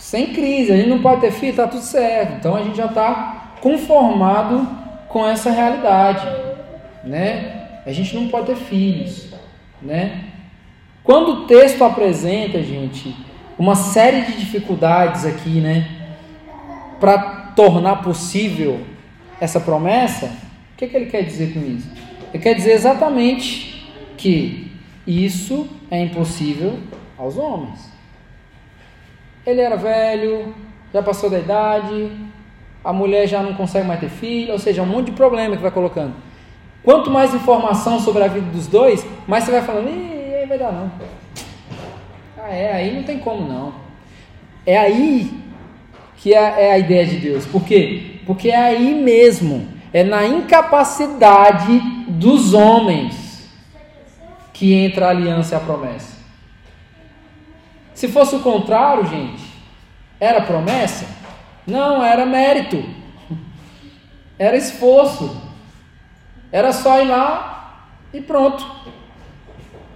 sem 0.00 0.32
crise, 0.32 0.72
a 0.72 0.76
gente 0.76 0.88
não 0.88 1.02
pode 1.02 1.20
ter 1.20 1.30
filho, 1.30 1.50
está 1.50 1.68
tudo 1.68 1.82
certo. 1.82 2.32
Então 2.38 2.56
a 2.56 2.62
gente 2.62 2.76
já 2.76 2.86
está 2.86 3.52
conformado 3.60 4.66
com 5.08 5.26
essa 5.26 5.50
realidade, 5.50 6.26
né? 7.04 7.80
A 7.84 7.92
gente 7.92 8.16
não 8.16 8.28
pode 8.28 8.46
ter 8.46 8.56
filhos, 8.56 9.28
né? 9.80 10.24
Quando 11.04 11.28
o 11.32 11.46
texto 11.46 11.84
apresenta, 11.84 12.62
gente, 12.62 13.14
uma 13.58 13.74
série 13.74 14.22
de 14.22 14.38
dificuldades 14.38 15.26
aqui, 15.26 15.60
né, 15.60 15.86
para 16.98 17.52
tornar 17.54 17.96
possível 17.96 18.80
essa 19.38 19.60
promessa, 19.60 20.26
o 20.72 20.76
que, 20.78 20.86
que 20.86 20.96
ele 20.96 21.06
quer 21.10 21.24
dizer 21.24 21.52
com 21.52 21.60
isso? 21.60 21.90
Ele 22.32 22.42
quer 22.42 22.54
dizer 22.54 22.72
exatamente 22.72 23.86
que 24.16 24.70
isso 25.06 25.68
é 25.90 26.02
impossível 26.02 26.78
aos 27.18 27.36
homens. 27.36 27.99
Ele 29.46 29.60
era 29.60 29.76
velho, 29.76 30.54
já 30.92 31.02
passou 31.02 31.30
da 31.30 31.38
idade, 31.38 32.10
a 32.84 32.92
mulher 32.92 33.26
já 33.26 33.42
não 33.42 33.54
consegue 33.54 33.86
mais 33.86 34.00
ter 34.00 34.08
filho, 34.08 34.52
ou 34.52 34.58
seja, 34.58 34.82
um 34.82 34.86
monte 34.86 35.06
de 35.06 35.12
problema 35.12 35.56
que 35.56 35.62
vai 35.62 35.70
colocando. 35.70 36.14
Quanto 36.82 37.10
mais 37.10 37.34
informação 37.34 38.00
sobre 38.00 38.22
a 38.22 38.28
vida 38.28 38.50
dos 38.50 38.66
dois, 38.66 39.06
mais 39.26 39.44
você 39.44 39.50
vai 39.50 39.62
falando, 39.62 39.88
Ih, 39.88 40.34
aí 40.34 40.46
vai 40.46 40.58
dar 40.58 40.72
não. 40.72 40.90
Ah, 42.38 42.50
é, 42.50 42.72
aí 42.72 42.94
não 42.94 43.02
tem 43.02 43.18
como 43.18 43.46
não. 43.46 43.74
É 44.64 44.78
aí 44.78 45.30
que 46.16 46.34
é, 46.34 46.68
é 46.68 46.72
a 46.72 46.78
ideia 46.78 47.06
de 47.06 47.16
Deus. 47.16 47.46
Por 47.46 47.64
quê? 47.64 48.16
Porque 48.26 48.50
é 48.50 48.56
aí 48.56 48.94
mesmo, 48.94 49.68
é 49.92 50.02
na 50.02 50.26
incapacidade 50.26 51.80
dos 52.08 52.54
homens 52.54 53.48
que 54.52 54.74
entra 54.74 55.06
a 55.06 55.10
aliança 55.10 55.54
e 55.54 55.56
a 55.56 55.60
promessa. 55.60 56.19
Se 58.00 58.08
fosse 58.08 58.34
o 58.34 58.40
contrário, 58.40 59.04
gente, 59.04 59.42
era 60.18 60.40
promessa? 60.40 61.04
Não, 61.66 62.02
era 62.02 62.24
mérito. 62.24 62.82
Era 64.38 64.56
esforço. 64.56 65.36
Era 66.50 66.72
só 66.72 66.98
ir 67.02 67.08
lá 67.08 67.90
e 68.14 68.22
pronto. 68.22 68.66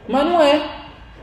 Mas 0.07 0.23
não 0.27 0.39
é. 0.39 0.61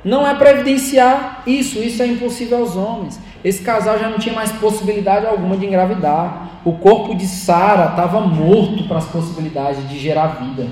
Não 0.04 0.28
é 0.28 0.34
para 0.34 0.50
evidenciar 0.50 1.44
isso. 1.46 1.78
Isso 1.78 2.02
é 2.02 2.08
impossível 2.08 2.58
aos 2.58 2.76
homens. 2.76 3.22
Esse 3.44 3.62
casal 3.62 4.00
já 4.00 4.10
não 4.10 4.18
tinha 4.18 4.34
mais 4.34 4.52
possibilidade 4.54 5.28
alguma 5.28 5.56
de 5.56 5.68
engravidar. 5.68 6.50
O 6.66 6.80
corpo 6.80 7.14
de 7.14 7.28
Sara 7.28 7.92
estava 7.92 8.22
morto 8.22 8.88
para 8.88 8.98
as 8.98 9.06
possibilidades 9.06 9.88
de 9.88 10.00
gerar 10.00 10.30
vida. 10.30 10.68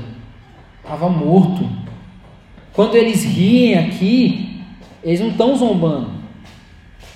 Estava 0.83 1.07
morto. 1.07 1.69
Quando 2.73 2.95
eles 2.95 3.23
riem 3.23 3.77
aqui, 3.77 4.48
eles 5.03 5.19
não 5.19 5.29
estão 5.29 5.55
zombando. 5.55 6.11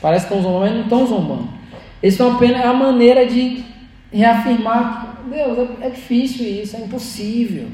Parece 0.02 0.28
que 0.28 0.34
estão 0.34 0.44
zombando, 0.44 0.66
mas 0.66 0.76
não 0.76 0.84
estão 0.84 1.08
zombando. 1.08 1.50
Eles 2.02 2.14
estão 2.14 2.36
apenas 2.36 2.62
é 2.62 2.68
a 2.68 2.74
maneira 2.74 3.26
de 3.26 3.64
reafirmar 4.12 5.18
que, 5.24 5.30
Deus, 5.30 5.58
é, 5.58 5.88
é 5.88 5.90
difícil 5.90 6.46
isso, 6.46 6.76
é 6.76 6.82
impossível. 6.82 7.68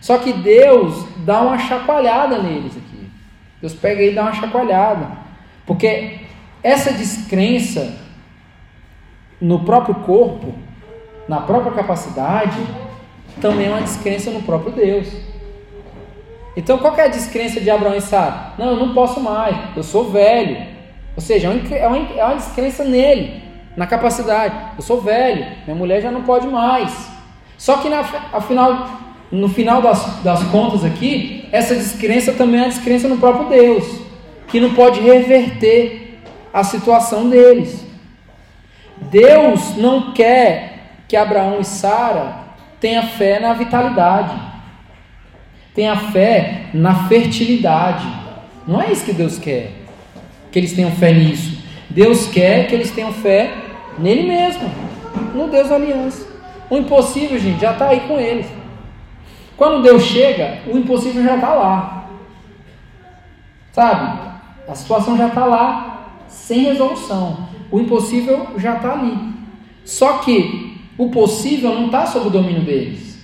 Só 0.00 0.18
que 0.18 0.32
Deus 0.32 1.06
dá 1.18 1.42
uma 1.42 1.58
chacoalhada 1.58 2.42
neles 2.42 2.76
aqui. 2.76 3.06
Deus 3.60 3.74
pega 3.74 4.02
e 4.02 4.14
dá 4.14 4.22
uma 4.22 4.32
chacoalhada. 4.32 5.18
Porque 5.64 6.18
essa 6.62 6.92
descrença 6.92 7.96
no 9.40 9.60
próprio 9.60 9.96
corpo, 9.96 10.54
na 11.28 11.40
própria 11.40 11.72
capacidade, 11.72 12.58
também 13.40 13.66
é 13.66 13.70
uma 13.70 13.82
descrença 13.82 14.30
no 14.30 14.42
próprio 14.42 14.72
Deus. 14.72 15.08
Então 16.56 16.78
qual 16.78 16.96
é 16.96 17.04
a 17.04 17.08
descrença 17.08 17.60
de 17.60 17.70
Abraão 17.70 17.96
e 17.96 18.00
Sara? 18.00 18.52
Não, 18.58 18.70
eu 18.70 18.76
não 18.76 18.94
posso 18.94 19.20
mais, 19.20 19.56
eu 19.76 19.82
sou 19.82 20.10
velho. 20.10 20.66
Ou 21.16 21.22
seja, 21.22 21.48
é 21.48 21.88
uma, 21.88 21.98
é 22.14 22.24
uma 22.24 22.36
descrença 22.36 22.84
nele, 22.84 23.42
na 23.76 23.86
capacidade. 23.86 24.54
Eu 24.76 24.82
sou 24.82 25.00
velho, 25.00 25.46
minha 25.64 25.76
mulher 25.76 26.00
já 26.02 26.10
não 26.10 26.22
pode 26.22 26.46
mais. 26.46 27.10
Só 27.56 27.78
que 27.78 27.88
na, 27.88 28.00
afinal, 28.32 28.88
no 29.30 29.48
final 29.48 29.80
das, 29.80 30.22
das 30.22 30.42
contas 30.44 30.84
aqui, 30.84 31.48
essa 31.52 31.74
descrença 31.74 32.32
também 32.32 32.60
é 32.60 32.64
a 32.64 32.68
descrença 32.68 33.08
no 33.08 33.18
próprio 33.18 33.48
Deus, 33.48 34.00
que 34.48 34.60
não 34.60 34.74
pode 34.74 35.00
reverter 35.00 36.18
a 36.52 36.64
situação 36.64 37.28
deles. 37.28 37.86
Deus 39.10 39.76
não 39.76 40.12
quer 40.12 40.72
que 41.08 41.16
Abraão 41.16 41.60
e 41.60 41.64
Sara 41.64 42.36
tenham 42.80 43.02
fé 43.02 43.38
na 43.38 43.52
vitalidade, 43.52 44.34
tenha 45.74 45.96
fé 45.96 46.66
na 46.74 47.08
fertilidade. 47.08 48.06
Não 48.66 48.80
é 48.80 48.92
isso 48.92 49.04
que 49.04 49.12
Deus 49.12 49.38
quer, 49.38 49.72
que 50.50 50.58
eles 50.58 50.72
tenham 50.72 50.90
fé 50.90 51.12
nisso. 51.12 51.62
Deus 51.90 52.26
quer 52.28 52.66
que 52.68 52.74
eles 52.74 52.90
tenham 52.90 53.12
fé 53.12 53.52
nele 53.98 54.22
mesmo, 54.22 54.70
no 55.34 55.48
Deus 55.48 55.68
da 55.68 55.74
aliança. 55.74 56.26
O 56.70 56.76
impossível, 56.76 57.38
gente, 57.38 57.60
já 57.60 57.72
está 57.72 57.88
aí 57.88 58.00
com 58.00 58.18
eles. 58.18 58.46
Quando 59.56 59.82
Deus 59.82 60.04
chega, 60.04 60.60
o 60.66 60.76
impossível 60.76 61.22
já 61.22 61.34
está 61.34 61.52
lá. 61.54 62.08
Sabe? 63.72 64.32
A 64.68 64.74
situação 64.74 65.16
já 65.16 65.28
está 65.28 65.44
lá, 65.44 66.22
sem 66.28 66.64
resolução. 66.64 67.48
O 67.70 67.78
impossível 67.80 68.48
já 68.56 68.76
está 68.76 68.92
ali. 68.92 69.32
Só 69.84 70.18
que 70.18 70.78
o 70.96 71.10
possível 71.10 71.74
não 71.74 71.86
está 71.86 72.06
sob 72.06 72.28
o 72.28 72.30
domínio 72.30 72.62
deles. 72.62 73.18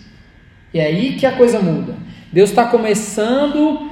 E 0.72 0.78
é 0.78 0.86
aí 0.86 1.14
que 1.14 1.24
a 1.24 1.32
coisa 1.32 1.60
muda. 1.60 1.96
Deus 2.32 2.50
está 2.50 2.66
começando 2.66 3.90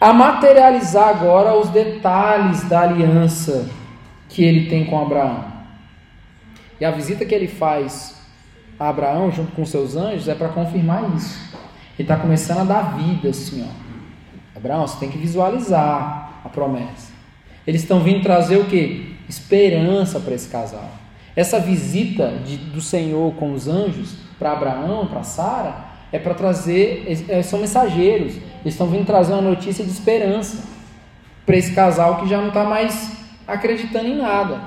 a 0.00 0.12
materializar 0.12 1.08
agora 1.08 1.54
os 1.54 1.68
detalhes 1.68 2.64
da 2.68 2.82
aliança 2.82 3.68
que 4.28 4.42
ele 4.42 4.68
tem 4.68 4.86
com 4.86 5.00
Abraão. 5.00 5.44
E 6.80 6.84
a 6.84 6.90
visita 6.90 7.24
que 7.24 7.34
ele 7.34 7.48
faz 7.48 8.18
a 8.78 8.88
Abraão 8.88 9.30
junto 9.30 9.52
com 9.52 9.66
seus 9.66 9.96
anjos 9.96 10.28
é 10.28 10.34
para 10.34 10.48
confirmar 10.48 11.14
isso. 11.14 11.38
Ele 11.98 12.06
está 12.06 12.16
começando 12.16 12.60
a 12.60 12.64
dar 12.64 12.96
vida 12.96 13.28
assim, 13.28 13.66
ó. 13.68 13.90
Abraão, 14.56 14.86
você 14.86 14.98
tem 14.98 15.10
que 15.10 15.18
visualizar 15.18 16.40
a 16.42 16.48
promessa. 16.48 17.12
Eles 17.66 17.82
estão 17.82 18.00
vindo 18.00 18.22
trazer 18.22 18.56
o 18.56 18.64
que? 18.64 19.16
Esperança 19.28 20.18
para 20.18 20.34
esse 20.34 20.48
casal. 20.48 20.90
Essa 21.36 21.60
visita 21.60 22.28
de, 22.44 22.56
do 22.56 22.80
Senhor 22.80 23.34
com 23.34 23.52
os 23.52 23.68
anjos 23.68 24.16
para 24.38 24.52
Abraão, 24.52 25.06
para 25.06 25.22
Sara, 25.22 25.89
é 26.12 26.18
para 26.18 26.34
trazer, 26.34 27.04
são 27.44 27.60
mensageiros. 27.60 28.34
Eles 28.34 28.74
estão 28.74 28.86
vindo 28.86 29.06
trazer 29.06 29.32
uma 29.32 29.42
notícia 29.42 29.84
de 29.84 29.90
esperança 29.90 30.64
para 31.46 31.56
esse 31.56 31.72
casal 31.74 32.16
que 32.20 32.28
já 32.28 32.38
não 32.38 32.48
está 32.48 32.64
mais 32.64 33.12
acreditando 33.46 34.06
em 34.06 34.16
nada. 34.16 34.60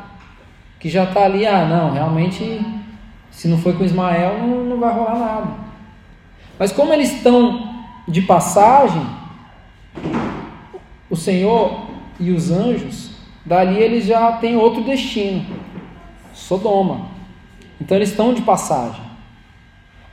Que 0.79 0.89
já 0.89 1.03
está 1.03 1.23
ali, 1.23 1.45
ah, 1.45 1.65
não, 1.65 1.91
realmente, 1.91 2.61
se 3.31 3.47
não 3.47 3.57
foi 3.57 3.73
com 3.73 3.83
Ismael, 3.83 4.39
não, 4.39 4.63
não 4.63 4.79
vai 4.79 4.93
rolar 4.93 5.19
nada. 5.19 5.51
Mas 6.57 6.71
como 6.71 6.93
eles 6.93 7.13
estão 7.13 7.73
de 8.07 8.21
passagem, 8.21 9.05
o 11.09 11.15
Senhor 11.15 11.87
e 12.19 12.31
os 12.31 12.51
anjos, 12.51 13.11
dali 13.45 13.77
eles 13.77 14.05
já 14.05 14.33
têm 14.33 14.55
outro 14.55 14.83
destino 14.83 15.45
Sodoma. 16.33 17.07
Então 17.79 17.97
eles 17.97 18.09
estão 18.09 18.33
de 18.33 18.41
passagem. 18.41 19.02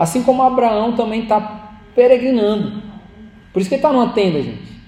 Assim 0.00 0.22
como 0.22 0.42
Abraão 0.42 0.96
também 0.96 1.24
está 1.24 1.74
peregrinando. 1.94 2.82
Por 3.52 3.60
isso 3.60 3.68
que 3.68 3.74
ele 3.74 3.80
está 3.80 3.92
numa 3.92 4.14
tenda, 4.14 4.42
gente. 4.42 4.80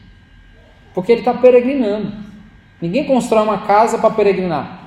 Porque 0.94 1.12
ele 1.12 1.20
está 1.20 1.34
peregrinando. 1.34 2.10
Ninguém 2.80 3.04
constrói 3.04 3.44
uma 3.44 3.58
casa 3.58 3.98
para 3.98 4.08
peregrinar, 4.14 4.84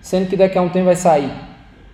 sendo 0.00 0.28
que 0.28 0.36
daqui 0.36 0.56
a 0.56 0.62
um 0.62 0.68
tempo 0.68 0.84
vai 0.84 0.94
sair 0.94 1.28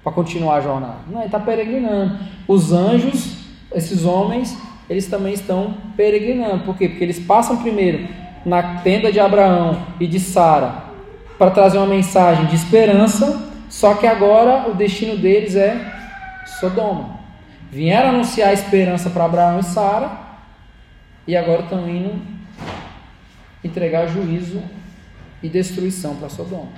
para 0.04 0.12
continuar 0.12 0.56
a 0.56 0.60
jornada. 0.60 0.98
Não, 1.08 1.20
ele 1.20 1.26
está 1.26 1.40
peregrinando. 1.40 2.18
Os 2.46 2.70
anjos, 2.70 3.38
esses 3.74 4.04
homens, 4.04 4.54
eles 4.88 5.06
também 5.06 5.32
estão 5.32 5.74
peregrinando. 5.96 6.64
Por 6.64 6.76
quê? 6.76 6.86
Porque 6.86 7.02
eles 7.02 7.18
passam 7.18 7.56
primeiro 7.56 8.06
na 8.44 8.80
tenda 8.80 9.10
de 9.10 9.18
Abraão 9.18 9.86
e 9.98 10.06
de 10.06 10.20
Sara 10.20 10.84
para 11.38 11.50
trazer 11.50 11.78
uma 11.78 11.86
mensagem 11.86 12.44
de 12.44 12.56
esperança, 12.56 13.50
só 13.70 13.94
que 13.94 14.06
agora 14.06 14.68
o 14.68 14.74
destino 14.74 15.16
deles 15.16 15.56
é 15.56 15.80
Sodoma. 16.60 17.17
Vieram 17.70 18.10
anunciar 18.10 18.52
esperança 18.52 19.10
para 19.10 19.24
Abraão 19.24 19.60
e 19.60 19.64
Sara 19.64 20.10
e 21.26 21.36
agora 21.36 21.62
estão 21.62 21.88
indo 21.88 22.20
entregar 23.62 24.06
juízo 24.08 24.62
e 25.42 25.48
destruição 25.48 26.16
para 26.16 26.28
Sodoma. 26.30 26.72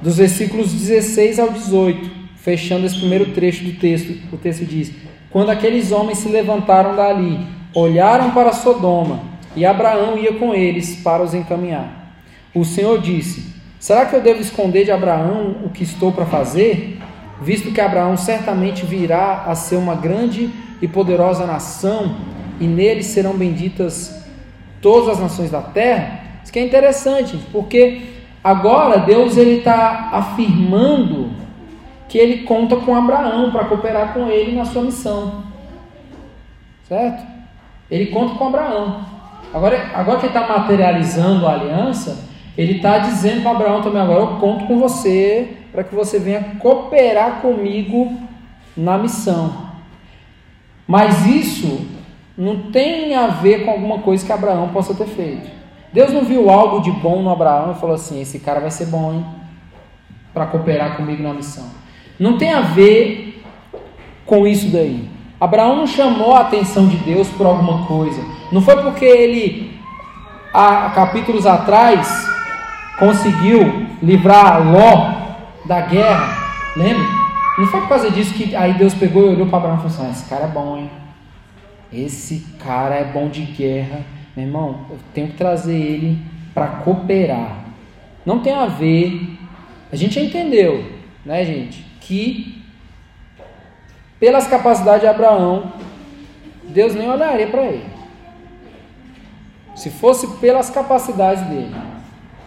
Dos 0.00 0.16
versículos 0.16 0.72
16 0.72 1.38
ao 1.38 1.52
18, 1.52 2.10
fechando 2.36 2.86
esse 2.86 2.98
primeiro 2.98 3.32
trecho 3.32 3.64
do 3.64 3.72
texto, 3.74 4.18
o 4.32 4.38
texto 4.38 4.64
diz: 4.64 4.90
Quando 5.28 5.50
aqueles 5.50 5.92
homens 5.92 6.18
se 6.18 6.28
levantaram 6.28 6.96
dali, 6.96 7.46
olharam 7.74 8.30
para 8.30 8.52
Sodoma, 8.52 9.22
e 9.54 9.66
Abraão 9.66 10.16
ia 10.16 10.32
com 10.34 10.54
eles 10.54 10.96
para 10.96 11.22
os 11.22 11.34
encaminhar. 11.34 12.14
O 12.54 12.64
Senhor 12.64 12.98
disse: 13.00 13.54
Será 13.78 14.06
que 14.06 14.16
eu 14.16 14.22
devo 14.22 14.40
esconder 14.40 14.84
de 14.84 14.90
Abraão 14.90 15.56
o 15.64 15.68
que 15.68 15.84
estou 15.84 16.12
para 16.12 16.24
fazer? 16.24 16.98
Visto 17.40 17.72
que 17.72 17.80
Abraão 17.80 18.16
certamente 18.16 18.84
virá 18.84 19.44
a 19.46 19.54
ser 19.54 19.76
uma 19.76 19.94
grande 19.94 20.50
e 20.82 20.86
poderosa 20.86 21.46
nação, 21.46 22.16
e 22.58 22.66
nele 22.66 23.02
serão 23.02 23.34
benditas 23.34 24.24
todas 24.80 25.08
as 25.08 25.20
nações 25.20 25.50
da 25.50 25.62
terra. 25.62 26.20
Isso 26.42 26.52
que 26.52 26.58
é 26.58 26.64
interessante, 26.64 27.38
porque 27.50 28.02
agora 28.44 28.98
Deus 28.98 29.36
ele 29.36 29.58
está 29.58 30.10
afirmando 30.12 31.30
que 32.08 32.18
ele 32.18 32.38
conta 32.44 32.76
com 32.76 32.94
Abraão 32.94 33.50
para 33.50 33.64
cooperar 33.64 34.12
com 34.12 34.28
ele 34.28 34.56
na 34.56 34.64
sua 34.64 34.82
missão, 34.82 35.44
certo? 36.88 37.24
Ele 37.90 38.06
conta 38.06 38.34
com 38.34 38.48
Abraão. 38.48 39.04
Agora, 39.54 39.90
agora 39.94 40.18
que 40.18 40.26
ele 40.26 40.36
está 40.36 40.46
materializando 40.46 41.46
a 41.46 41.54
aliança, 41.54 42.24
ele 42.56 42.76
está 42.76 42.98
dizendo 42.98 43.42
para 43.42 43.52
Abraão 43.52 43.82
também 43.82 44.02
agora, 44.02 44.20
eu 44.20 44.26
conto 44.38 44.66
com 44.66 44.78
você 44.78 45.56
para 45.72 45.84
que 45.84 45.94
você 45.94 46.18
venha 46.18 46.56
cooperar 46.58 47.40
comigo 47.40 48.18
na 48.76 48.98
missão. 48.98 49.70
Mas 50.86 51.26
isso 51.26 51.86
não 52.36 52.70
tem 52.70 53.14
a 53.14 53.28
ver 53.28 53.64
com 53.64 53.70
alguma 53.70 53.98
coisa 53.98 54.24
que 54.24 54.32
Abraão 54.32 54.68
possa 54.70 54.94
ter 54.94 55.06
feito. 55.06 55.48
Deus 55.92 56.12
não 56.12 56.24
viu 56.24 56.50
algo 56.50 56.80
de 56.80 56.90
bom 56.90 57.22
no 57.22 57.30
Abraão 57.30 57.72
e 57.72 57.80
falou 57.80 57.94
assim: 57.94 58.20
esse 58.20 58.38
cara 58.38 58.60
vai 58.60 58.70
ser 58.70 58.86
bom, 58.86 59.12
hein? 59.12 59.26
Para 60.32 60.46
cooperar 60.46 60.96
comigo 60.96 61.22
na 61.22 61.34
missão. 61.34 61.64
Não 62.18 62.38
tem 62.38 62.52
a 62.52 62.60
ver 62.60 63.42
com 64.26 64.46
isso 64.46 64.68
daí. 64.70 65.08
Abraão 65.40 65.76
não 65.76 65.86
chamou 65.86 66.34
a 66.34 66.40
atenção 66.40 66.86
de 66.86 66.96
Deus 66.98 67.28
por 67.28 67.46
alguma 67.46 67.86
coisa. 67.86 68.22
Não 68.52 68.60
foi 68.60 68.82
porque 68.82 69.04
ele, 69.04 69.78
há 70.52 70.90
capítulos 70.90 71.46
atrás, 71.46 72.08
conseguiu 72.98 73.86
livrar 74.02 74.70
Ló 74.70 75.19
da 75.64 75.80
guerra. 75.80 76.52
Lembra? 76.76 77.06
Não 77.58 77.66
foi 77.66 77.80
por 77.80 77.88
causa 77.88 78.10
disso 78.10 78.34
que 78.34 78.54
aí 78.54 78.74
Deus 78.74 78.94
pegou 78.94 79.26
e 79.26 79.34
olhou 79.34 79.46
para 79.46 79.58
Abraão 79.58 79.74
e 79.74 79.78
falou 79.78 79.92
assim: 79.92 80.06
ah, 80.06 80.10
esse 80.10 80.28
cara 80.28 80.44
é 80.44 80.48
bom, 80.48 80.76
hein? 80.76 80.90
Esse 81.92 82.46
cara 82.58 82.94
é 82.94 83.04
bom 83.04 83.28
de 83.28 83.42
guerra 83.42 84.00
meu 84.36 84.46
irmão, 84.46 84.86
eu 84.90 84.98
tenho 85.12 85.28
que 85.28 85.36
trazer 85.36 85.76
ele 85.76 86.18
para 86.54 86.66
cooperar. 86.66 87.64
Não 88.24 88.40
tem 88.40 88.54
a 88.54 88.66
ver. 88.66 89.38
A 89.90 89.96
gente 89.96 90.14
já 90.14 90.20
entendeu, 90.20 90.84
né, 91.24 91.44
gente, 91.44 91.84
que 92.00 92.62
pelas 94.20 94.46
capacidades 94.46 95.00
de 95.00 95.08
Abraão, 95.08 95.72
Deus 96.68 96.94
nem 96.94 97.10
olharia 97.10 97.48
para 97.48 97.64
ele. 97.64 97.86
Se 99.74 99.90
fosse 99.90 100.26
pelas 100.38 100.70
capacidades 100.70 101.42
dele, 101.44 101.74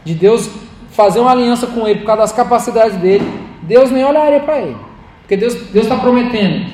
de 0.06 0.14
Deus 0.14 0.50
fazer 0.94 1.20
uma 1.20 1.32
aliança 1.32 1.68
com 1.68 1.88
ele 1.88 2.00
por 2.00 2.06
causa 2.06 2.22
das 2.22 2.32
capacidades 2.32 2.98
dele, 2.98 3.26
Deus 3.64 3.92
nem 3.92 4.04
olharia 4.04 4.40
para 4.40 4.60
ele. 4.60 4.78
Porque 5.22 5.36
Deus 5.36 5.56
está 5.74 5.98
prometendo 5.98 6.66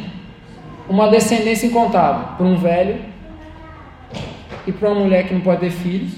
uma 0.87 1.07
descendência 1.07 1.67
incontável 1.67 2.35
para 2.37 2.45
um 2.45 2.57
velho 2.57 2.97
e 4.67 4.71
para 4.71 4.89
uma 4.89 5.01
mulher 5.01 5.27
que 5.27 5.33
não 5.33 5.41
pode 5.41 5.61
ter 5.61 5.71
filhos. 5.71 6.11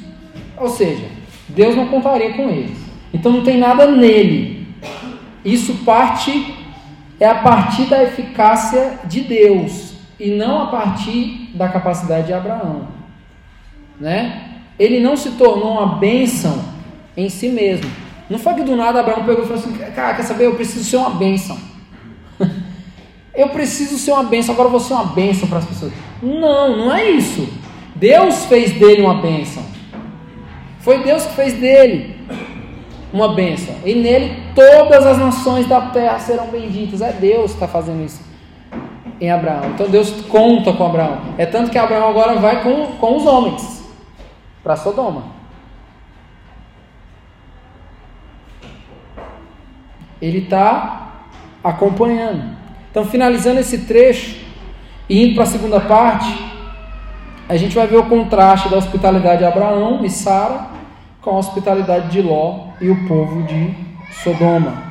Ou 0.58 0.70
seja, 0.70 1.06
Deus 1.50 1.76
não 1.76 1.88
contaria 1.88 2.34
com 2.34 2.50
eles. 2.50 2.78
Então 3.14 3.32
não 3.32 3.44
tem 3.44 3.58
nada 3.58 3.86
nele. 3.88 4.68
Isso 5.44 5.84
parte 5.84 6.56
é 7.20 7.28
a 7.28 7.36
partir 7.36 7.86
da 7.86 8.04
eficácia 8.04 9.00
de 9.06 9.22
Deus 9.22 9.94
e 10.20 10.32
não 10.32 10.64
a 10.64 10.68
partir 10.68 11.52
da 11.54 11.68
capacidade 11.68 12.28
de 12.28 12.34
Abraão, 12.34 12.88
né? 14.00 14.50
Ele 14.80 15.00
não 15.00 15.16
se 15.18 15.32
tornou 15.32 15.74
uma 15.74 15.98
bênção 15.98 16.71
em 17.16 17.30
si 17.30 17.50
mesmo. 17.50 17.90
Não 18.30 18.40
foi 18.40 18.54
que 18.54 18.64
do 18.64 18.76
nada 18.76 19.02
Abraão 19.02 19.26
pegou 19.26 19.44
e 19.44 19.48
falou 19.48 19.62
assim: 19.62 19.74
Cara, 19.94 20.14
quer 20.16 20.24
saber? 20.24 20.46
Eu 20.46 20.56
preciso 20.56 20.86
ser 20.86 20.98
uma 20.98 21.10
bênção. 21.10 21.58
eu 23.36 23.50
preciso 23.50 23.98
ser 23.98 24.12
uma 24.12 24.24
bênção, 24.24 24.54
agora 24.54 24.68
eu 24.68 24.72
vou 24.72 24.80
ser 24.80 24.94
uma 24.94 25.06
bênção 25.06 25.48
para 25.48 25.58
as 25.58 25.66
pessoas. 25.66 25.92
Não, 26.22 26.78
não 26.78 26.96
é 26.96 27.10
isso. 27.10 27.48
Deus 27.96 28.46
fez 28.46 28.72
dele 28.72 29.02
uma 29.02 29.16
bênção. 29.16 29.64
Foi 30.80 31.04
Deus 31.04 31.26
que 31.26 31.34
fez 31.34 31.54
dele 31.54 32.16
uma 33.12 33.34
bênção. 33.34 33.76
E 33.86 33.94
nele 33.94 34.44
todas 34.56 35.06
as 35.06 35.18
nações 35.18 35.68
da 35.68 35.82
terra 35.82 36.18
serão 36.20 36.48
benditas. 36.48 37.02
É 37.02 37.12
Deus 37.12 37.52
que 37.52 37.58
está 37.58 37.68
fazendo 37.68 38.04
isso. 38.04 38.22
em 39.20 39.30
Abraão. 39.30 39.72
Então 39.74 39.90
Deus 39.90 40.10
conta 40.30 40.74
com 40.74 40.86
Abraão. 40.86 41.20
É 41.38 41.46
tanto 41.46 41.70
que 41.70 41.78
Abraão 41.78 42.08
agora 42.08 42.40
vai 42.40 42.64
com, 42.64 42.94
com 42.98 43.18
os 43.18 43.26
homens 43.26 43.84
para 44.64 44.76
Sodoma. 44.76 45.41
Ele 50.22 50.40
está 50.40 51.12
acompanhando. 51.64 52.56
Então, 52.90 53.06
finalizando 53.06 53.60
esse 53.60 53.80
trecho 53.80 54.38
e 55.10 55.24
indo 55.24 55.36
para 55.36 55.44
a 55.44 55.48
segunda 55.48 55.80
parte, 55.80 56.52
a 57.48 57.58
gente 57.58 57.76
vai 57.76 57.88
ver 57.88 57.98
o 57.98 58.06
contraste 58.06 58.70
da 58.70 58.78
hospitalidade 58.78 59.40
de 59.40 59.46
Abraão 59.46 60.06
e 60.06 60.10
Sara 60.10 60.68
com 61.22 61.32
a 61.32 61.38
hospitalidade 61.38 62.10
de 62.10 62.22
Ló 62.22 62.68
e 62.80 62.90
o 62.90 63.08
povo 63.08 63.44
de 63.44 63.74
Sodoma. 64.24 64.84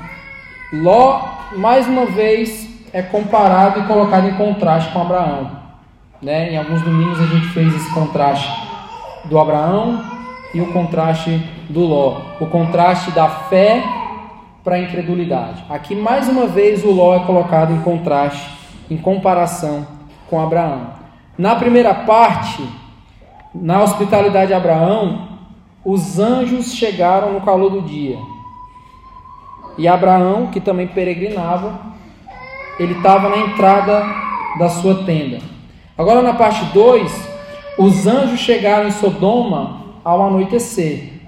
Ló, 0.72 1.22
mais 1.56 1.86
uma 1.86 2.06
vez, 2.06 2.68
é 2.92 3.02
comparado 3.02 3.80
e 3.80 3.82
colocado 3.84 4.28
em 4.28 4.34
contraste 4.34 4.92
com 4.92 5.00
Abraão. 5.00 5.50
Né? 6.22 6.52
Em 6.52 6.58
alguns 6.58 6.82
domingos 6.82 7.20
a 7.20 7.26
gente 7.26 7.48
fez 7.48 7.74
esse 7.74 7.90
contraste 7.92 8.50
do 9.24 9.38
Abraão 9.38 10.04
e 10.54 10.60
o 10.60 10.72
contraste 10.72 11.42
do 11.68 11.80
Ló. 11.80 12.20
O 12.40 12.46
contraste 12.46 13.10
da 13.10 13.28
fé 13.28 13.82
para 14.62 14.76
a 14.76 14.78
incredulidade. 14.78 15.64
Aqui, 15.68 15.94
mais 15.94 16.28
uma 16.28 16.46
vez, 16.46 16.84
o 16.84 16.90
Ló 16.90 17.14
é 17.14 17.20
colocado 17.20 17.72
em 17.72 17.80
contraste, 17.80 18.50
em 18.90 18.96
comparação 18.96 19.86
com 20.28 20.40
Abraão. 20.40 20.94
Na 21.36 21.56
primeira 21.56 21.94
parte, 21.94 22.62
na 23.54 23.82
hospitalidade 23.82 24.48
de 24.48 24.54
Abraão, 24.54 25.28
os 25.84 26.18
anjos 26.18 26.74
chegaram 26.74 27.32
no 27.32 27.40
calor 27.40 27.70
do 27.70 27.82
dia. 27.82 28.18
E 29.78 29.88
Abraão, 29.88 30.48
que 30.48 30.60
também 30.60 30.86
peregrinava, 30.86 31.80
ele 32.78 32.94
estava 32.94 33.28
na 33.28 33.38
entrada 33.38 34.04
da 34.58 34.68
sua 34.68 35.04
tenda. 35.04 35.38
Agora, 35.96 36.22
na 36.22 36.34
parte 36.34 36.64
2, 36.66 37.28
os 37.78 38.06
anjos 38.06 38.40
chegaram 38.40 38.88
em 38.88 38.92
Sodoma 38.92 39.80
ao 40.04 40.26
anoitecer. 40.26 41.19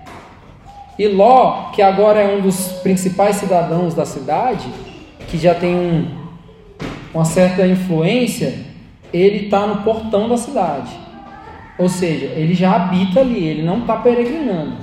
E 1.03 1.09
Ló, 1.09 1.73
que 1.73 1.83
agora 1.83 2.21
é 2.21 2.37
um 2.37 2.41
dos 2.41 2.75
principais 2.75 3.35
cidadãos 3.35 3.93
da 3.93 4.07
cidade, 4.07 4.69
que 5.27 5.37
já 5.37 5.53
tem 5.53 5.75
um, 5.75 6.09
uma 7.13 7.25
certa 7.25 7.67
influência, 7.67 8.57
ele 9.13 9.47
está 9.47 9.67
no 9.67 9.83
portão 9.83 10.29
da 10.29 10.37
cidade. 10.37 10.93
Ou 11.77 11.89
seja, 11.89 12.27
ele 12.27 12.55
já 12.55 12.77
habita 12.77 13.19
ali, 13.19 13.45
ele 13.45 13.63
não 13.63 13.81
está 13.81 13.97
peregrinando. 13.97 14.75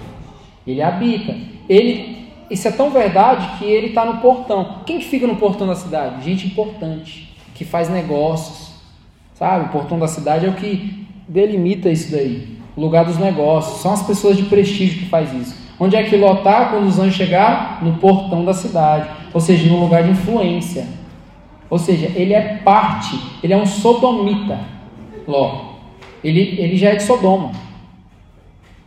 Ele 0.68 0.82
habita. 0.82 1.34
Ele, 1.70 2.28
isso 2.52 2.68
é 2.68 2.72
tão 2.72 2.90
verdade 2.90 3.58
que 3.58 3.64
ele 3.64 3.88
está 3.88 4.04
no 4.04 4.18
portão. 4.18 4.80
Quem 4.86 5.00
que 5.00 5.06
fica 5.06 5.26
no 5.26 5.38
portão 5.38 5.68
da 5.68 5.76
cidade? 5.76 6.26
Gente 6.26 6.48
importante, 6.48 7.34
que 7.56 7.64
faz 7.64 7.88
negócios. 7.88 8.74
Sabe? 9.36 9.68
O 9.68 9.70
portão 9.70 9.98
da 9.98 10.10
cidade 10.10 10.46
é 10.46 10.50
o 10.50 10.54
que 10.56 11.08
delimita 11.30 11.90
isso 11.90 12.12
daí. 12.12 12.58
O 12.76 12.82
lugar 12.82 13.06
dos 13.06 13.18
negócios. 13.18 13.80
São 13.82 13.94
as 13.94 14.06
pessoas 14.06 14.36
de 14.36 14.44
prestígio 14.44 15.00
que 15.00 15.06
faz 15.06 15.34
isso. 15.34 15.69
Onde 15.80 15.96
é 15.96 16.04
que 16.04 16.18
Ló 16.18 16.34
está 16.34 16.66
quando 16.66 16.88
os 16.88 17.00
anjos 17.00 17.16
chegaram? 17.16 17.86
No 17.86 17.98
portão 17.98 18.44
da 18.44 18.54
cidade. 18.54 19.10
Ou 19.34 19.40
seja, 19.40 19.70
no 19.70 19.80
lugar 19.80 20.04
de 20.04 20.12
influência. 20.12 20.86
Ou 21.70 21.78
seja, 21.78 22.12
ele 22.16 22.34
é 22.34 22.58
parte, 22.64 23.18
ele 23.44 23.54
é 23.54 23.58
um 23.58 23.66
sodomita. 23.66 24.60
Ló. 25.28 25.70
Ele, 26.24 26.56
ele 26.60 26.76
já 26.76 26.90
é 26.90 26.96
de 26.96 27.04
Sodoma. 27.04 27.52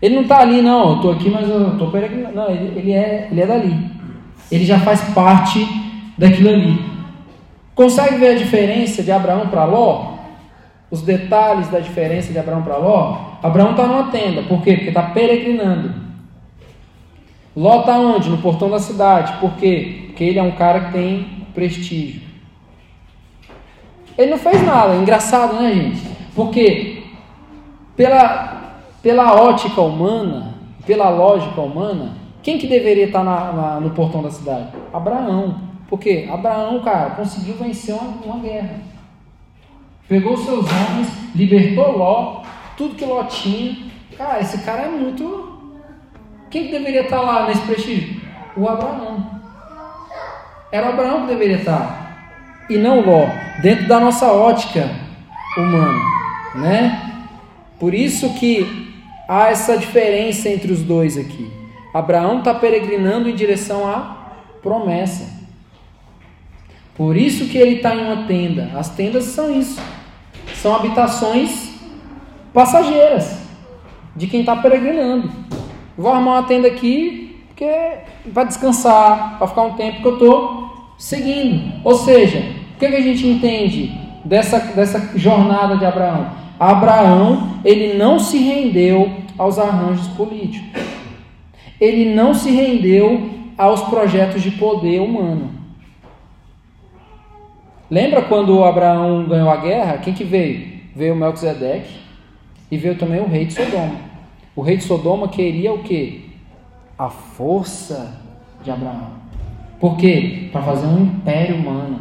Ele 0.02 0.16
não 0.16 0.22
está 0.22 0.40
ali, 0.40 0.60
não, 0.60 0.90
eu 0.90 0.96
estou 0.96 1.12
aqui, 1.12 1.30
mas 1.30 1.48
eu 1.48 1.72
estou 1.72 1.90
peregrinando. 1.90 2.34
Não, 2.34 2.50
ele, 2.50 2.78
ele, 2.78 2.92
é, 2.92 3.28
ele 3.30 3.40
é 3.40 3.46
dali. 3.46 3.90
Ele 4.50 4.64
já 4.64 4.80
faz 4.80 5.00
parte 5.14 5.66
daquilo 6.18 6.50
ali. 6.50 6.78
Consegue 7.74 8.16
ver 8.16 8.30
a 8.30 8.38
diferença 8.38 9.02
de 9.02 9.12
Abraão 9.12 9.48
para 9.48 9.64
Ló? 9.64 10.12
Os 10.90 11.02
detalhes 11.02 11.68
da 11.68 11.78
diferença 11.78 12.32
de 12.32 12.38
Abraão 12.38 12.62
para 12.62 12.76
Ló? 12.76 13.38
Abraão 13.42 13.70
está 13.70 13.86
numa 13.86 14.10
tenda, 14.10 14.42
por 14.42 14.60
quê? 14.60 14.74
Porque 14.74 14.88
está 14.88 15.02
peregrinando. 15.04 16.01
Ló 17.54 17.80
está 17.80 17.98
onde? 17.98 18.30
No 18.30 18.38
portão 18.38 18.70
da 18.70 18.78
cidade. 18.78 19.38
Por 19.40 19.52
quê? 19.54 20.04
Porque 20.06 20.24
ele 20.24 20.38
é 20.38 20.42
um 20.42 20.52
cara 20.52 20.86
que 20.86 20.92
tem 20.92 21.46
prestígio. 21.54 22.22
Ele 24.16 24.30
não 24.30 24.38
fez 24.38 24.64
nada. 24.64 24.94
Engraçado, 24.96 25.54
né, 25.54 25.72
gente? 25.72 26.02
Porque 26.34 27.02
pela, 27.96 28.74
pela 29.02 29.34
ótica 29.34 29.80
humana, 29.80 30.54
pela 30.86 31.10
lógica 31.10 31.60
humana, 31.60 32.16
quem 32.42 32.58
que 32.58 32.66
deveria 32.66 33.04
estar 33.04 33.22
na, 33.22 33.52
na, 33.52 33.80
no 33.80 33.90
portão 33.90 34.22
da 34.22 34.30
cidade? 34.30 34.68
Abraão. 34.92 35.72
Por 35.88 35.98
quê? 35.98 36.28
Abraão, 36.32 36.80
cara, 36.80 37.10
conseguiu 37.10 37.54
vencer 37.56 37.94
uma, 37.94 38.14
uma 38.24 38.38
guerra. 38.42 38.80
Pegou 40.08 40.36
seus 40.36 40.66
homens, 40.66 41.08
libertou 41.34 41.96
Ló, 41.96 42.42
tudo 42.76 42.94
que 42.94 43.04
Ló 43.04 43.24
tinha. 43.24 43.76
Cara, 44.16 44.40
esse 44.40 44.58
cara 44.62 44.82
é 44.82 44.88
muito 44.88 45.41
quem 46.52 46.66
que 46.66 46.72
deveria 46.72 47.00
estar 47.00 47.22
lá 47.22 47.46
nesse 47.46 47.62
prestígio? 47.62 48.20
O 48.54 48.68
Abraão. 48.68 49.40
Era 50.70 50.86
o 50.86 50.90
Abraão 50.90 51.22
que 51.22 51.28
deveria 51.28 51.56
estar. 51.56 52.66
E 52.68 52.76
não 52.76 53.00
Ló. 53.00 53.26
Dentro 53.62 53.88
da 53.88 53.98
nossa 53.98 54.30
ótica 54.30 54.90
humana. 55.56 55.98
Né? 56.54 57.24
Por 57.80 57.94
isso 57.94 58.34
que 58.34 58.92
há 59.26 59.48
essa 59.48 59.78
diferença 59.78 60.50
entre 60.50 60.70
os 60.70 60.82
dois 60.82 61.16
aqui. 61.16 61.50
Abraão 61.94 62.40
está 62.40 62.52
peregrinando 62.52 63.30
em 63.30 63.34
direção 63.34 63.88
à 63.88 64.34
promessa. 64.62 65.40
Por 66.94 67.16
isso 67.16 67.46
que 67.46 67.56
ele 67.56 67.76
está 67.76 67.94
em 67.94 68.04
uma 68.04 68.26
tenda. 68.26 68.70
As 68.76 68.90
tendas 68.90 69.24
são 69.24 69.58
isso. 69.58 69.80
São 70.56 70.74
habitações 70.76 71.72
passageiras 72.52 73.38
de 74.14 74.26
quem 74.26 74.40
está 74.40 74.54
peregrinando. 74.56 75.30
Vou 75.96 76.12
armar 76.12 76.40
uma 76.40 76.48
tenda 76.48 76.68
aqui 76.68 77.32
porque 77.62 77.98
para 78.32 78.44
descansar, 78.44 79.38
para 79.38 79.46
ficar 79.46 79.62
um 79.62 79.74
tempo 79.74 80.00
que 80.00 80.08
eu 80.08 80.14
estou 80.14 80.94
seguindo. 80.98 81.80
Ou 81.84 81.94
seja, 81.94 82.38
o 82.74 82.78
que, 82.78 82.88
que 82.88 82.96
a 82.96 83.00
gente 83.00 83.26
entende 83.26 83.92
dessa, 84.24 84.58
dessa 84.58 85.16
jornada 85.16 85.76
de 85.76 85.84
Abraão? 85.84 86.32
Abraão, 86.58 87.60
ele 87.64 87.94
não 87.94 88.18
se 88.18 88.38
rendeu 88.38 89.10
aos 89.38 89.58
arranjos 89.58 90.08
políticos. 90.08 90.82
Ele 91.80 92.14
não 92.14 92.34
se 92.34 92.50
rendeu 92.50 93.30
aos 93.56 93.82
projetos 93.82 94.42
de 94.42 94.52
poder 94.52 95.00
humano. 95.00 95.50
Lembra 97.90 98.22
quando 98.22 98.64
Abraão 98.64 99.24
ganhou 99.24 99.50
a 99.50 99.56
guerra? 99.56 99.98
Quem 99.98 100.14
que 100.14 100.24
veio? 100.24 100.80
Veio 100.96 101.14
Melquisedeque 101.14 101.94
e 102.70 102.76
veio 102.76 102.96
também 102.96 103.20
o 103.20 103.28
rei 103.28 103.44
de 103.44 103.52
Sodoma. 103.52 104.11
O 104.54 104.60
rei 104.60 104.76
de 104.76 104.84
Sodoma 104.84 105.28
queria 105.28 105.72
o 105.72 105.82
que? 105.82 106.30
A 106.98 107.08
força 107.08 108.20
de 108.62 108.70
Abraão. 108.70 109.12
Por 109.80 109.96
quê? 109.96 110.48
Para 110.52 110.62
fazer 110.62 110.86
um 110.86 111.02
império 111.02 111.56
humano. 111.56 112.00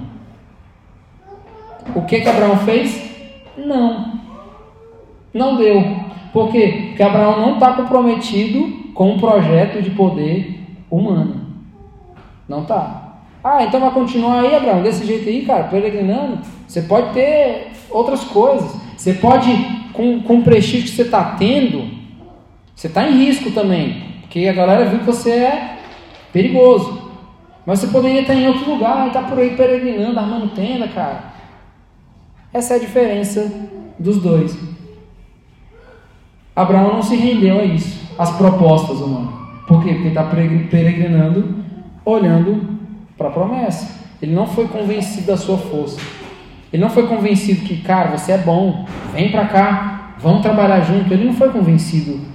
O 1.96 2.04
que 2.04 2.22
que 2.22 2.30
Abraão 2.30 2.58
fez? 2.58 3.12
Não. 3.58 4.20
Não 5.34 5.56
deu. 5.56 5.82
Por 6.34 6.52
quê? 6.52 6.86
Porque 6.90 7.04
Abraão 7.04 7.40
não 7.40 7.54
está 7.54 7.74
comprometido 7.74 8.92
com 8.94 9.14
um 9.14 9.20
projeto 9.20 9.82
de 9.82 9.90
poder 9.92 10.62
humano. 10.90 11.48
Não 12.48 12.62
está. 12.62 13.20
Ah, 13.44 13.64
então 13.64 13.80
vai 13.80 13.92
continuar 13.92 14.42
aí, 14.42 14.54
Abraão, 14.54 14.84
desse 14.84 15.06
jeito 15.06 15.28
aí, 15.28 15.46
cara, 15.46 15.64
peregrinando. 15.64 16.40
Você 16.68 16.82
pode 16.84 17.14
ter 17.14 17.72
outras 17.90 18.24
coisas. 18.26 18.80
Você 18.96 19.14
pode, 19.14 19.52
com, 19.94 20.22
com 20.22 20.38
o 20.38 20.44
prestígio 20.44 20.84
que 20.84 20.90
você 20.90 21.02
está 21.02 21.36
tendo, 21.38 22.01
você 22.82 22.88
está 22.88 23.08
em 23.08 23.26
risco 23.26 23.52
também, 23.52 24.02
porque 24.22 24.48
a 24.48 24.54
galera 24.54 24.86
viu 24.86 25.02
que 25.02 25.06
você 25.06 25.30
é 25.30 25.78
perigoso. 26.34 27.12
Mas 27.64 27.78
você 27.78 27.86
poderia 27.86 28.22
estar 28.22 28.34
em 28.34 28.48
outro 28.48 28.72
lugar 28.72 29.06
e 29.06 29.08
estar 29.10 29.22
tá 29.22 29.28
por 29.28 29.38
aí 29.38 29.56
peregrinando, 29.56 30.20
armando 30.20 30.56
tenda, 30.56 30.88
cara. 30.88 31.26
Essa 32.52 32.74
é 32.74 32.78
a 32.78 32.80
diferença 32.80 33.54
dos 34.00 34.18
dois. 34.20 34.58
Abraão 36.56 36.94
não 36.94 37.04
se 37.04 37.16
rendeu 37.16 37.60
a 37.60 37.64
isso, 37.64 38.04
às 38.18 38.32
propostas 38.36 39.00
humanas. 39.00 39.32
Por 39.68 39.84
quê? 39.84 39.94
Porque 39.94 40.08
está 40.08 40.24
peregrinando, 40.24 41.64
olhando 42.04 42.80
para 43.16 43.28
a 43.28 43.32
promessa. 43.32 44.10
Ele 44.20 44.34
não 44.34 44.48
foi 44.48 44.68
convencido 44.68 45.28
da 45.28 45.38
sua 45.38 45.60
força. 45.60 46.02
Ele 46.74 46.82
não 46.82 46.90
foi 46.90 47.06
convencido 47.06 47.62
que, 47.62 47.78
cara, 47.78 48.18
você 48.18 48.32
é 48.32 48.40
bom, 48.40 48.88
vem 49.14 49.30
para 49.30 49.46
cá, 49.46 50.16
vamos 50.18 50.42
trabalhar 50.42 50.82
junto. 50.82 51.14
Ele 51.14 51.26
não 51.26 51.34
foi 51.34 51.50
convencido 51.50 52.32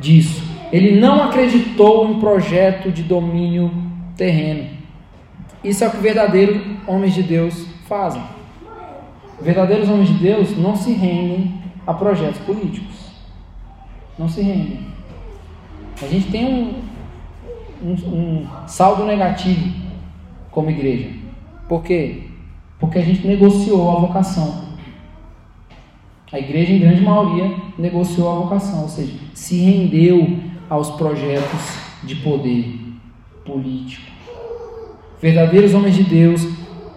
disso. 0.00 0.42
Ele 0.72 1.00
não 1.00 1.24
acreditou 1.24 2.10
em 2.10 2.20
projeto 2.20 2.90
de 2.90 3.02
domínio 3.02 3.70
terreno. 4.16 4.68
Isso 5.64 5.82
é 5.82 5.88
o 5.88 5.90
que 5.90 5.96
verdadeiros 5.96 6.62
homens 6.86 7.14
de 7.14 7.22
Deus 7.22 7.66
fazem. 7.88 8.22
Verdadeiros 9.40 9.88
homens 9.88 10.08
de 10.08 10.14
Deus 10.14 10.56
não 10.56 10.76
se 10.76 10.92
rendem 10.92 11.54
a 11.86 11.94
projetos 11.94 12.40
políticos. 12.40 13.12
Não 14.18 14.28
se 14.28 14.42
rendem. 14.42 14.80
A 16.02 16.06
gente 16.06 16.30
tem 16.30 16.46
um, 16.46 16.82
um, 17.82 17.92
um 17.92 18.46
saldo 18.66 19.04
negativo 19.04 19.72
como 20.50 20.70
igreja. 20.70 21.10
Por 21.68 21.82
quê? 21.82 22.24
Porque 22.78 22.98
a 22.98 23.02
gente 23.02 23.26
negociou 23.26 23.90
a 23.90 24.00
vocação. 24.00 24.67
A 26.30 26.38
igreja, 26.38 26.72
em 26.72 26.78
grande 26.78 27.00
maioria, 27.00 27.54
negociou 27.78 28.30
a 28.30 28.40
vocação, 28.40 28.82
ou 28.82 28.88
seja, 28.88 29.14
se 29.32 29.56
rendeu 29.58 30.38
aos 30.68 30.90
projetos 30.90 31.78
de 32.04 32.16
poder 32.16 32.78
político. 33.44 34.06
Verdadeiros 35.20 35.74
homens 35.74 35.96
de 35.96 36.04
Deus 36.04 36.46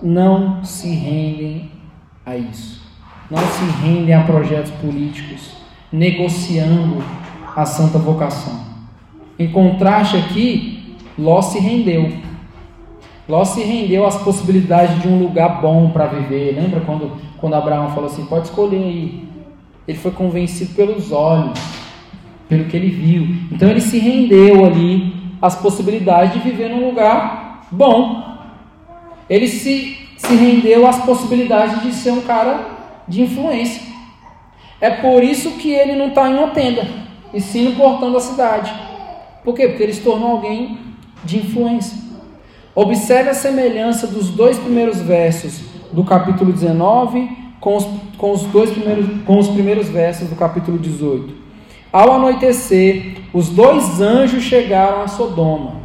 não 0.02 0.64
se 0.64 0.90
rendem 0.90 1.72
a 2.26 2.36
isso. 2.36 2.82
Não 3.30 3.40
se 3.40 3.64
rendem 3.82 4.14
a 4.14 4.24
projetos 4.24 4.72
políticos, 4.72 5.54
negociando 5.92 7.02
a 7.56 7.66
santa 7.66 7.98
vocação. 7.98 8.60
Em 9.40 9.50
contraste 9.50 10.18
aqui, 10.18 10.98
Ló 11.18 11.42
se 11.42 11.60
rendeu. 11.60 12.12
Ló 13.28 13.46
se 13.46 13.62
rendeu 13.62 14.06
às 14.06 14.18
possibilidades 14.18 15.02
de 15.02 15.08
um 15.08 15.20
lugar 15.20 15.62
bom 15.62 15.90
para 15.92 16.08
viver. 16.08 16.56
Lembra 16.56 16.82
quando, 16.82 17.12
quando 17.38 17.54
Abraão 17.54 17.92
falou 17.92 18.10
assim: 18.10 18.26
pode 18.26 18.48
escolher 18.48 18.78
aí. 18.78 19.24
Ele 19.88 19.98
foi 19.98 20.12
convencido 20.12 20.74
pelos 20.74 21.12
olhos, 21.12 21.60
pelo 22.48 22.66
que 22.66 22.78
ele 22.78 22.90
viu. 22.90 23.28
Então 23.52 23.70
ele 23.70 23.82
se 23.82 23.98
rendeu 23.98 24.66
ali 24.66 25.14
às 25.42 25.56
possibilidades 25.56 26.34
de 26.34 26.40
viver 26.40 26.70
num 26.70 26.88
lugar 26.88 27.68
bom. 27.72 28.24
Ele 29.30 29.48
se, 29.48 29.98
se 30.18 30.36
rendeu 30.36 30.86
às 30.86 31.04
possibilidades 31.04 31.82
de 31.82 31.94
ser 31.94 32.12
um 32.12 32.22
cara 32.22 32.68
de 33.08 33.22
influência. 33.22 33.82
É 34.80 34.90
por 34.90 35.24
isso 35.24 35.52
que 35.52 35.72
ele 35.72 35.96
não 35.96 36.08
está 36.08 36.30
em 36.30 36.34
uma 36.34 36.50
tenda, 36.50 36.88
e 37.34 37.40
sim 37.40 37.64
no 37.64 37.76
portão 37.76 38.12
da 38.12 38.20
cidade. 38.20 38.74
Por 39.44 39.56
quê? 39.56 39.68
Porque 39.68 39.84
ele 39.84 39.94
se 39.94 40.02
tornou 40.02 40.32
alguém 40.32 40.80
de 41.24 41.38
influência. 41.38 42.11
Observe 42.74 43.30
a 43.30 43.34
semelhança 43.34 44.08
dos 44.08 44.30
dois 44.30 44.58
primeiros 44.58 45.02
versos 45.02 45.62
do 45.92 46.06
capítulo 46.06 46.54
19 46.54 47.30
com 47.60 47.76
os, 47.76 47.86
com 48.18 48.32
os, 48.32 48.44
dois 48.44 48.72
primeiros, 48.72 49.06
com 49.26 49.38
os 49.38 49.50
primeiros 49.50 49.90
versos 49.90 50.30
do 50.30 50.36
capítulo 50.36 50.80
18. 50.80 51.34
Ao 51.92 52.14
anoitecer, 52.14 53.18
os 53.34 53.50
dois 53.50 54.00
anjos 54.00 54.44
chegaram 54.44 55.02
a 55.02 55.08
Sodoma. 55.10 55.82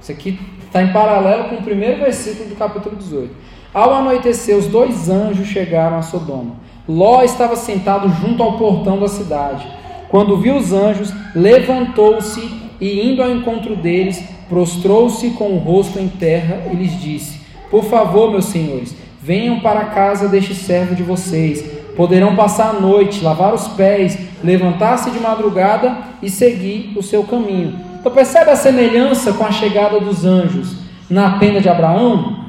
Isso 0.00 0.12
aqui 0.12 0.38
está 0.64 0.82
em 0.82 0.92
paralelo 0.92 1.48
com 1.48 1.56
o 1.56 1.62
primeiro 1.62 2.00
versículo 2.00 2.48
do 2.48 2.54
capítulo 2.54 2.94
18. 2.94 3.34
Ao 3.74 3.92
anoitecer, 3.92 4.56
os 4.56 4.68
dois 4.68 5.10
anjos 5.10 5.48
chegaram 5.48 5.98
a 5.98 6.02
Sodoma. 6.02 6.56
Ló 6.88 7.22
estava 7.22 7.56
sentado 7.56 8.08
junto 8.08 8.42
ao 8.42 8.56
portão 8.56 8.98
da 9.00 9.08
cidade. 9.08 9.66
Quando 10.08 10.36
viu 10.36 10.56
os 10.56 10.72
anjos, 10.72 11.12
levantou-se 11.34 12.40
e, 12.80 13.08
indo 13.08 13.22
ao 13.22 13.30
encontro 13.30 13.74
deles, 13.74 14.22
prostrou-se 14.52 15.30
com 15.30 15.54
o 15.54 15.58
rosto 15.58 15.98
em 15.98 16.08
terra 16.08 16.64
e 16.70 16.76
lhes 16.76 17.00
disse: 17.00 17.40
Por 17.70 17.84
favor, 17.84 18.30
meus 18.30 18.44
senhores, 18.44 18.94
venham 19.22 19.60
para 19.60 19.80
a 19.80 19.84
casa 19.86 20.28
deste 20.28 20.54
servo 20.54 20.94
de 20.94 21.02
vocês. 21.02 21.64
Poderão 21.96 22.36
passar 22.36 22.68
a 22.68 22.80
noite, 22.80 23.24
lavar 23.24 23.54
os 23.54 23.68
pés, 23.68 24.18
levantar-se 24.44 25.10
de 25.10 25.18
madrugada 25.18 25.96
e 26.22 26.28
seguir 26.28 26.92
o 26.96 27.02
seu 27.02 27.24
caminho. 27.24 27.78
Então, 27.98 28.12
percebe 28.12 28.50
a 28.50 28.56
semelhança 28.56 29.32
com 29.32 29.44
a 29.44 29.50
chegada 29.50 29.98
dos 29.98 30.24
anjos 30.26 30.76
na 31.08 31.38
tenda 31.38 31.60
de 31.60 31.70
Abraão? 31.70 32.44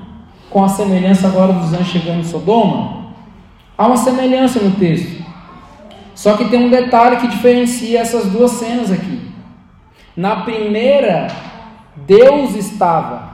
Com 0.49 0.61
a 0.61 0.67
semelhança 0.67 1.27
agora 1.27 1.53
dos 1.53 1.73
anjos 1.73 1.87
chegando 1.87 2.19
em 2.19 2.25
Sodoma? 2.25 3.13
Há 3.77 3.87
uma 3.87 3.97
semelhança 3.97 4.59
no 4.59 4.71
texto. 4.71 5.23
Só 6.13 6.35
que 6.35 6.49
tem 6.49 6.65
um 6.65 6.69
detalhe 6.69 7.17
que 7.17 7.27
diferencia 7.27 7.99
essas 7.99 8.25
duas 8.25 8.51
cenas 8.51 8.91
aqui. 8.91 9.21
Na 10.15 10.37
primeira, 10.37 11.27
Deus 11.95 12.55
estava 12.55 13.33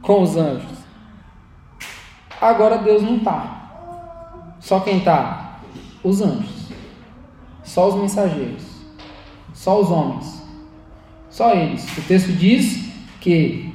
com 0.00 0.22
os 0.22 0.36
anjos. 0.36 0.78
Agora 2.40 2.78
Deus 2.78 3.02
não 3.02 3.16
está. 3.16 4.56
Só 4.60 4.80
quem 4.80 4.98
está? 4.98 5.58
Os 6.02 6.20
anjos. 6.20 6.68
Só 7.64 7.88
os 7.88 7.94
mensageiros. 7.96 8.64
Só 9.52 9.80
os 9.80 9.90
homens. 9.90 10.46
Só 11.28 11.52
eles. 11.52 11.86
O 11.98 12.02
texto 12.02 12.32
diz 12.32 12.88
que 13.20 13.74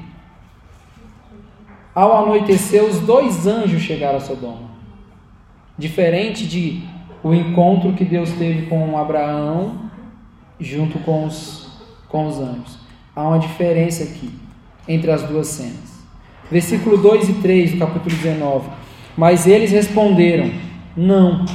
ao 1.94 2.24
anoitecer 2.24 2.84
os 2.84 3.00
dois 3.02 3.46
anjos 3.46 3.82
chegaram 3.82 4.18
a 4.18 4.22
Sodoma. 4.22 4.72
Diferente 5.78 6.48
de 6.48 6.84
o 7.22 7.34
encontro 7.34 7.94
que 7.94 8.04
Deus 8.04 8.32
teve 8.32 8.68
com 8.68 8.98
Abraão 8.98 9.90
junto 10.60 11.00
com 11.00 11.26
os, 11.26 11.80
com 12.08 12.28
os 12.28 12.40
anjos. 12.40 12.83
Há 13.16 13.28
uma 13.28 13.38
diferença 13.38 14.04
aqui 14.04 14.32
entre 14.88 15.12
as 15.12 15.22
duas 15.22 15.48
cenas. 15.48 16.04
Versículo 16.52 16.98
2 16.98 17.30
e 17.30 17.34
3 17.34 17.72
do 17.74 17.78
capítulo 17.78 18.16
19. 18.16 18.70
Mas 19.16 19.46
eles 19.46 19.72
responderam: 19.72 20.52
Não, 20.98 21.46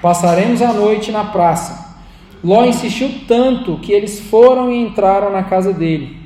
passaremos 0.00 0.62
a 0.62 0.72
noite 0.72 1.12
na 1.12 1.24
praça. 1.24 1.96
Ló 2.42 2.64
insistiu 2.64 3.10
tanto 3.28 3.76
que 3.76 3.92
eles 3.92 4.20
foram 4.20 4.72
e 4.72 4.80
entraram 4.80 5.30
na 5.30 5.42
casa 5.42 5.72
dele. 5.72 6.16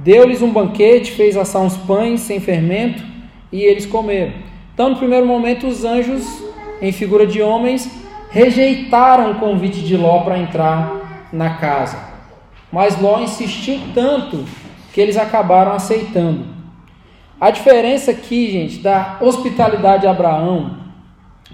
Deu-lhes 0.00 0.42
um 0.42 0.52
banquete, 0.52 1.12
fez 1.12 1.36
assar 1.36 1.62
uns 1.62 1.76
pães 1.76 2.20
sem 2.20 2.40
fermento 2.40 3.04
e 3.52 3.62
eles 3.62 3.86
comeram. 3.86 4.32
Então, 4.74 4.90
no 4.90 4.96
primeiro 4.96 5.26
momento, 5.26 5.68
os 5.68 5.84
anjos, 5.84 6.26
em 6.82 6.90
figura 6.90 7.24
de 7.24 7.40
homens, 7.40 7.88
rejeitaram 8.30 9.30
o 9.30 9.34
convite 9.36 9.80
de 9.80 9.96
Ló 9.96 10.24
para 10.24 10.36
entrar 10.36 11.28
na 11.32 11.50
casa. 11.50 12.13
Mas 12.74 13.00
Ló 13.00 13.20
insistiu 13.20 13.80
tanto 13.94 14.44
que 14.92 15.00
eles 15.00 15.16
acabaram 15.16 15.70
aceitando. 15.70 16.44
A 17.40 17.52
diferença 17.52 18.10
aqui, 18.10 18.50
gente, 18.50 18.78
da 18.78 19.16
hospitalidade 19.20 20.00
de 20.00 20.08
Abraão 20.08 20.78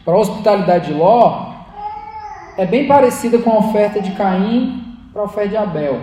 para 0.02 0.14
a 0.14 0.18
hospitalidade 0.18 0.86
de 0.86 0.94
Ló 0.94 1.52
é 2.56 2.64
bem 2.64 2.86
parecida 2.86 3.36
com 3.36 3.50
a 3.50 3.58
oferta 3.58 4.00
de 4.00 4.12
Caim 4.12 4.82
para 5.12 5.20
a 5.20 5.24
oferta 5.26 5.50
de 5.50 5.56
Abel, 5.58 6.00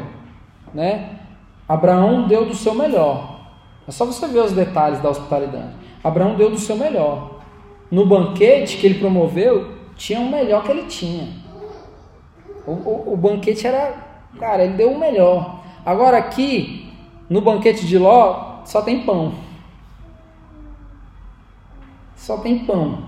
né? 0.72 1.15
Abraão 1.68 2.28
deu 2.28 2.45
do 2.45 2.53
seu 2.53 2.76
melhor. 2.76 3.39
É 3.88 3.91
só 3.91 4.05
você 4.05 4.28
ver 4.28 4.43
os 4.43 4.51
detalhes 4.51 5.01
da 5.01 5.09
hospitalidade. 5.09 5.74
Abraão 6.03 6.36
deu 6.36 6.51
do 6.51 6.59
seu 6.59 6.76
melhor. 6.76 7.39
No 7.89 8.05
banquete 8.05 8.78
que 8.78 8.86
ele 8.86 8.99
promoveu, 8.99 9.78
tinha 9.95 10.20
o 10.20 10.30
melhor 10.30 10.61
que 10.61 10.70
ele 10.70 10.84
tinha. 10.84 11.28
O, 12.68 12.72
o, 12.72 13.13
o 13.13 13.18
banquete 13.18 13.65
era, 13.65 14.07
cara, 14.39 14.63
ele 14.63 14.73
deu 14.73 14.91
o 14.91 14.99
melhor. 14.99 15.59
Agora 15.86 16.17
aqui, 16.17 16.91
no 17.30 17.41
banquete 17.41 17.86
de 17.86 17.97
Ló, 17.97 18.61
só 18.65 18.82
tem 18.82 19.01
pão. 19.03 19.34
Só 22.15 22.38
tem 22.38 22.59
pão. 22.59 23.05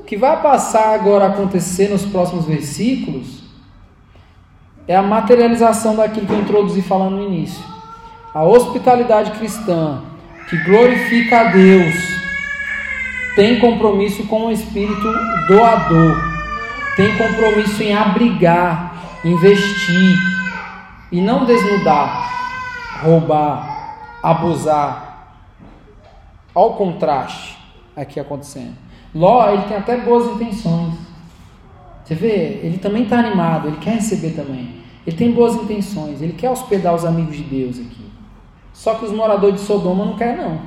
O 0.00 0.04
que 0.04 0.16
vai 0.16 0.40
passar 0.42 0.94
agora 0.94 1.26
a 1.26 1.28
acontecer 1.28 1.88
nos 1.88 2.04
próximos 2.04 2.44
versículos 2.44 3.44
é 4.86 4.96
a 4.96 5.02
materialização 5.02 5.96
daquilo 5.96 6.26
que 6.26 6.32
eu 6.32 6.40
introduzi 6.40 6.82
falando 6.82 7.16
no 7.16 7.24
início. 7.24 7.64
A 8.34 8.44
hospitalidade 8.44 9.32
cristã 9.32 10.02
que 10.48 10.56
glorifica 10.64 11.40
a 11.40 11.44
Deus 11.44 11.94
tem 13.36 13.60
compromisso 13.60 14.26
com 14.26 14.46
o 14.46 14.50
espírito 14.50 15.12
doador 15.48 16.30
tem 17.00 17.16
compromisso 17.16 17.82
em 17.82 17.94
abrigar, 17.94 18.89
investir 19.24 20.18
e 21.12 21.20
não 21.20 21.44
desnudar, 21.44 23.00
roubar, 23.02 23.98
abusar. 24.22 25.36
Olha 26.54 26.72
o 26.72 26.74
contraste 26.74 27.58
aqui 27.96 28.18
acontecendo. 28.18 28.74
Ló, 29.14 29.50
ele 29.50 29.62
tem 29.62 29.76
até 29.76 29.96
boas 29.96 30.26
intenções. 30.34 30.94
Você 32.04 32.14
vê, 32.14 32.60
ele 32.62 32.78
também 32.78 33.04
está 33.04 33.18
animado, 33.18 33.68
ele 33.68 33.76
quer 33.76 33.94
receber 33.94 34.30
também. 34.30 34.80
Ele 35.06 35.16
tem 35.16 35.32
boas 35.32 35.54
intenções, 35.54 36.20
ele 36.20 36.32
quer 36.32 36.50
hospedar 36.50 36.94
os 36.94 37.04
amigos 37.04 37.36
de 37.36 37.42
Deus 37.42 37.78
aqui. 37.78 38.10
Só 38.72 38.94
que 38.94 39.04
os 39.04 39.12
moradores 39.12 39.60
de 39.60 39.66
Sodoma 39.66 40.04
não 40.04 40.16
querem, 40.16 40.36
não. 40.36 40.60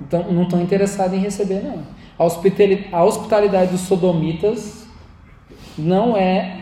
Então, 0.00 0.32
não 0.32 0.42
estão 0.44 0.60
interessados 0.60 1.14
em 1.16 1.20
receber, 1.20 1.62
não. 1.62 1.82
A 2.18 3.04
hospitalidade 3.04 3.70
dos 3.72 3.82
sodomitas 3.82 4.79
não 5.80 6.16
é 6.16 6.60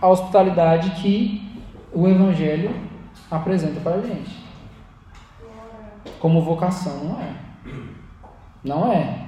a 0.00 0.08
hospitalidade 0.08 0.90
que 1.02 1.42
o 1.92 2.06
Evangelho 2.08 2.74
apresenta 3.30 3.80
para 3.80 3.96
a 3.96 4.00
gente. 4.00 4.38
Como 6.18 6.42
vocação, 6.42 7.04
não 7.04 7.20
é. 7.20 7.32
Não 8.62 8.92
é. 8.92 9.18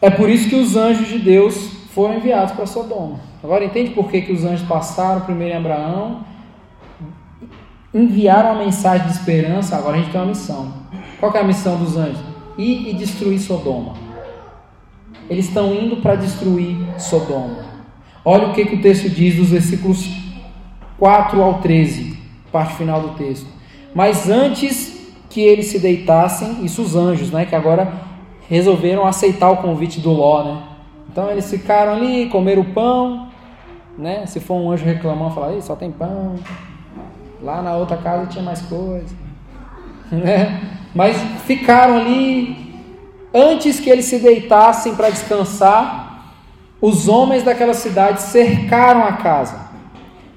É 0.00 0.10
por 0.10 0.28
isso 0.28 0.48
que 0.48 0.56
os 0.56 0.76
anjos 0.76 1.08
de 1.08 1.18
Deus 1.18 1.56
foram 1.92 2.16
enviados 2.16 2.54
para 2.54 2.66
Sodoma. 2.66 3.20
Agora 3.42 3.64
entende 3.64 3.90
por 3.90 4.10
que, 4.10 4.22
que 4.22 4.32
os 4.32 4.44
anjos 4.44 4.66
passaram 4.66 5.22
primeiro 5.22 5.54
em 5.54 5.58
Abraão, 5.58 6.24
enviaram 7.92 8.52
a 8.52 8.54
mensagem 8.54 9.06
de 9.06 9.12
esperança, 9.12 9.76
agora 9.76 9.96
a 9.96 10.00
gente 10.00 10.10
tem 10.10 10.20
uma 10.20 10.28
missão. 10.28 10.72
Qual 11.18 11.32
é 11.34 11.40
a 11.40 11.44
missão 11.44 11.76
dos 11.76 11.96
anjos? 11.96 12.20
Ir 12.56 12.88
e 12.88 12.94
destruir 12.94 13.38
Sodoma. 13.38 13.94
Eles 15.28 15.46
estão 15.46 15.74
indo 15.74 15.96
para 15.96 16.14
destruir 16.14 16.76
Sodoma. 16.98 17.67
Olha 18.30 18.48
o 18.48 18.52
que, 18.52 18.62
que 18.66 18.74
o 18.74 18.82
texto 18.82 19.08
diz 19.08 19.36
dos 19.36 19.48
versículos 19.48 20.06
4 20.98 21.42
ao 21.42 21.62
13, 21.62 22.14
parte 22.52 22.74
final 22.74 23.00
do 23.00 23.08
texto. 23.14 23.46
Mas 23.94 24.28
antes 24.28 25.08
que 25.30 25.40
eles 25.40 25.68
se 25.68 25.78
deitassem, 25.78 26.62
isso 26.62 26.82
os 26.82 26.94
anjos, 26.94 27.30
né, 27.30 27.46
que 27.46 27.54
agora 27.54 27.90
resolveram 28.46 29.06
aceitar 29.06 29.48
o 29.48 29.56
convite 29.56 29.98
do 29.98 30.10
Ló, 30.10 30.44
né? 30.44 30.62
Então 31.10 31.30
eles 31.30 31.48
ficaram 31.48 31.94
ali, 31.94 32.28
comeram 32.28 32.60
o 32.60 32.74
pão, 32.74 33.28
né? 33.96 34.26
Se 34.26 34.40
for 34.40 34.56
um 34.56 34.72
anjo 34.72 34.84
reclamando, 34.84 35.34
falar, 35.34 35.58
só 35.62 35.74
tem 35.74 35.90
pão. 35.90 36.34
Lá 37.42 37.62
na 37.62 37.76
outra 37.76 37.96
casa 37.96 38.26
tinha 38.26 38.44
mais 38.44 38.60
coisa, 38.60 39.16
né? 40.12 40.60
Mas 40.94 41.16
ficaram 41.46 41.96
ali 41.96 42.84
antes 43.32 43.80
que 43.80 43.88
eles 43.88 44.04
se 44.04 44.18
deitassem 44.18 44.94
para 44.94 45.08
descansar, 45.08 46.07
os 46.80 47.08
homens 47.08 47.42
daquela 47.42 47.74
cidade 47.74 48.22
cercaram 48.22 49.04
a 49.04 49.12
casa. 49.12 49.68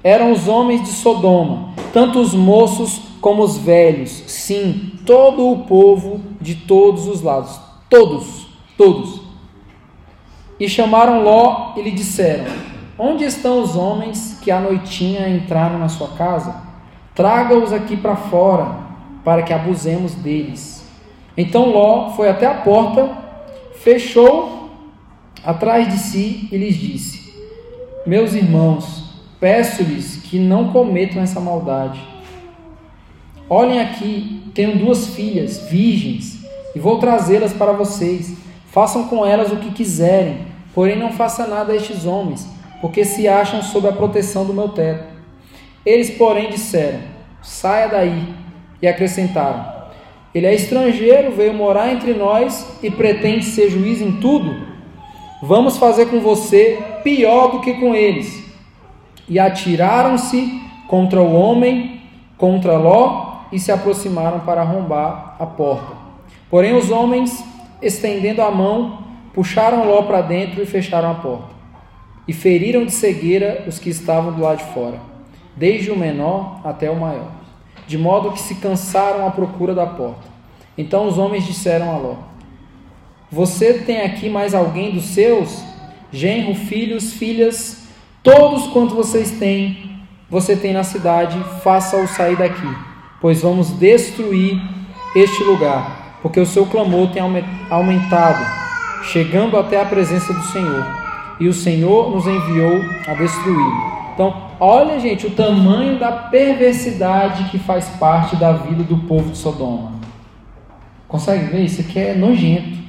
Eram 0.02 0.32
os 0.32 0.48
homens 0.48 0.82
de 0.82 0.88
Sodoma, 0.88 1.68
tanto 1.92 2.18
os 2.20 2.34
moços 2.34 3.00
como 3.20 3.42
os 3.42 3.56
velhos, 3.56 4.10
sim, 4.26 4.98
todo 5.06 5.48
o 5.48 5.64
povo 5.64 6.20
de 6.40 6.56
todos 6.56 7.06
os 7.06 7.22
lados, 7.22 7.60
todos, 7.88 8.48
todos. 8.76 9.22
E 10.58 10.68
chamaram 10.68 11.22
Ló 11.22 11.74
e 11.76 11.82
lhe 11.82 11.92
disseram: 11.92 12.46
Onde 12.98 13.24
estão 13.24 13.62
os 13.62 13.76
homens 13.76 14.38
que 14.42 14.50
à 14.50 14.60
noitinha 14.60 15.28
entraram 15.28 15.78
na 15.78 15.88
sua 15.88 16.08
casa? 16.08 16.62
Traga-os 17.14 17.72
aqui 17.72 17.96
para 17.96 18.16
fora, 18.16 18.76
para 19.24 19.42
que 19.42 19.52
abusemos 19.52 20.14
deles. 20.14 20.84
Então 21.36 21.70
Ló 21.70 22.10
foi 22.10 22.28
até 22.28 22.46
a 22.46 22.54
porta, 22.54 23.08
fechou 23.74 24.61
atrás 25.44 25.88
de 25.88 25.98
si 25.98 26.48
e 26.50 26.56
lhes 26.56 26.76
disse: 26.76 27.32
Meus 28.06 28.34
irmãos, 28.34 29.04
peço-lhes 29.40 30.16
que 30.16 30.38
não 30.38 30.72
cometam 30.72 31.22
essa 31.22 31.40
maldade. 31.40 32.00
Olhem 33.48 33.80
aqui, 33.80 34.42
tenho 34.54 34.78
duas 34.78 35.08
filhas, 35.08 35.58
virgens, 35.68 36.44
e 36.74 36.78
vou 36.78 36.98
trazê-las 36.98 37.52
para 37.52 37.72
vocês. 37.72 38.34
Façam 38.66 39.08
com 39.08 39.26
elas 39.26 39.52
o 39.52 39.56
que 39.56 39.72
quiserem, 39.72 40.46
porém 40.74 40.98
não 40.98 41.12
faça 41.12 41.46
nada 41.46 41.72
a 41.72 41.76
estes 41.76 42.06
homens, 42.06 42.48
porque 42.80 43.04
se 43.04 43.28
acham 43.28 43.62
sob 43.62 43.86
a 43.86 43.92
proteção 43.92 44.46
do 44.46 44.54
meu 44.54 44.70
teto. 44.70 45.04
Eles, 45.84 46.10
porém, 46.10 46.48
disseram: 46.48 47.00
Saia 47.42 47.88
daí, 47.88 48.34
e 48.80 48.86
acrescentaram: 48.88 49.64
Ele 50.34 50.46
é 50.46 50.54
estrangeiro, 50.54 51.32
veio 51.32 51.52
morar 51.52 51.92
entre 51.92 52.14
nós 52.14 52.66
e 52.82 52.90
pretende 52.90 53.44
ser 53.44 53.70
juiz 53.70 54.00
em 54.00 54.12
tudo. 54.12 54.71
Vamos 55.44 55.76
fazer 55.76 56.06
com 56.06 56.20
você 56.20 56.80
pior 57.02 57.50
do 57.50 57.60
que 57.62 57.74
com 57.74 57.96
eles. 57.96 58.48
E 59.28 59.40
atiraram-se 59.40 60.62
contra 60.86 61.20
o 61.20 61.34
homem, 61.34 62.00
contra 62.38 62.78
Ló, 62.78 63.40
e 63.50 63.58
se 63.58 63.72
aproximaram 63.72 64.38
para 64.40 64.60
arrombar 64.60 65.34
a 65.40 65.44
porta. 65.44 65.96
Porém, 66.48 66.76
os 66.76 66.92
homens, 66.92 67.44
estendendo 67.82 68.40
a 68.40 68.52
mão, 68.52 68.98
puxaram 69.34 69.84
Ló 69.84 70.02
para 70.02 70.20
dentro 70.20 70.62
e 70.62 70.66
fecharam 70.66 71.10
a 71.10 71.14
porta. 71.14 71.50
E 72.28 72.32
feriram 72.32 72.86
de 72.86 72.92
cegueira 72.92 73.64
os 73.66 73.80
que 73.80 73.90
estavam 73.90 74.32
do 74.32 74.42
lado 74.42 74.58
de 74.58 74.72
fora, 74.72 75.00
desde 75.56 75.90
o 75.90 75.98
menor 75.98 76.60
até 76.62 76.88
o 76.88 76.94
maior, 76.94 77.32
de 77.84 77.98
modo 77.98 78.30
que 78.30 78.40
se 78.40 78.54
cansaram 78.54 79.26
à 79.26 79.30
procura 79.32 79.74
da 79.74 79.86
porta. 79.86 80.30
Então 80.78 81.08
os 81.08 81.18
homens 81.18 81.44
disseram 81.44 81.90
a 81.90 81.98
Ló: 81.98 82.14
Você 83.32 83.74
tem 83.74 84.02
aqui 84.02 84.28
mais 84.28 84.54
alguém 84.54 84.92
dos 84.92 85.06
seus? 85.06 85.64
Genro, 86.12 86.54
filhos, 86.54 87.14
filhas, 87.14 87.84
todos 88.22 88.66
quanto 88.68 88.94
vocês 88.94 89.30
têm, 89.32 89.98
você 90.28 90.54
tem 90.54 90.74
na 90.74 90.84
cidade, 90.84 91.42
faça-o 91.62 92.06
sair 92.06 92.36
daqui 92.36 92.92
pois 93.22 93.40
vamos 93.40 93.70
destruir 93.70 94.60
este 95.14 95.44
lugar, 95.44 96.18
porque 96.20 96.40
o 96.40 96.44
seu 96.44 96.66
clamor 96.66 97.08
tem 97.12 97.22
aumentado, 97.70 98.44
chegando 99.04 99.56
até 99.56 99.80
a 99.80 99.86
presença 99.86 100.32
do 100.34 100.42
Senhor, 100.42 100.84
e 101.38 101.46
o 101.46 101.54
Senhor 101.54 102.10
nos 102.10 102.26
enviou 102.26 102.82
a 103.06 103.14
destruí-lo. 103.14 103.92
Então, 104.12 104.50
olha, 104.58 104.98
gente, 104.98 105.26
o 105.26 105.30
tamanho 105.30 105.98
da 105.98 106.10
perversidade 106.10 107.44
que 107.50 107.58
faz 107.58 107.88
parte 107.90 108.34
da 108.36 108.52
vida 108.52 108.82
do 108.82 108.98
povo 108.98 109.30
de 109.30 109.38
Sodoma. 109.38 109.92
Consegue 111.06 111.44
ver? 111.44 111.64
Isso 111.64 111.80
aqui 111.80 111.98
é 111.98 112.14
nojento, 112.14 112.81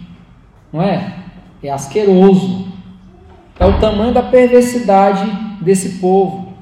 não 0.74 0.82
é? 0.82 1.20
É 1.62 1.70
asqueroso. 1.70 2.68
É 3.60 3.66
o 3.66 3.80
tamanho 3.80 4.12
da 4.12 4.24
perversidade 4.24 5.32
desse 5.62 6.00
povo. 6.00 6.54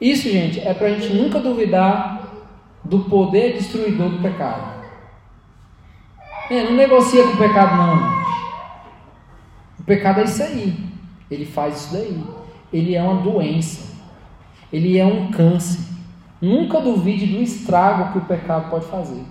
Isso, 0.00 0.28
gente, 0.28 0.60
é 0.60 0.74
para 0.74 0.88
a 0.88 0.90
gente 0.90 1.14
nunca 1.14 1.38
duvidar 1.38 2.28
do 2.84 3.00
poder 3.04 3.54
destruidor 3.54 4.10
do 4.10 4.18
pecado. 4.20 4.78
É, 6.50 6.64
não 6.64 6.74
negocia 6.74 7.22
com 7.22 7.34
o 7.34 7.36
pecado, 7.36 7.76
não. 7.76 8.18
O 9.78 9.84
pecado 9.84 10.20
é 10.20 10.24
isso 10.24 10.42
aí. 10.42 10.76
Ele 11.30 11.44
faz 11.44 11.76
isso 11.82 11.92
daí. 11.92 12.24
Ele 12.72 12.94
é 12.94 13.02
uma 13.02 13.22
doença. 13.22 13.96
Ele 14.72 14.98
é 14.98 15.06
um 15.06 15.30
câncer. 15.30 15.86
Nunca 16.40 16.80
duvide 16.80 17.26
do 17.26 17.42
estrago 17.42 18.12
que 18.12 18.18
o 18.18 18.24
pecado 18.24 18.70
pode 18.70 18.86
fazer. 18.86 19.22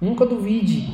Nunca 0.00 0.26
duvide. 0.26 0.92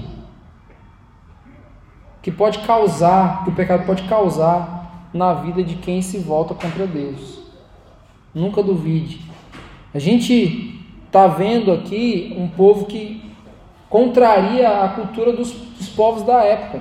Que 2.23 2.31
pode 2.31 2.59
causar, 2.61 3.45
que 3.45 3.51
o 3.51 3.55
pecado 3.55 3.87
pode 3.87 4.03
causar 4.05 5.09
na 5.13 5.35
vida 5.35 5.63
de 5.63 5.77
quem 5.77 6.03
se 6.03 6.19
volta 6.19 6.55
contra 6.55 6.87
Deus. 6.87 7.41
Nunca 8.35 8.63
duvide. 8.63 9.21
A 9.93 9.99
gente 9.99 10.79
está 11.07 11.27
vendo 11.27 11.73
aqui 11.73 12.37
um 12.39 12.49
povo 12.49 12.87
que 12.87 13.31
contraria 13.89 14.85
a 14.85 14.89
cultura 14.91 15.33
dos, 15.33 15.51
dos 15.53 15.89
povos 15.89 16.23
da 16.23 16.45
época. 16.45 16.81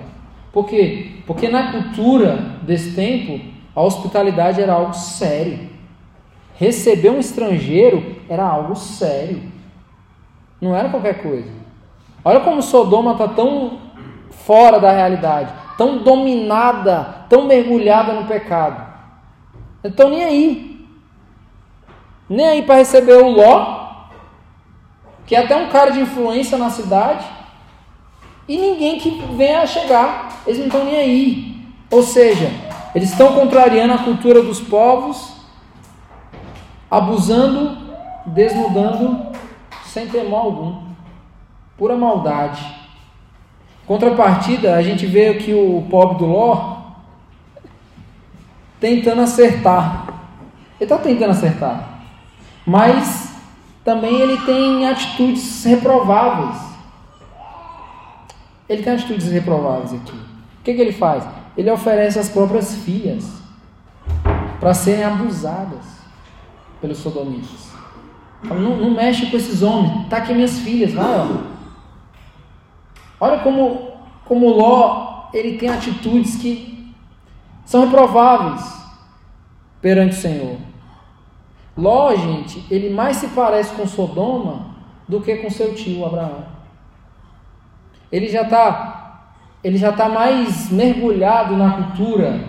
Por 0.53 0.67
quê? 0.67 1.21
Porque 1.25 1.47
na 1.47 1.71
cultura 1.71 2.37
desse 2.61 2.95
tempo, 2.95 3.43
a 3.75 3.81
hospitalidade 3.81 4.61
era 4.61 4.73
algo 4.73 4.93
sério. 4.93 5.69
Receber 6.55 7.09
um 7.09 7.19
estrangeiro 7.19 8.17
era 8.27 8.45
algo 8.45 8.75
sério. 8.75 9.41
Não 10.61 10.75
era 10.75 10.89
qualquer 10.89 11.21
coisa. 11.21 11.49
Olha 12.23 12.41
como 12.41 12.61
Sodoma 12.61 13.13
está 13.13 13.27
tão 13.27 13.77
fora 14.45 14.79
da 14.79 14.91
realidade, 14.91 15.53
tão 15.77 15.99
dominada, 15.99 17.25
tão 17.29 17.45
mergulhada 17.45 18.13
no 18.13 18.25
pecado. 18.25 18.85
Então 19.83 20.09
nem 20.09 20.23
aí. 20.23 20.87
Nem 22.29 22.47
aí 22.47 22.61
para 22.61 22.75
receber 22.75 23.15
o 23.15 23.29
Ló, 23.29 23.79
que 25.25 25.35
é 25.35 25.43
até 25.43 25.55
um 25.55 25.69
cara 25.69 25.91
de 25.91 25.99
influência 25.99 26.57
na 26.57 26.69
cidade, 26.69 27.25
e 28.47 28.57
ninguém 28.57 28.99
que 28.99 29.11
venha 29.35 29.65
chegar, 29.67 30.41
eles 30.45 30.59
não 30.59 30.67
estão 30.67 30.83
nem 30.83 30.97
aí. 30.97 31.67
Ou 31.91 32.03
seja, 32.03 32.51
eles 32.95 33.11
estão 33.11 33.33
contrariando 33.33 33.93
a 33.93 33.99
cultura 33.99 34.41
dos 34.41 34.59
povos, 34.59 35.33
abusando, 36.89 37.77
desnudando, 38.25 39.27
sem 39.85 40.07
temor 40.07 40.45
algum, 40.45 40.83
pura 41.77 41.95
maldade. 41.95 42.78
Contrapartida, 43.89 44.75
a 44.75 44.83
gente 44.83 45.07
vê 45.07 45.33
que 45.33 45.51
o 45.51 45.83
pobre 45.89 46.19
do 46.19 46.27
Ló 46.27 46.77
tentando 48.79 49.21
acertar. 49.21 50.05
Ele 50.79 50.85
está 50.85 50.99
tentando 50.99 51.31
acertar, 51.31 52.03
mas 52.63 53.33
também 53.83 54.13
ele 54.21 54.37
tem 54.45 54.87
atitudes 54.87 55.63
reprováveis. 55.63 56.55
Ele 58.69 58.83
tem 58.83 58.93
atitudes 58.93 59.31
reprováveis 59.31 59.91
aqui. 59.91 60.13
O 60.13 60.63
que, 60.63 60.75
que 60.75 60.81
ele 60.81 60.93
faz? 60.93 61.23
Ele 61.57 61.71
oferece 61.71 62.19
as 62.19 62.29
próprias 62.29 62.75
filhas 62.75 63.41
para 64.59 64.71
serem 64.75 65.03
abusadas 65.03 65.83
pelos 66.79 66.99
sodomitas. 66.99 67.71
Não, 68.43 68.77
não, 68.77 68.91
mexe 68.91 69.25
com 69.31 69.35
esses 69.35 69.63
homens. 69.63 70.07
Tá 70.09 70.17
aqui 70.17 70.31
minhas 70.31 70.59
filhas, 70.59 70.93
vai, 70.93 71.05
ó. 71.05 71.48
Olha 73.19 73.39
como, 73.39 73.91
como 74.25 74.49
Ló 74.49 75.29
ele 75.33 75.57
tem 75.57 75.69
atitudes 75.69 76.35
que 76.35 76.93
são 77.65 77.85
reprováveis 77.85 78.61
perante 79.81 80.15
o 80.15 80.19
Senhor. 80.19 80.57
Ló, 81.77 82.15
gente, 82.15 82.65
ele 82.69 82.89
mais 82.89 83.17
se 83.17 83.27
parece 83.27 83.73
com 83.75 83.87
Sodoma 83.87 84.75
do 85.07 85.21
que 85.21 85.37
com 85.37 85.49
seu 85.49 85.73
tio 85.75 86.05
Abraão. 86.05 86.45
Ele 88.11 88.27
já 88.27 88.41
está 88.41 88.95
ele 89.63 89.77
já 89.77 89.89
está 89.89 90.07
mais 90.07 90.71
mergulhado 90.71 91.55
na 91.57 91.71
cultura 91.71 92.39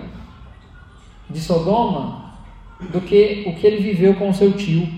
de 1.28 1.40
Sodoma 1.40 2.34
do 2.80 3.00
que 3.00 3.44
o 3.46 3.54
que 3.54 3.66
ele 3.66 3.82
viveu 3.82 4.14
com 4.14 4.32
seu 4.32 4.52
tio, 4.52 4.88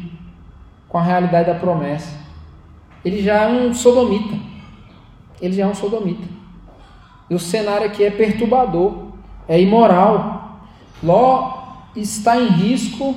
com 0.88 0.98
a 0.98 1.02
realidade 1.02 1.50
da 1.50 1.58
promessa. 1.58 2.20
Ele 3.02 3.22
já 3.22 3.42
é 3.42 3.48
um 3.48 3.72
sodomita. 3.72 4.51
Ele 5.42 5.54
já 5.54 5.64
é 5.64 5.66
um 5.66 5.74
sodomita. 5.74 6.26
E 7.28 7.34
o 7.34 7.38
cenário 7.38 7.86
aqui 7.86 8.04
é 8.04 8.10
perturbador, 8.10 9.08
é 9.48 9.60
imoral. 9.60 10.60
Ló 11.02 11.60
está 11.94 12.40
em 12.40 12.48
risco 12.48 13.14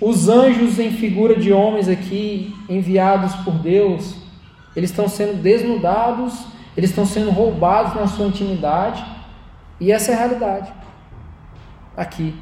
Os 0.00 0.28
anjos 0.28 0.80
em 0.80 0.90
figura 0.90 1.36
de 1.36 1.52
homens 1.52 1.88
aqui, 1.88 2.52
enviados 2.68 3.36
por 3.36 3.54
Deus, 3.54 4.16
eles 4.74 4.90
estão 4.90 5.06
sendo 5.08 5.40
desnudados, 5.40 6.44
eles 6.76 6.90
estão 6.90 7.06
sendo 7.06 7.30
roubados 7.30 7.94
na 7.94 8.08
sua 8.08 8.26
intimidade, 8.26 9.04
e 9.78 9.92
essa 9.92 10.10
é 10.10 10.14
a 10.14 10.18
realidade. 10.18 10.72
Aqui. 11.96 12.34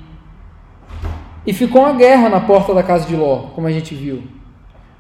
E 1.47 1.53
ficou 1.53 1.83
uma 1.83 1.93
guerra 1.93 2.31
na 2.31 2.41
porta 2.41 2.73
da 2.73 2.83
casa 2.83 3.07
de 3.07 3.15
Ló, 3.15 3.49
como 3.55 3.67
a 3.67 3.73
gente 3.73 3.95
viu. 3.95 4.23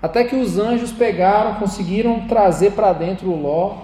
Até 0.02 0.24
que 0.24 0.36
os 0.36 0.58
anjos 0.58 0.92
pegaram, 0.92 1.56
conseguiram 1.56 2.26
trazer 2.26 2.72
para 2.72 2.92
dentro 2.92 3.30
o 3.30 3.40
Ló 3.40 3.78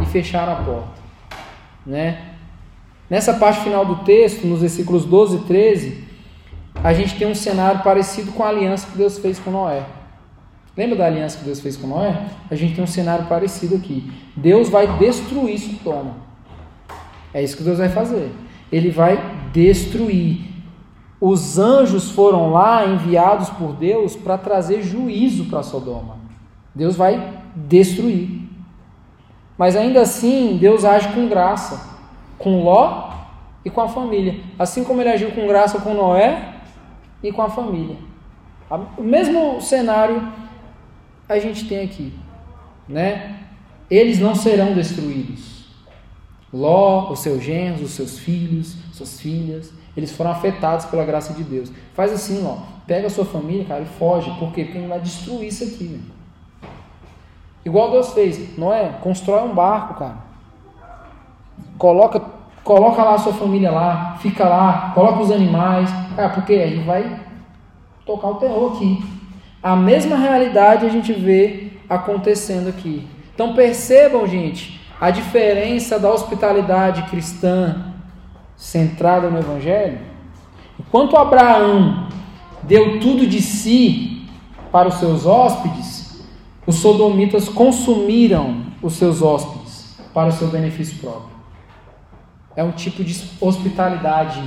e 0.00 0.06
fecharam 0.06 0.52
a 0.52 0.56
porta. 0.56 1.02
Né? 1.86 2.32
Nessa 3.08 3.34
parte 3.34 3.60
final 3.60 3.84
do 3.84 3.96
texto, 4.04 4.46
nos 4.46 4.60
versículos 4.60 5.04
12 5.04 5.36
e 5.36 5.40
13, 5.40 6.04
a 6.82 6.92
gente 6.92 7.16
tem 7.16 7.28
um 7.28 7.34
cenário 7.34 7.82
parecido 7.82 8.32
com 8.32 8.42
a 8.42 8.48
aliança 8.48 8.88
que 8.90 8.96
Deus 8.96 9.18
fez 9.18 9.38
com 9.38 9.50
Noé. 9.50 9.84
Lembra 10.76 10.96
da 10.96 11.06
aliança 11.06 11.38
que 11.38 11.44
Deus 11.44 11.60
fez 11.60 11.76
com 11.76 11.86
Noé? 11.86 12.26
A 12.50 12.54
gente 12.54 12.74
tem 12.74 12.82
um 12.82 12.86
cenário 12.86 13.26
parecido 13.26 13.76
aqui. 13.76 14.10
Deus 14.34 14.68
vai 14.68 14.86
destruir 14.98 15.58
Sodoma. 15.58 16.16
É 17.34 17.42
isso 17.42 17.56
que 17.56 17.62
Deus 17.62 17.78
vai 17.78 17.90
fazer. 17.90 18.30
Ele 18.70 18.90
vai 18.90 19.22
destruir. 19.52 20.51
Os 21.24 21.56
anjos 21.56 22.10
foram 22.10 22.50
lá 22.50 22.84
enviados 22.84 23.48
por 23.48 23.74
Deus 23.74 24.16
para 24.16 24.36
trazer 24.36 24.82
juízo 24.82 25.44
para 25.44 25.62
Sodoma. 25.62 26.16
Deus 26.74 26.96
vai 26.96 27.40
destruir. 27.54 28.42
Mas 29.56 29.76
ainda 29.76 30.00
assim, 30.00 30.56
Deus 30.60 30.84
age 30.84 31.12
com 31.12 31.28
graça 31.28 31.92
com 32.36 32.64
Ló 32.64 33.12
e 33.64 33.70
com 33.70 33.80
a 33.80 33.88
família. 33.88 34.40
Assim 34.58 34.82
como 34.82 35.00
ele 35.00 35.10
agiu 35.10 35.30
com 35.30 35.46
graça 35.46 35.78
com 35.78 35.94
Noé 35.94 36.56
e 37.22 37.30
com 37.30 37.42
a 37.42 37.48
família. 37.48 37.98
O 38.98 39.04
mesmo 39.04 39.60
cenário 39.60 40.26
a 41.28 41.38
gente 41.38 41.68
tem 41.68 41.84
aqui, 41.84 42.12
né? 42.88 43.38
Eles 43.88 44.18
não 44.18 44.34
serão 44.34 44.74
destruídos. 44.74 45.66
Ló, 46.52 47.12
os 47.12 47.20
seus 47.20 47.44
genros, 47.44 47.80
os 47.82 47.92
seus 47.92 48.18
filhos, 48.18 48.76
suas 48.92 49.20
filhas, 49.20 49.72
eles 49.96 50.12
foram 50.12 50.30
afetados 50.30 50.86
pela 50.86 51.04
graça 51.04 51.34
de 51.34 51.42
Deus. 51.42 51.70
Faz 51.94 52.12
assim, 52.12 52.42
Ló, 52.42 52.58
pega 52.86 53.06
a 53.06 53.10
sua 53.10 53.24
família, 53.24 53.64
cara, 53.64 53.82
e 53.82 53.86
foge. 53.98 54.30
Por 54.38 54.52
quê? 54.52 54.64
Porque 54.64 54.78
ele 54.78 54.86
vai 54.86 55.00
destruir 55.00 55.48
isso 55.48 55.64
aqui? 55.64 56.00
Igual 57.64 57.90
Deus 57.90 58.12
fez. 58.12 58.56
Noé, 58.56 58.90
constrói 59.00 59.42
um 59.42 59.54
barco, 59.54 59.94
cara. 59.94 60.16
Coloca, 61.76 62.20
coloca 62.64 63.02
lá 63.02 63.14
a 63.14 63.18
sua 63.18 63.32
família 63.34 63.70
lá, 63.70 64.16
fica 64.20 64.48
lá, 64.48 64.92
coloca 64.94 65.20
os 65.20 65.30
animais. 65.30 65.90
Cara, 66.16 66.30
porque 66.30 66.54
aí 66.54 66.82
vai 66.84 67.20
tocar 68.06 68.28
o 68.28 68.34
terror 68.36 68.74
aqui. 68.74 69.04
A 69.62 69.76
mesma 69.76 70.16
realidade 70.16 70.86
a 70.86 70.88
gente 70.88 71.12
vê 71.12 71.72
acontecendo 71.88 72.68
aqui. 72.68 73.06
Então 73.34 73.54
percebam, 73.54 74.26
gente, 74.26 74.80
a 75.00 75.10
diferença 75.10 75.98
da 75.98 76.10
hospitalidade 76.10 77.02
cristã 77.10 77.91
centrada 78.56 79.28
no 79.28 79.38
Evangelho. 79.38 79.98
Enquanto 80.78 81.16
Abraão 81.16 82.08
deu 82.62 83.00
tudo 83.00 83.26
de 83.26 83.40
si 83.40 84.28
para 84.70 84.88
os 84.88 84.94
seus 84.94 85.26
hóspedes, 85.26 86.22
os 86.66 86.76
sodomitas 86.76 87.48
consumiram 87.48 88.66
os 88.82 88.94
seus 88.94 89.20
hóspedes 89.20 89.98
para 90.14 90.28
o 90.28 90.32
seu 90.32 90.48
benefício 90.48 90.98
próprio. 90.98 91.32
É 92.54 92.62
um 92.62 92.72
tipo 92.72 93.02
de 93.02 93.28
hospitalidade 93.40 94.42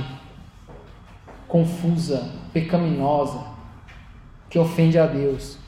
confusa, 1.48 2.30
pecaminosa, 2.52 3.40
que 4.48 4.58
ofende 4.58 4.98
a 4.98 5.06
Deus. 5.06 5.58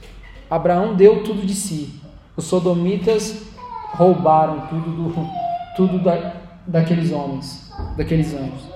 Abraão 0.51 0.95
deu 0.95 1.23
tudo 1.23 1.45
de 1.45 1.55
si. 1.55 2.01
Os 2.37 2.45
sodomitas 2.45 3.49
roubaram 3.93 4.67
tudo, 4.69 4.91
do, 4.91 5.29
tudo 5.77 5.99
da, 5.99 6.37
daqueles 6.69 7.11
homens, 7.11 7.73
daqueles 7.97 8.33
anjos. 8.33 8.69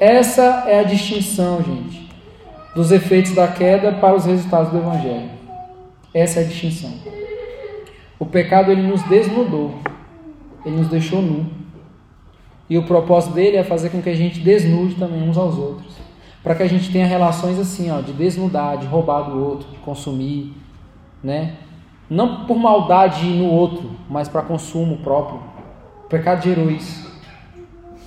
Essa 0.00 0.64
é 0.66 0.80
a 0.80 0.84
distinção, 0.84 1.62
gente, 1.62 2.08
dos 2.74 2.90
efeitos 2.90 3.32
da 3.32 3.48
queda 3.48 3.92
para 3.92 4.14
os 4.14 4.24
resultados 4.24 4.70
do 4.70 4.78
Evangelho. 4.78 5.28
Essa 6.14 6.40
é 6.40 6.44
a 6.44 6.46
distinção. 6.46 6.94
O 8.18 8.24
pecado 8.24 8.70
ele 8.70 8.82
nos 8.82 9.02
desnudou, 9.02 9.74
ele 10.64 10.76
nos 10.76 10.88
deixou 10.88 11.20
nu. 11.20 11.46
E 12.70 12.78
o 12.78 12.84
propósito 12.84 13.34
dele 13.34 13.58
é 13.58 13.64
fazer 13.64 13.90
com 13.90 14.00
que 14.00 14.08
a 14.08 14.14
gente 14.14 14.40
desnude 14.40 14.94
também 14.94 15.28
uns 15.28 15.36
aos 15.36 15.58
outros 15.58 16.00
para 16.42 16.54
que 16.54 16.62
a 16.62 16.68
gente 16.68 16.90
tenha 16.90 17.06
relações 17.06 17.58
assim, 17.58 17.90
ó, 17.90 18.00
de 18.00 18.12
desnudar, 18.12 18.78
de 18.78 18.86
roubar 18.86 19.22
do 19.22 19.38
outro, 19.38 19.68
de 19.70 19.76
consumir, 19.78 20.54
né? 21.22 21.56
Não 22.08 22.46
por 22.46 22.58
maldade 22.58 23.26
no 23.26 23.46
outro, 23.46 23.90
mas 24.08 24.28
para 24.28 24.42
consumo 24.42 24.98
próprio. 24.98 25.40
O 26.04 26.08
pecado 26.08 26.42
gerou 26.42 26.70
isso. 26.70 27.09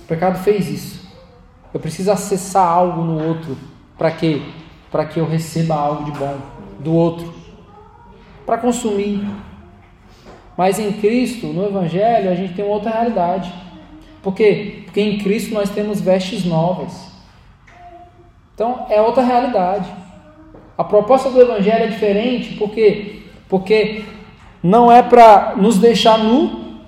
O 0.04 0.06
pecado 0.06 0.38
fez 0.38 0.68
isso. 0.68 1.08
Eu 1.72 1.80
preciso 1.80 2.12
acessar 2.12 2.66
algo 2.66 3.02
no 3.02 3.26
outro 3.26 3.56
para 3.96 4.10
quê? 4.10 4.42
Para 4.90 5.06
que 5.06 5.18
eu 5.18 5.26
receba 5.26 5.74
algo 5.74 6.04
de 6.04 6.12
bom 6.12 6.36
do 6.78 6.92
outro. 6.92 7.32
Para 8.44 8.58
consumir. 8.58 9.26
Mas 10.56 10.78
em 10.78 10.92
Cristo, 10.92 11.46
no 11.46 11.64
Evangelho, 11.64 12.30
a 12.30 12.34
gente 12.34 12.54
tem 12.54 12.64
uma 12.64 12.74
outra 12.74 12.90
realidade. 12.90 13.52
Por 14.22 14.34
quê? 14.34 14.82
Porque 14.84 15.00
em 15.00 15.18
Cristo 15.18 15.54
nós 15.54 15.70
temos 15.70 16.00
vestes 16.00 16.44
novas. 16.44 17.12
Então 18.54 18.86
é 18.90 19.00
outra 19.00 19.22
realidade. 19.22 19.90
A 20.76 20.84
proposta 20.84 21.30
do 21.30 21.40
Evangelho 21.40 21.84
é 21.84 21.88
diferente 21.88 22.54
porque, 22.56 23.22
porque 23.48 24.04
não 24.62 24.92
é 24.92 25.02
para 25.02 25.54
nos 25.56 25.78
deixar 25.78 26.18
nu, 26.18 26.78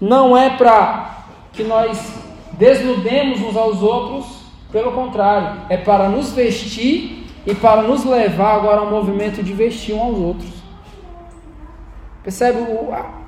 não 0.00 0.36
é 0.36 0.50
para 0.50 1.24
que 1.52 1.62
nós 1.62 2.20
desnudemos 2.60 3.40
uns 3.40 3.56
aos 3.56 3.82
outros, 3.82 4.42
pelo 4.70 4.92
contrário, 4.92 5.62
é 5.70 5.78
para 5.78 6.10
nos 6.10 6.32
vestir 6.32 7.26
e 7.46 7.54
para 7.54 7.82
nos 7.82 8.04
levar 8.04 8.54
agora 8.54 8.82
ao 8.82 8.90
movimento 8.90 9.42
de 9.42 9.54
vestir 9.54 9.94
uns 9.94 10.02
aos 10.02 10.18
outros. 10.18 10.50
Percebe 12.22 12.58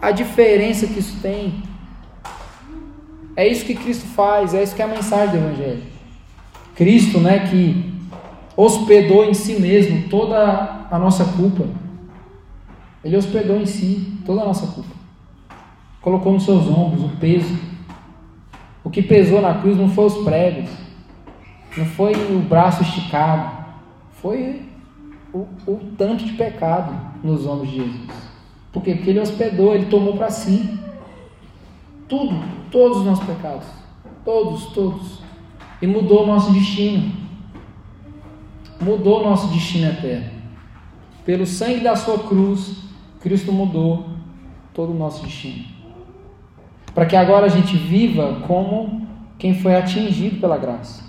a 0.02 0.10
diferença 0.10 0.86
que 0.86 0.98
isso 0.98 1.18
tem? 1.22 1.62
É 3.34 3.48
isso 3.48 3.64
que 3.64 3.74
Cristo 3.74 4.04
faz, 4.08 4.52
é 4.52 4.62
isso 4.62 4.76
que 4.76 4.82
é 4.82 4.84
a 4.84 4.88
mensagem 4.88 5.30
do 5.30 5.46
Evangelho. 5.46 5.82
Cristo, 6.76 7.18
né, 7.18 7.48
que 7.48 7.90
hospedou 8.54 9.24
em 9.24 9.32
si 9.32 9.54
mesmo 9.54 10.10
toda 10.10 10.86
a 10.90 10.98
nossa 10.98 11.24
culpa. 11.24 11.64
Ele 13.02 13.16
hospedou 13.16 13.56
em 13.56 13.64
si 13.64 14.18
toda 14.26 14.42
a 14.42 14.44
nossa 14.44 14.66
culpa. 14.66 14.94
Colocou 16.02 16.34
nos 16.34 16.44
seus 16.44 16.66
ombros 16.68 17.02
o 17.04 17.16
peso. 17.16 17.71
O 18.84 18.90
que 18.90 19.02
pesou 19.02 19.40
na 19.40 19.54
cruz 19.54 19.76
não 19.76 19.88
foi 19.88 20.06
os 20.06 20.18
pregos, 20.18 20.70
não 21.76 21.84
foi 21.84 22.12
o 22.12 22.40
braço 22.40 22.82
esticado, 22.82 23.64
foi 24.20 24.62
o, 25.32 25.46
o 25.66 25.80
tanto 25.96 26.24
de 26.24 26.32
pecado 26.32 26.94
nos 27.22 27.46
ombros 27.46 27.70
de 27.70 27.76
Jesus. 27.76 28.32
Por 28.72 28.82
quê? 28.82 28.94
Porque 28.94 29.10
ele 29.10 29.20
hospedou, 29.20 29.74
ele 29.74 29.86
tomou 29.86 30.16
para 30.16 30.30
si 30.30 30.78
tudo, 32.08 32.42
todos 32.70 32.98
os 32.98 33.04
nossos 33.04 33.24
pecados. 33.24 33.66
Todos, 34.24 34.66
todos 34.66 35.22
e 35.82 35.86
mudou 35.86 36.22
o 36.22 36.26
nosso 36.26 36.52
destino. 36.52 37.12
Mudou 38.80 39.20
o 39.20 39.24
nosso 39.24 39.48
destino 39.48 39.88
eterno. 39.88 40.30
Pelo 41.26 41.44
sangue 41.44 41.80
da 41.80 41.96
sua 41.96 42.20
cruz, 42.20 42.76
Cristo 43.20 43.52
mudou 43.52 44.06
todo 44.72 44.92
o 44.92 44.94
nosso 44.94 45.24
destino. 45.24 45.64
Para 46.94 47.06
que 47.06 47.16
agora 47.16 47.46
a 47.46 47.48
gente 47.48 47.76
viva 47.76 48.40
como 48.46 49.06
quem 49.38 49.54
foi 49.54 49.74
atingido 49.74 50.40
pela 50.40 50.58
graça. 50.58 51.02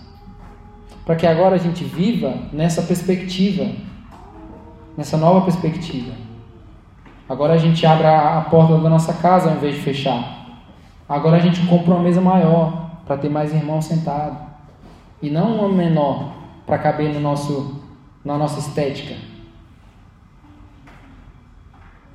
Para 1.05 1.15
que 1.15 1.27
agora 1.27 1.55
a 1.55 1.59
gente 1.59 1.83
viva 1.83 2.33
nessa 2.51 2.81
perspectiva, 2.81 3.69
nessa 4.97 5.17
nova 5.17 5.41
perspectiva. 5.41 6.13
Agora 7.27 7.53
a 7.53 7.57
gente 7.57 7.85
abre 7.85 8.07
a 8.07 8.41
porta 8.49 8.77
da 8.77 8.89
nossa 8.89 9.13
casa 9.13 9.49
ao 9.49 9.57
invés 9.57 9.75
de 9.75 9.81
fechar. 9.81 10.43
Agora 11.07 11.37
a 11.37 11.39
gente 11.39 11.65
compra 11.67 11.93
uma 11.93 12.03
mesa 12.03 12.21
maior 12.21 12.91
para 13.05 13.17
ter 13.17 13.29
mais 13.29 13.53
irmãos 13.53 13.85
sentados 13.85 14.37
e 15.21 15.29
não 15.29 15.57
uma 15.57 15.69
menor 15.69 16.33
para 16.65 16.77
caber 16.77 17.13
no 17.13 17.19
nosso, 17.19 17.81
na 18.23 18.37
nossa 18.37 18.59
estética. 18.59 19.15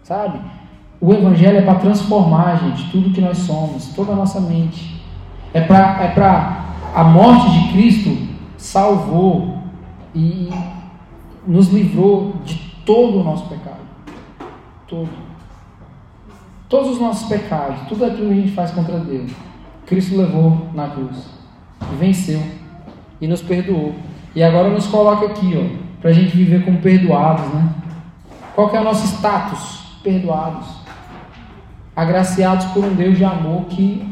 Sabe? 0.03 0.40
O 1.01 1.12
Evangelho 1.12 1.59
é 1.59 1.62
para 1.62 1.79
transformar, 1.79 2.57
gente, 2.57 2.91
tudo 2.91 3.11
que 3.11 3.20
nós 3.20 3.39
somos, 3.39 3.89
toda 3.95 4.12
a 4.12 4.16
nossa 4.16 4.41
mente. 4.41 5.01
É 5.55 5.61
para 5.61 6.03
é 6.03 6.09
para 6.09 6.65
a 6.95 7.05
morte 7.05 7.51
de 7.51 7.73
Cristo 7.73 8.29
salvou 8.57 9.59
e 10.15 10.51
nos 11.47 11.69
livrou 11.69 12.35
de 12.45 12.57
todo 12.85 13.20
o 13.20 13.25
nosso 13.25 13.49
pecado. 13.49 13.79
Todo. 14.87 15.09
Todos 16.69 16.93
os 16.93 17.01
nossos 17.01 17.29
pecados, 17.29 17.81
tudo 17.89 18.05
aquilo 18.05 18.29
que 18.29 18.33
a 18.33 18.37
gente 18.43 18.53
faz 18.53 18.70
contra 18.73 18.99
Deus, 18.99 19.31
Cristo 19.87 20.16
levou 20.16 20.69
na 20.75 20.89
cruz 20.89 21.39
venceu 21.99 22.43
e 23.20 23.27
nos 23.27 23.43
perdoou. 23.43 23.95
E 24.35 24.43
agora 24.43 24.69
nos 24.69 24.87
coloca 24.87 25.27
aqui, 25.27 25.55
ó, 25.57 26.01
para 26.01 26.11
a 26.11 26.12
gente 26.12 26.37
viver 26.37 26.65
como 26.65 26.79
perdoados, 26.79 27.47
né? 27.53 27.75
Qual 28.55 28.69
que 28.69 28.77
é 28.77 28.81
o 28.81 28.85
nosso 28.85 29.07
status? 29.07 29.99
Perdoados. 30.03 30.77
Agraciados 31.99 32.66
por 32.66 32.85
um 32.85 32.95
Deus 32.95 33.19
de 33.19 33.25
amor 33.25 33.65
que 33.65 34.07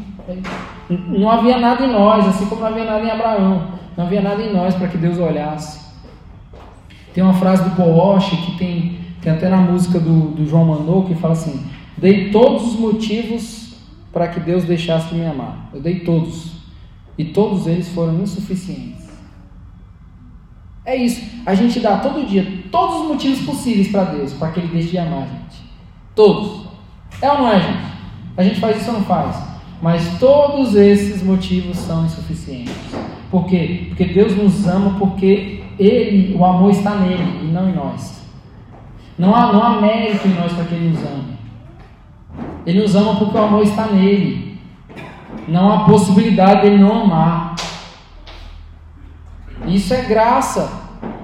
não 0.89 1.29
havia 1.29 1.57
nada 1.57 1.85
em 1.85 1.89
nós, 1.89 2.27
assim 2.27 2.45
como 2.47 2.59
não 2.59 2.67
havia 2.67 2.83
nada 2.83 3.01
em 3.01 3.09
Abraão. 3.09 3.71
Não 3.95 4.03
havia 4.03 4.19
nada 4.19 4.41
em 4.41 4.51
nós 4.53 4.75
para 4.75 4.89
que 4.89 4.97
Deus 4.97 5.17
olhasse. 5.17 5.87
Tem 7.13 7.23
uma 7.23 7.33
frase 7.35 7.63
do 7.63 7.69
Bosch 7.69 8.29
que 8.29 8.57
tem, 8.57 8.99
tem 9.21 9.31
até 9.31 9.47
na 9.47 9.55
música 9.55 10.01
do, 10.01 10.31
do 10.31 10.45
João 10.45 10.65
Mandou 10.65 11.05
que 11.05 11.15
fala 11.15 11.31
assim: 11.31 11.65
Dei 11.97 12.29
todos 12.29 12.73
os 12.73 12.77
motivos 12.77 13.77
para 14.11 14.27
que 14.27 14.41
Deus 14.41 14.65
deixasse 14.65 15.07
de 15.07 15.15
me 15.15 15.25
amar. 15.25 15.69
Eu 15.73 15.79
dei 15.79 16.01
todos. 16.01 16.57
E 17.17 17.23
todos 17.23 17.67
eles 17.67 17.87
foram 17.87 18.21
insuficientes. 18.21 19.07
É 20.83 20.93
isso. 20.93 21.21
A 21.45 21.55
gente 21.55 21.79
dá 21.79 21.99
todo 21.99 22.27
dia 22.27 22.65
todos 22.69 23.03
os 23.03 23.07
motivos 23.07 23.45
possíveis 23.45 23.87
para 23.87 24.03
Deus, 24.03 24.33
para 24.33 24.51
que 24.51 24.59
Ele 24.59 24.73
deixe 24.73 24.89
de 24.89 24.97
amar 24.97 25.23
a 25.23 25.25
gente. 25.25 25.63
Todos. 26.13 26.66
É 27.21 27.31
ou 27.31 27.39
não 27.39 27.51
é, 27.51 27.59
gente? 27.59 27.97
A 28.37 28.43
gente 28.43 28.59
faz 28.59 28.77
isso 28.77 28.91
ou 28.91 28.99
não 28.99 29.05
faz? 29.05 29.35
Mas 29.81 30.19
todos 30.19 30.75
esses 30.75 31.23
motivos 31.23 31.77
são 31.77 32.05
insuficientes. 32.05 32.73
Por 33.31 33.45
quê? 33.45 33.85
Porque 33.89 34.05
Deus 34.05 34.35
nos 34.35 34.67
ama 34.67 34.97
porque 34.99 35.63
Ele, 35.79 36.35
o 36.35 36.45
amor 36.45 36.71
está 36.71 36.95
nele 36.95 37.41
e 37.43 37.51
não 37.51 37.69
em 37.69 37.73
nós. 37.73 38.23
Não 39.17 39.35
há, 39.35 39.51
não 39.51 39.63
há 39.63 39.81
mérito 39.81 40.27
em 40.27 40.33
nós 40.33 40.53
para 40.53 40.65
que 40.65 40.75
Ele 40.75 40.89
nos 40.89 40.99
ame. 40.99 41.37
Ele 42.65 42.81
nos 42.81 42.95
ama 42.95 43.15
porque 43.15 43.37
o 43.37 43.41
amor 43.41 43.63
está 43.63 43.87
nele. 43.87 44.59
Não 45.47 45.71
há 45.71 45.85
possibilidade 45.85 46.61
de 46.61 46.67
Ele 46.67 46.77
não 46.77 47.03
amar. 47.03 47.55
Isso 49.65 49.93
é 49.93 50.03
graça. 50.03 50.71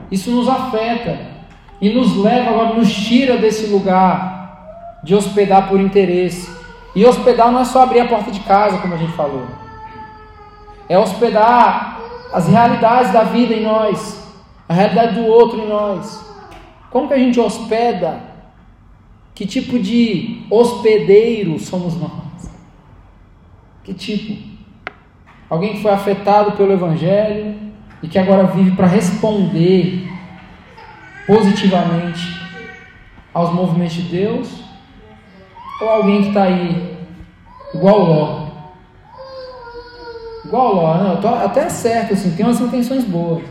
Isso 0.09 0.31
nos 0.31 0.47
afeta. 0.47 1.33
E 1.79 1.89
nos 1.89 2.15
leva 2.17 2.51
agora, 2.51 2.75
nos 2.75 2.91
tira 2.93 3.37
desse 3.37 3.67
lugar 3.67 4.32
de 5.03 5.13
hospedar 5.13 5.67
por 5.67 5.79
interesse. 5.79 6.49
E 6.95 7.05
hospedar 7.05 7.51
não 7.51 7.59
é 7.59 7.65
só 7.65 7.83
abrir 7.83 7.99
a 7.99 8.07
porta 8.07 8.31
de 8.31 8.39
casa, 8.41 8.77
como 8.77 8.93
a 8.93 8.97
gente 8.97 9.13
falou. 9.13 9.45
É 10.87 10.97
hospedar 10.97 11.99
as 12.31 12.47
realidades 12.47 13.11
da 13.11 13.23
vida 13.23 13.53
em 13.53 13.63
nós, 13.63 14.23
a 14.67 14.73
realidade 14.73 15.15
do 15.15 15.25
outro 15.25 15.59
em 15.59 15.67
nós. 15.67 16.23
Como 16.89 17.07
que 17.07 17.13
a 17.13 17.17
gente 17.17 17.39
hospeda? 17.39 18.21
Que 19.35 19.45
tipo 19.45 19.79
de 19.79 20.45
hospedeiro 20.49 21.59
somos 21.59 21.95
nós? 21.99 22.51
Que 23.83 23.93
tipo? 23.93 24.41
Alguém 25.49 25.73
que 25.73 25.81
foi 25.81 25.91
afetado 25.91 26.53
pelo 26.53 26.71
Evangelho, 26.71 27.63
e 28.03 28.07
que 28.07 28.19
agora 28.19 28.43
vive 28.43 28.75
para 28.75 28.85
responder 28.85 30.05
positivamente 31.25 32.21
aos 33.33 33.53
movimentos 33.53 33.95
de 33.95 34.01
Deus? 34.01 34.62
Ou 35.81 35.89
alguém 35.89 36.21
que 36.21 36.27
está 36.29 36.43
aí 36.43 36.97
igual 37.73 37.99
Ló? 37.99 38.47
Igual 40.45 40.75
Ló, 40.75 40.97
não, 40.97 41.21
tô 41.21 41.27
até 41.27 41.69
certo, 41.69 42.13
assim, 42.13 42.35
tem 42.35 42.45
umas 42.45 42.59
intenções 42.59 43.03
boas. 43.03 43.43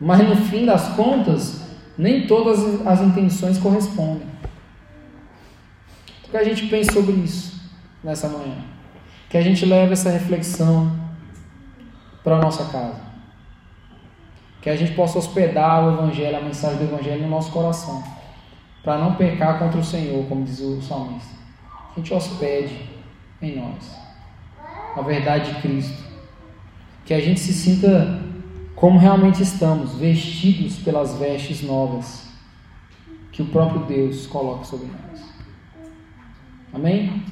Mas 0.00 0.26
no 0.28 0.36
fim 0.36 0.64
das 0.64 0.88
contas, 0.94 1.62
nem 1.96 2.26
todas 2.26 2.86
as 2.86 3.00
intenções 3.00 3.58
correspondem. 3.58 4.26
O 6.26 6.30
que 6.30 6.36
a 6.36 6.44
gente 6.44 6.66
pensa 6.66 6.92
sobre 6.92 7.12
isso 7.12 7.60
nessa 8.02 8.28
manhã? 8.28 8.56
Que 9.28 9.36
a 9.36 9.42
gente 9.42 9.64
leve 9.64 9.92
essa 9.92 10.10
reflexão 10.10 10.92
para 12.22 12.36
a 12.36 12.40
nossa 12.40 12.64
casa 12.66 13.08
que 14.60 14.68
a 14.68 14.76
gente 14.76 14.92
possa 14.92 15.18
hospedar 15.18 15.84
o 15.84 15.92
Evangelho, 15.94 16.36
a 16.36 16.40
mensagem 16.40 16.78
do 16.78 16.84
Evangelho 16.84 17.22
no 17.22 17.28
nosso 17.28 17.50
coração, 17.50 18.02
para 18.88 18.96
não 18.96 19.16
pecar 19.16 19.58
contra 19.58 19.78
o 19.78 19.84
Senhor, 19.84 20.24
como 20.28 20.46
diz 20.46 20.60
o 20.60 20.80
salmista. 20.80 21.34
Que 21.92 22.00
a 22.00 22.02
gente 22.02 22.14
hospede 22.14 22.88
em 23.42 23.54
nós 23.54 23.94
a 24.96 25.02
verdade 25.02 25.52
de 25.52 25.60
Cristo, 25.60 26.04
que 27.04 27.12
a 27.12 27.20
gente 27.20 27.38
se 27.38 27.52
sinta 27.52 28.18
como 28.74 28.98
realmente 28.98 29.42
estamos, 29.42 29.94
vestidos 29.94 30.78
pelas 30.78 31.18
vestes 31.18 31.60
novas 31.60 32.30
que 33.30 33.42
o 33.42 33.46
próprio 33.48 33.80
Deus 33.80 34.26
coloca 34.26 34.64
sobre 34.64 34.86
nós. 34.86 35.20
Amém? 36.72 37.22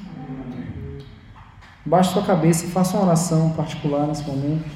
Baixe 1.83 2.13
sua 2.13 2.21
cabeça 2.21 2.67
e 2.67 2.69
faça 2.69 2.97
uma 2.97 3.07
oração 3.07 3.49
particular 3.53 4.05
nesse 4.05 4.23
momento. 4.27 4.69